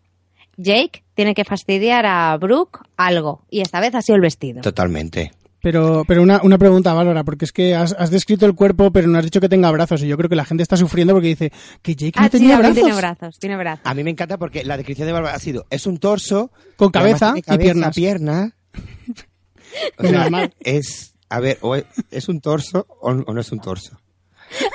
[0.56, 4.60] Jake tiene que fastidiar a Brooke algo y esta vez ha sido el vestido.
[4.62, 5.30] Totalmente.
[5.62, 9.06] Pero, pero una, una pregunta, Bárbara, porque es que has, has descrito el cuerpo, pero
[9.08, 10.02] no has dicho que tenga brazos.
[10.02, 11.52] Y yo creo que la gente está sufriendo porque dice
[11.82, 12.74] que Jake no Ah, sí, tenía también brazos.
[12.84, 13.86] tiene brazos, tiene brazos.
[13.86, 16.50] A mí me encanta porque la descripción de Bárbara ha sido, es un torso...
[16.76, 17.94] Con cabeza y cabeza, piernas.
[17.94, 18.56] pierna.
[19.98, 20.52] O sea, Normal.
[20.60, 21.14] es...
[21.30, 23.98] A ver, o es, ¿es un torso o, o no es un torso?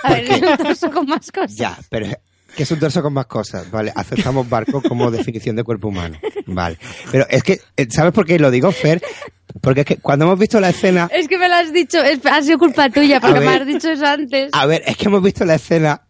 [0.04, 1.56] A ver, es un torso con más cosas.
[1.56, 2.08] Ya, pero
[2.56, 3.92] que es un torso con más cosas, ¿vale?
[3.96, 6.80] Aceptamos barco como definición de cuerpo humano, ¿vale?
[7.12, 9.04] Pero es que, eh, ¿sabes por qué lo digo, Fer?
[9.62, 11.10] Porque es que cuando hemos visto la escena...
[11.14, 13.90] Es que me lo has dicho, es- ha sido culpa tuya porque me has dicho
[13.90, 14.50] eso antes.
[14.54, 16.02] A ver, es que hemos visto la escena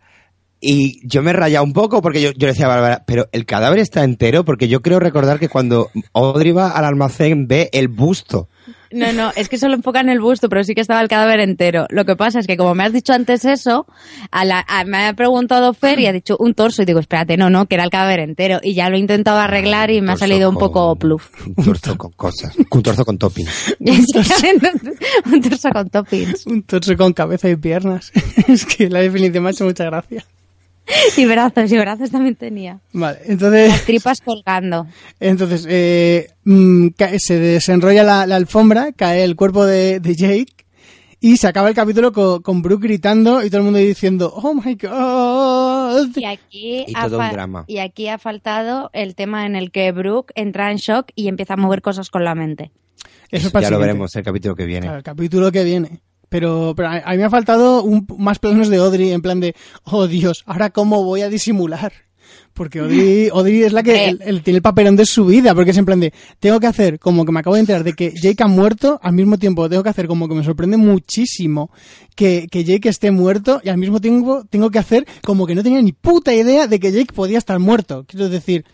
[0.60, 3.28] y yo me he rayado un poco porque yo, yo le decía a Bárbara, pero
[3.32, 7.70] el cadáver está entero porque yo creo recordar que cuando Audrey va al almacén ve
[7.74, 8.50] el busto.
[8.92, 11.86] No, no, es que solo enfocan el busto, pero sí que estaba el cadáver entero.
[11.90, 13.86] Lo que pasa es que como me has dicho antes eso,
[14.32, 17.38] a la, a- me ha preguntado Fer y ha dicho un torso y digo, espérate,
[17.38, 18.60] no, no, que era el cadáver entero.
[18.64, 21.30] Y ya lo he intentado arreglar y me ha torso salido un poco pluf.
[21.56, 22.54] Un torso con cosas.
[22.72, 23.48] Un torso con topping.
[25.26, 26.46] un torso con toppings.
[26.48, 28.12] Un torso con cabeza y piernas.
[28.48, 30.26] es que la definición me ha hecho mucha gracia.
[31.18, 32.80] Y brazos, y brazos también tenía.
[32.94, 34.88] Vale, entonces, Las tripas colgando.
[35.20, 36.88] entonces eh, mm,
[37.18, 40.54] se desenrolla la, la alfombra, cae el cuerpo de, de Jake
[41.20, 44.54] y se acaba el capítulo con, con Brooke gritando y todo el mundo diciendo, oh
[44.54, 46.10] my god.
[46.16, 47.64] Y aquí, Y ha todo un drama.
[47.68, 51.56] y aquí ha faltado el tema en el que Brooke entra en shock y empieza
[51.56, 52.72] a mover cosas con la mente.
[53.32, 54.86] Eso es para ya lo veremos el capítulo que viene.
[54.86, 56.02] Claro, el capítulo que viene.
[56.30, 59.40] Pero, pero a, a mí me ha faltado un, más planos de Audrey en plan
[59.40, 61.92] de, oh Dios, ahora cómo voy a disimular.
[62.54, 64.10] Porque Audrey, Audrey es la que Eh.
[64.10, 66.68] el- el- tiene el papelón de su vida, porque es en plan de, tengo que
[66.68, 69.70] hacer como que me acabo de enterar de que Jake ha muerto, al mismo tiempo
[69.70, 71.72] tengo que hacer como que me sorprende muchísimo
[72.16, 75.64] que, que Jake esté muerto y al mismo tiempo tengo que hacer como que no
[75.64, 78.04] tenía ni puta idea de que Jake podía estar muerto.
[78.08, 78.66] Quiero decir,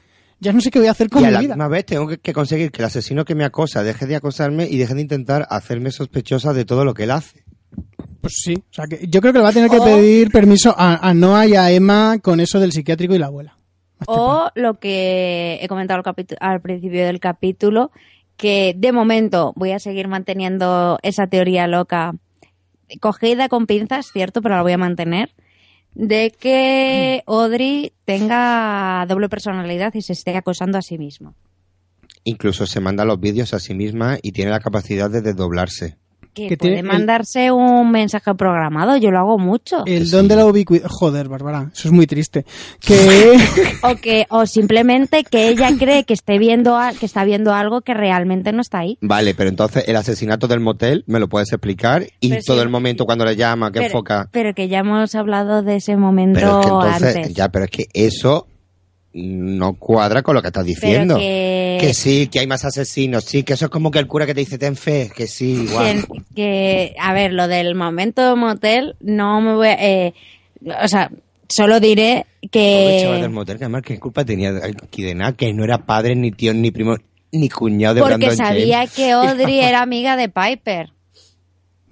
[0.43, 1.55] ya no sé qué voy a hacer con y a mi la vida.
[1.55, 4.77] misma vez tengo que, conseguir que el asesino que me acosa deje de acosarme y
[4.77, 7.43] deje de intentar hacerme sospechosa de todo lo que él hace.
[8.21, 10.29] Pues sí, o sea que yo creo que le va a tener que O- pedir
[10.31, 13.57] permiso a, a Noah y a Emma con eso del psiquiátrico y la abuela.
[14.05, 17.91] O lo que he comentado al, al principio del capítulo,
[18.37, 22.13] que de momento voy a seguir manteniendo esa teoría loca,
[22.99, 25.31] cogida con pinzas, cierto, pero la voy a mantener,
[25.95, 31.35] de que Audrey tenga doble personalidad y se esté acosando a sí mismo.
[32.23, 35.97] Incluso se manda los vídeos a sí misma y tiene la capacidad de desdoblarse.
[36.33, 39.83] Que, Que puede tiene el- mandarse un mensaje programado, yo lo hago mucho.
[39.85, 40.11] El sí.
[40.11, 40.87] don de la ubicuidad.
[40.89, 42.43] Joder, Bárbara, eso es muy triste.
[42.79, 43.37] Que.
[43.83, 47.81] O que, o simplemente que ella cree que esté viendo a- que está viendo algo
[47.81, 48.97] que realmente no está ahí.
[49.01, 52.07] Vale, pero entonces el asesinato del motel, ¿me lo puedes explicar?
[52.19, 52.63] Y Pero todo sí.
[52.63, 54.29] el momento cuando le llama, que pero, enfoca...
[54.31, 57.33] pero que ya hemos hablado de ese momento Pero es que entonces, antes.
[57.33, 58.47] ya, pero es que eso
[59.13, 61.17] no cuadra con lo que estás diciendo.
[61.17, 64.25] que- Que sí, que hay más asesinos, sí, que eso es como que el cura
[64.25, 66.05] que te dice ten fe, que sí, igual.
[66.07, 70.13] que, que, a ver, lo del momento motel, no me voy a- eh,
[70.83, 71.11] o sea,
[71.49, 75.33] solo diré Pobre chaval del que motel, que además, ¿qué culpa tenía aquí de nada?
[75.33, 76.95] Que no era padre, ni tío, ni primo,
[77.31, 78.91] ni cuñado de porque Brandon sabía James.
[78.93, 80.89] que Audrey era amiga de Piper.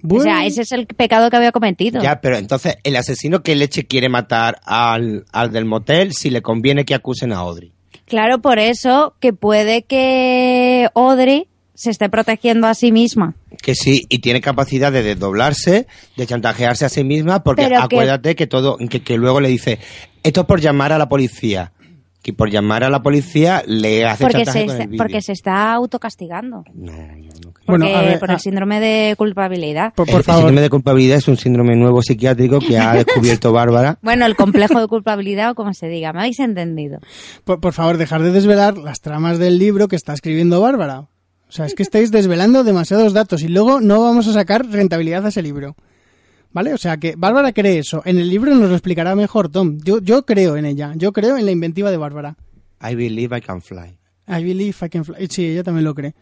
[0.02, 2.02] Bueno, O sea, ese es el pecado que había cometido.
[2.02, 6.42] Ya, pero entonces, el asesino que leche quiere matar al, al del motel si le
[6.42, 7.72] conviene que acusen a Audrey.
[8.06, 13.34] Claro, por eso que puede que Audrey se esté protegiendo a sí misma.
[13.62, 17.96] Que sí, y tiene capacidad de desdoblarse, de chantajearse a sí misma, porque Pero que-
[17.96, 18.46] acuérdate que...
[18.46, 19.78] todo, que, que luego le dice,
[20.22, 21.72] esto es por llamar a la policía.
[22.22, 24.98] Que por llamar a la policía le hace Porque chantaje se, con el está- vídeo.
[25.04, 26.62] porque se está autocastigando.
[26.72, 27.64] No, yo no creo.
[27.66, 28.34] Bueno, Porque- a ver, por ah.
[28.34, 29.92] el síndrome de culpabilidad.
[29.94, 30.42] por, por el favor.
[30.42, 33.98] síndrome de culpabilidad es un síndrome nuevo psiquiátrico que ha descubierto Bárbara.
[34.02, 37.00] Bueno, el complejo de culpabilidad o como se diga, me habéis entendido.
[37.44, 41.00] Por, por favor, dejar de desvelar las tramas del libro que está escribiendo Bárbara.
[41.00, 41.08] O
[41.54, 45.28] sea, es que estáis desvelando demasiados datos y luego no vamos a sacar rentabilidad a
[45.30, 45.74] ese libro.
[46.52, 46.74] ¿Vale?
[46.74, 48.02] O sea, que Bárbara cree eso.
[48.04, 49.78] En el libro nos lo explicará mejor Tom.
[49.82, 50.92] Yo, yo creo en ella.
[50.96, 52.36] Yo creo en la inventiva de Bárbara.
[52.82, 53.96] I believe I can fly.
[54.28, 55.26] I believe I can fly.
[55.28, 56.14] Sí, ella también lo cree.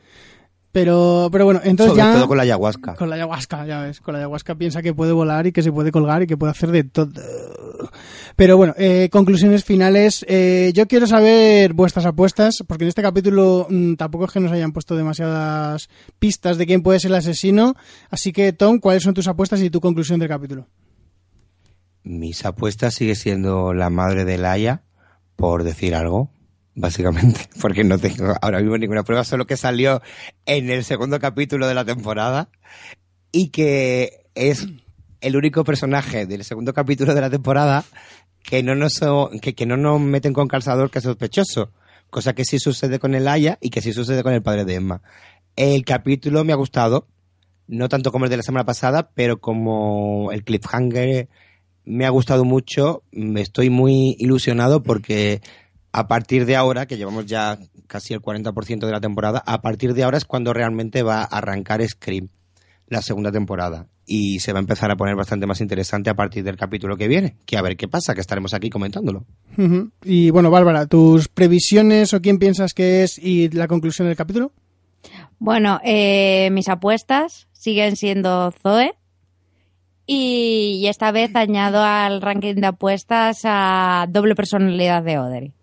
[0.72, 2.14] Pero, pero bueno, entonces Sobre ya...
[2.14, 2.94] todo con la ayahuasca.
[2.94, 4.00] Con la ayahuasca, ya ves.
[4.00, 6.52] Con la ayahuasca piensa que puede volar y que se puede colgar y que puede
[6.52, 7.10] hacer de todo.
[8.36, 10.24] Pero bueno, eh, conclusiones finales.
[10.28, 14.52] Eh, yo quiero saber vuestras apuestas, porque en este capítulo mm, tampoco es que nos
[14.52, 15.88] hayan puesto demasiadas
[16.20, 17.74] pistas de quién puede ser el asesino.
[18.08, 20.68] Así que, Tom, ¿cuáles son tus apuestas y tu conclusión del capítulo?
[22.04, 24.84] Mis apuestas sigue siendo la madre de Laia,
[25.36, 26.30] por decir algo,
[26.74, 30.02] básicamente, porque no tengo ahora mismo ninguna prueba, solo que salió
[30.46, 32.48] en el segundo capítulo de la temporada
[33.32, 34.66] y que es
[35.20, 37.84] el único personaje del segundo capítulo de la temporada
[38.42, 39.00] que no nos,
[39.42, 41.72] que, que no nos meten con calzador que es sospechoso,
[42.08, 44.74] cosa que sí sucede con el Aya y que sí sucede con el padre de
[44.74, 45.02] Emma.
[45.56, 47.06] El capítulo me ha gustado,
[47.66, 51.28] no tanto como el de la semana pasada, pero como el cliffhanger
[51.84, 55.40] me ha gustado mucho, me estoy muy ilusionado porque
[55.92, 59.94] a partir de ahora, que llevamos ya casi el 40% de la temporada, a partir
[59.94, 62.28] de ahora es cuando realmente va a arrancar Scream,
[62.86, 63.88] la segunda temporada.
[64.06, 67.06] Y se va a empezar a poner bastante más interesante a partir del capítulo que
[67.06, 67.36] viene.
[67.46, 69.24] Que a ver qué pasa, que estaremos aquí comentándolo.
[70.04, 74.52] Y bueno, Bárbara, ¿tus previsiones o quién piensas que es y la conclusión del capítulo?
[75.38, 78.94] Bueno, eh, mis apuestas siguen siendo Zoe.
[80.06, 85.54] Y, y esta vez añado al ranking de apuestas a doble personalidad de Audrey.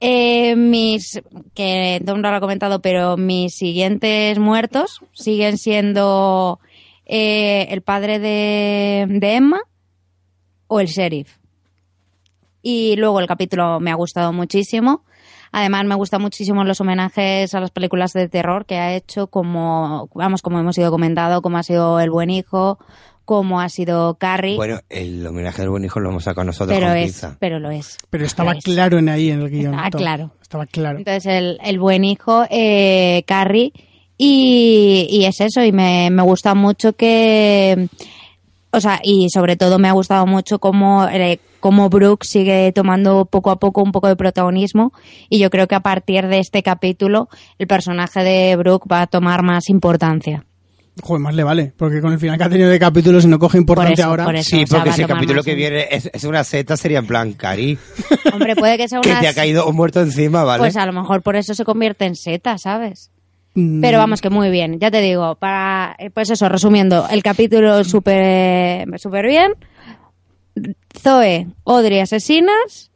[0.00, 1.20] Eh, mis,
[1.54, 6.58] que Tom no lo ha comentado, pero mis siguientes muertos siguen siendo
[7.04, 9.60] eh, el padre de, de Emma
[10.68, 11.36] o el sheriff.
[12.62, 15.04] Y luego el capítulo me ha gustado muchísimo.
[15.52, 20.08] Además, me gustan muchísimo los homenajes a las películas de terror que ha hecho, como,
[20.14, 22.78] vamos, como hemos ido comentado, como ha sido El Buen Hijo,
[23.30, 24.56] como ha sido Carrie.
[24.56, 27.36] Bueno, el homenaje del buen hijo lo hemos sacado nosotros pero con es, pinza.
[27.38, 27.96] pero lo es.
[28.10, 28.64] Pero estaba Lo es.
[28.64, 29.76] claro en ahí en el guion.
[29.92, 30.00] Tom.
[30.00, 30.32] claro.
[30.42, 30.98] Estaba claro.
[30.98, 33.72] Entonces, el, el buen hijo, eh, Carrie,
[34.18, 37.86] y, y es eso, y me, me gusta mucho que.
[38.72, 43.26] O sea, y sobre todo me ha gustado mucho cómo, eh, cómo Brooke sigue tomando
[43.26, 44.92] poco a poco un poco de protagonismo.
[45.28, 47.28] Y yo creo que a partir de este capítulo,
[47.60, 50.46] el personaje de Brooke va a tomar más importancia.
[51.02, 53.38] Joder, más le vale, porque con el final que ha tenido de capítulo, si no
[53.38, 54.24] coge importancia eso, ahora.
[54.24, 54.50] por eso.
[54.50, 56.76] Sí, o sea, porque a si el capítulo que en- viene es, es una seta,
[56.76, 57.78] sería en plan, Cari,
[58.32, 59.20] Hombre, puede que sea que una.
[59.20, 60.60] te ha caído un muerto encima, ¿vale?
[60.60, 63.10] Pues a lo mejor por eso se convierte en seta, ¿sabes?
[63.54, 64.78] Mm, Pero vamos, que muy bien.
[64.78, 69.52] Ya te digo, para, eh, pues eso, resumiendo, el capítulo súper súper bien.
[70.98, 72.89] Zoe, Audrey asesinas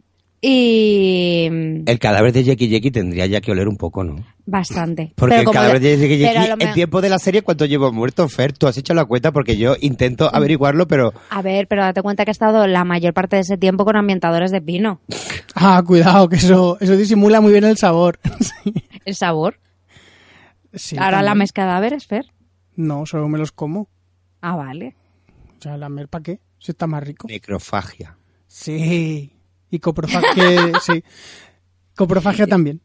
[0.46, 1.46] y
[1.86, 4.16] El cadáver de Jackie Jackie tendría ya que oler un poco, ¿no?
[4.46, 5.12] bastante.
[5.16, 7.90] Porque Pero el cadáver de Jackie Jackie, el me- tiempo de la serie, ¿cuánto llevo
[7.92, 8.52] muerto, Fer?
[8.52, 12.24] Tú has hecho la cuenta porque yo intento averiguarlo, pero A ver, pero date cuenta
[12.24, 15.00] que he estado la mayor parte de ese tiempo con ambientadores de pino.
[15.56, 18.18] Ah, cuidado, que eso, eso disimula muy bien el sabor.
[19.04, 19.60] El sabor.
[20.72, 21.24] Sí, Ahora también.
[21.26, 22.24] lames cadáveres, Fer.
[22.74, 23.88] No, solo me los como.
[24.40, 24.96] Ah, vale.
[25.58, 26.40] O sea, lamer para qué?
[26.58, 27.28] Si está más rico.
[27.28, 28.18] necrofagia.
[28.48, 29.30] Sí.
[29.70, 31.02] Y coprofagia, sí.
[31.96, 32.80] Coprofagia también.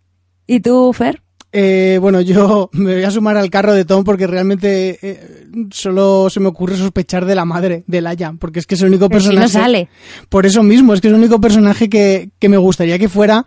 [0.47, 1.21] ¿Y tú, Fer?
[1.51, 6.29] Eh, bueno, yo me voy a sumar al carro de Tom porque realmente eh, solo
[6.29, 9.09] se me ocurre sospechar de la madre, de Laia, porque es que es el único
[9.09, 9.53] Pero si personaje.
[9.57, 9.89] no sale.
[10.29, 13.45] Por eso mismo, es que es el único personaje que, que me gustaría que fuera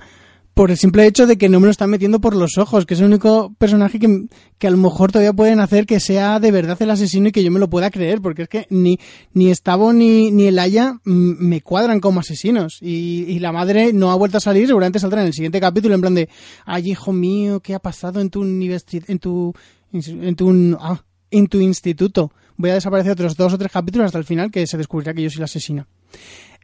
[0.54, 2.94] por el simple hecho de que no me lo están metiendo por los ojos, que
[2.94, 4.26] es el único personaje que,
[4.58, 7.42] que a lo mejor todavía pueden hacer que sea de verdad el asesino y que
[7.42, 8.98] yo me lo pueda creer, porque es que ni,
[9.32, 12.78] ni Estavo ni, ni el Aya mm, me cuadran como asesinos.
[12.82, 15.94] Y, y la madre no ha vuelto a salir, seguramente saldrá en el siguiente capítulo
[15.94, 16.28] en plan de,
[16.66, 19.54] ay hijo mío, ¿qué ha pasado en tu en tu,
[19.92, 22.32] en tu, ah, en tu instituto?
[22.56, 25.22] Voy a desaparecer otros dos o tres capítulos hasta el final que se descubrirá que
[25.22, 25.86] yo soy la asesina.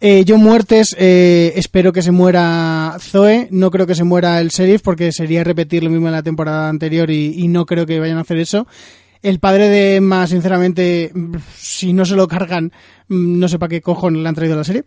[0.00, 4.50] Eh, yo muertes, eh, espero que se muera Zoe, no creo que se muera el
[4.50, 8.18] sheriff porque sería repetir lo mismo en la temporada anterior y, no creo que vayan
[8.18, 8.66] a hacer eso.
[9.22, 11.12] El padre de Emma, sinceramente,
[11.56, 12.72] si no se lo cargan,
[13.08, 14.84] mm, no sé para qué cojones le han traído la serie.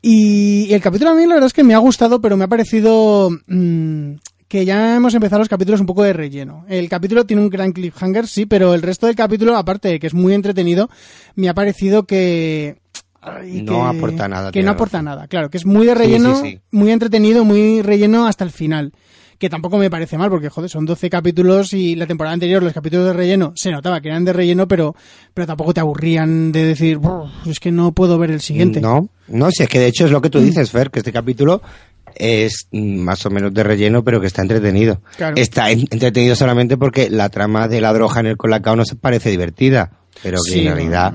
[0.00, 2.48] Y, el capítulo a mí la verdad es que me ha gustado, pero me ha
[2.48, 4.14] parecido mm,
[4.48, 6.64] que ya hemos empezado los capítulos un poco de relleno.
[6.68, 10.06] El capítulo tiene un gran cliffhanger, sí, pero el resto del capítulo, aparte de que
[10.06, 10.88] es muy entretenido,
[11.34, 12.78] me ha parecido que...
[13.22, 15.04] No aporta nada, Que no aporta razón.
[15.06, 16.60] nada, claro, que es muy de relleno, sí, sí.
[16.70, 18.92] muy entretenido, muy relleno hasta el final.
[19.38, 22.74] Que tampoco me parece mal, porque joder, son 12 capítulos y la temporada anterior los
[22.74, 24.94] capítulos de relleno se notaba que eran de relleno, pero,
[25.32, 28.82] pero tampoco te aburrían de decir, "Brr, es que no puedo ver el siguiente.
[28.82, 31.10] No, no, si es que de hecho es lo que tú dices, Fer, que este
[31.12, 31.62] capítulo
[32.16, 35.00] es mm, más o menos de relleno, pero que está entretenido.
[35.16, 35.36] Claro.
[35.38, 38.96] Está en- entretenido solamente porque la trama de la droga en el colacao no se
[38.96, 39.92] parece divertida.
[40.22, 41.12] Pero que Sí, en realidad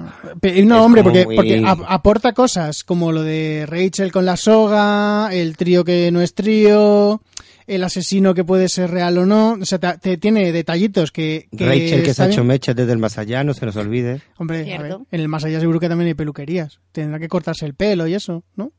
[0.65, 5.29] No, hombre, porque, muy- porque ap- aporta cosas como lo de Rachel con la soga,
[5.33, 7.21] el trío que no es trío,
[7.67, 9.53] el asesino que puede ser real o no.
[9.59, 11.47] O sea, te, te tiene detallitos que.
[11.57, 14.21] que Rachel que se ha hecho mechas desde el más allá, no se nos olvide.
[14.37, 14.99] Hombre, a Cierto.
[14.99, 16.79] ver, en el más allá seguro que también hay peluquerías.
[16.91, 18.71] Tendrá que cortarse el pelo y eso, ¿no?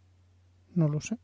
[0.75, 1.17] No lo sé.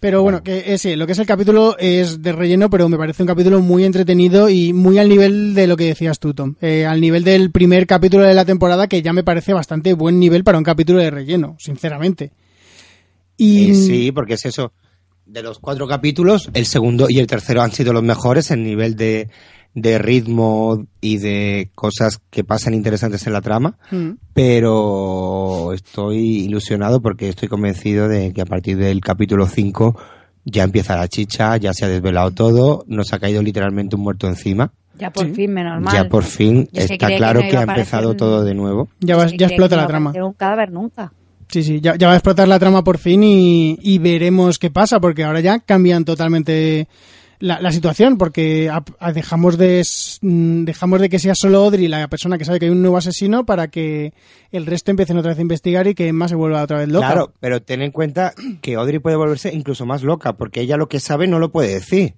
[0.00, 2.96] Pero bueno, que eh, sí, lo que es el capítulo es de relleno, pero me
[2.96, 6.54] parece un capítulo muy entretenido y muy al nivel de lo que decías tú, Tom.
[6.60, 10.20] Eh, al nivel del primer capítulo de la temporada, que ya me parece bastante buen
[10.20, 12.30] nivel para un capítulo de relleno, sinceramente.
[13.36, 14.72] Y Eh, sí, porque es eso.
[15.26, 18.96] De los cuatro capítulos, el segundo y el tercero han sido los mejores en nivel
[18.96, 19.28] de,
[19.80, 23.76] de ritmo y de cosas que pasan interesantes en la trama.
[23.90, 24.10] Mm.
[24.32, 29.96] Pero estoy ilusionado porque estoy convencido de que a partir del capítulo 5
[30.44, 34.26] ya empieza la chicha, ya se ha desvelado todo, nos ha caído literalmente un muerto
[34.26, 34.72] encima.
[34.98, 35.32] Ya por Sí.
[35.34, 35.94] fin, menos mal.
[35.94, 38.88] Ya por fin Yo está que claro no que, ha empezado un- todo de nuevo.
[39.00, 40.12] ya, va- ya explota no la a trama.
[40.24, 41.12] un cadáver nunca.
[41.48, 44.70] Sí, sí, ya, ya va a explotar la trama por fin y, y veremos qué
[44.70, 46.88] pasa, porque ahora ya cambian totalmente
[47.40, 49.82] la, la situación, porque a- dejamos de
[50.22, 52.96] mm, dejamos de que sea solo Audrey la persona que sabe que hay un nuevo
[52.96, 54.12] asesino para que
[54.50, 57.06] el resto empiecen otra vez a investigar y que Emma se vuelva otra vez loca.
[57.06, 60.88] Claro, pero ten en cuenta que Audrey puede volverse incluso más loca, porque ella lo
[60.88, 62.14] que sabe no lo puede decir.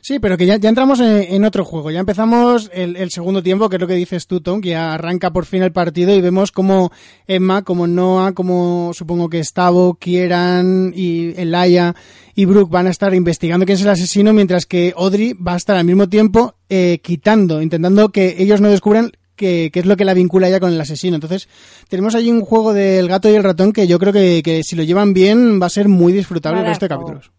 [0.00, 1.90] Sí, pero que ya, ya entramos en, en otro juego.
[1.90, 4.94] Ya empezamos el, el segundo tiempo, que es lo que dices tú, Tom, que ya
[4.94, 6.90] arranca por fin el partido y vemos como
[7.26, 11.94] Emma, como Noah, como supongo que Stavo, Kieran y Elaya
[12.34, 15.56] y Brooke van a estar investigando quién es el asesino, mientras que Audrey va a
[15.56, 19.96] estar al mismo tiempo eh, quitando, intentando que ellos no descubran qué qué es lo
[19.96, 21.16] que la vincula ya con el asesino.
[21.16, 21.48] Entonces,
[21.88, 24.76] tenemos ahí un juego del gato y el ratón que yo creo que, que si
[24.76, 27.30] lo llevan bien va a ser muy disfrutable el resto de capítulos.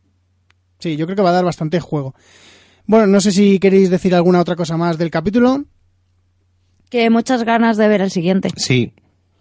[0.81, 2.15] Sí, yo creo que va a dar bastante juego.
[2.85, 5.63] Bueno, no sé si queréis decir alguna otra cosa más del capítulo.
[6.89, 8.49] Que muchas ganas de ver el siguiente.
[8.57, 8.93] Sí,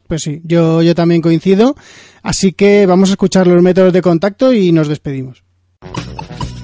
[0.06, 1.74] Pues sí, yo, yo también coincido.
[2.22, 5.42] Así que vamos a escuchar los métodos de contacto y nos despedimos.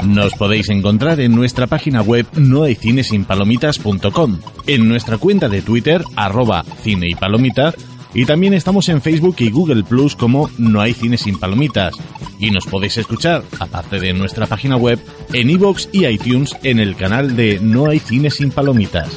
[0.05, 7.09] Nos podéis encontrar en nuestra página web nohaycinesinpalomitas.com, en nuestra cuenta de Twitter, arroba cine
[7.09, 7.75] y palomitas,
[8.17, 11.95] y también estamos en Facebook y Google Plus como No hay cine sin palomitas.
[12.39, 14.99] Y nos podéis escuchar, aparte de nuestra página web,
[15.35, 19.11] en iVoox y iTunes en el canal de No hay cine sin palomitas.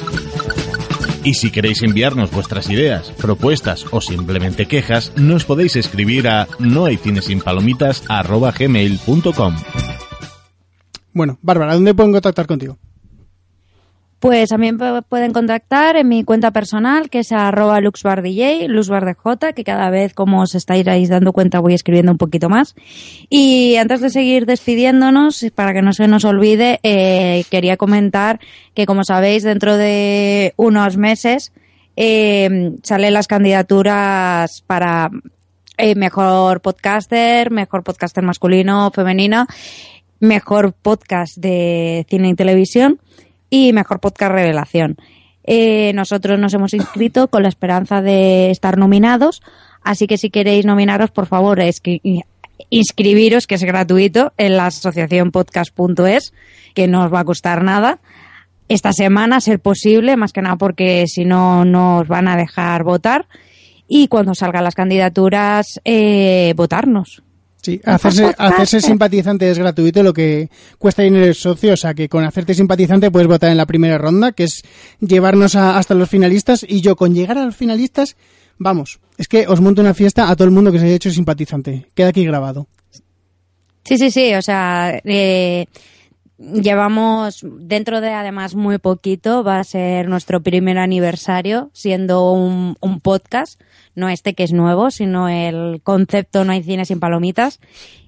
[1.24, 9.56] Y si queréis enviarnos vuestras ideas, propuestas o simplemente quejas, nos podéis escribir a nohaycinesinpalomitas.gmail.com.
[11.14, 12.76] Bueno, Bárbara, ¿dónde pueden contactar contigo?
[14.20, 19.64] Pues también pu- pueden contactar en mi cuenta personal, que es arroba luxbardj, luxbardj, que
[19.64, 22.74] cada vez, como os estáis dando cuenta, voy escribiendo un poquito más.
[23.30, 28.40] Y antes de seguir despidiéndonos, para que no se nos olvide, eh, quería comentar
[28.74, 31.52] que, como sabéis, dentro de unos meses
[31.96, 35.10] eh, salen las candidaturas para
[35.78, 39.46] eh, mejor podcaster, mejor podcaster masculino o femenino,
[40.20, 43.00] mejor podcast de cine y televisión
[43.50, 44.96] y mejor podcast revelación.
[45.44, 49.42] Eh, nosotros nos hemos inscrito con la esperanza de estar nominados,
[49.82, 51.60] así que si queréis nominaros, por favor,
[52.70, 56.32] inscribiros, que es gratuito, en la asociación podcast.es,
[56.74, 57.98] que no os va a costar nada.
[58.68, 62.84] Esta semana, ser posible, más que nada porque si no, no os van a dejar
[62.84, 63.26] votar.
[63.88, 67.24] Y cuando salgan las candidaturas, eh, votarnos.
[67.62, 72.08] Sí, hacerse, hacerse simpatizante es gratuito, lo que cuesta dinero es socio, o sea que
[72.08, 74.62] con hacerte simpatizante puedes votar en la primera ronda, que es
[75.00, 78.16] llevarnos a- hasta los finalistas, y yo con llegar a los finalistas,
[78.56, 81.10] vamos, es que os monto una fiesta a todo el mundo que se haya hecho
[81.10, 81.86] simpatizante.
[81.94, 82.66] Queda aquí grabado.
[83.84, 85.66] Sí, sí, sí, o sea, eh,
[86.38, 93.00] llevamos dentro de además muy poquito, va a ser nuestro primer aniversario siendo un, un
[93.00, 93.60] podcast,
[93.94, 97.60] no este que es nuevo, sino el concepto No hay cine sin palomitas.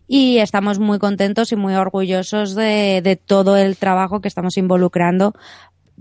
[0.09, 5.34] Y estamos muy contentos y muy orgullosos de, todo el trabajo que estamos involucrando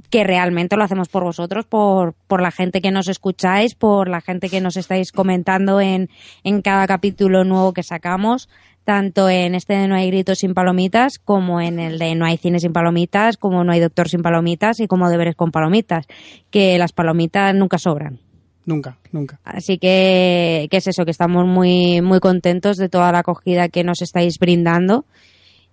[0.09, 4.19] que realmente lo hacemos por vosotros, por, por la gente que nos escucháis, por la
[4.19, 6.09] gente que nos estáis comentando en,
[6.43, 8.49] en cada capítulo nuevo que sacamos,
[8.83, 12.37] tanto en este de No hay gritos sin palomitas, como en el de No hay
[12.37, 16.05] cine sin palomitas, como No hay doctor sin palomitas y como deberes con palomitas,
[16.49, 18.19] que las palomitas nunca sobran.
[18.65, 19.39] Nunca, nunca.
[19.43, 23.83] Así que, que es eso, que estamos muy, muy contentos de toda la acogida que
[23.83, 25.05] nos estáis brindando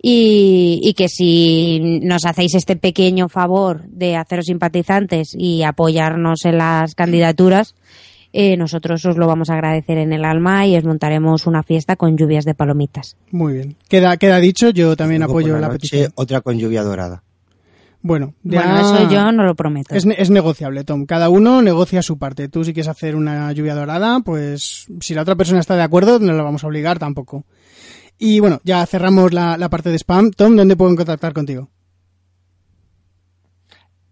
[0.01, 6.59] y, y que si nos hacéis este pequeño favor de haceros simpatizantes y apoyarnos en
[6.59, 7.75] las candidaturas,
[8.33, 11.97] eh, nosotros os lo vamos a agradecer en el alma y os montaremos una fiesta
[11.97, 13.17] con lluvias de palomitas.
[13.31, 13.77] Muy bien.
[13.89, 16.13] Queda, queda dicho, yo también Luego apoyo por la noche, petición.
[16.15, 17.23] Otra con lluvia dorada.
[18.01, 19.95] Bueno, ya Bueno, eso yo no lo prometo.
[19.95, 21.05] es, ne- es negociable, Tom.
[21.05, 22.49] Cada uno negocia su parte.
[22.49, 26.19] Tú si quieres hacer una lluvia dorada, pues si la otra persona está de acuerdo,
[26.21, 27.45] no la vamos a obligar tampoco.
[28.17, 30.31] Y bueno, ya cerramos la, la parte de spam.
[30.31, 31.71] Tom, ¿dónde pueden contactar contigo?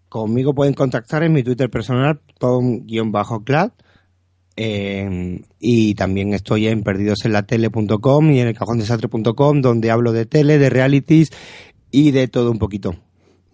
[0.09, 3.71] Conmigo pueden contactar en mi Twitter personal, tom-clad.
[4.55, 10.69] eh, y también estoy en perdidosenlatele.com y en el cajondesastre.com, donde hablo de tele, de
[10.69, 11.29] realities
[11.91, 12.95] y de todo un poquito.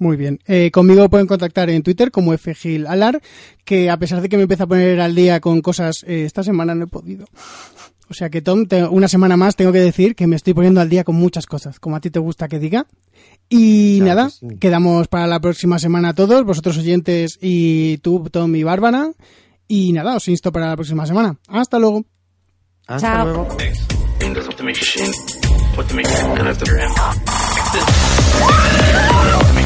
[0.03, 0.39] Muy bien.
[0.47, 3.21] Eh, conmigo pueden contactar en Twitter como FGilAlar,
[3.63, 6.43] que a pesar de que me empieza a poner al día con cosas, eh, esta
[6.43, 7.25] semana no he podido.
[8.09, 10.81] O sea que Tom, te- una semana más tengo que decir que me estoy poniendo
[10.81, 12.85] al día con muchas cosas, como a ti te gusta que diga.
[13.47, 14.57] Y Claro nada, que sí.
[14.59, 19.09] quedamos para la próxima semana todos, vosotros oyentes y tú, Tom y Bárbara.
[19.69, 21.37] Y nada, os insto para la próxima semana.
[21.47, 22.03] Hasta luego.
[22.87, 23.25] Hasta Chao.
[23.25, 23.47] luego.
[25.75, 26.05] What to make
[26.37, 26.93] connect to your end.
[29.43, 29.62] To make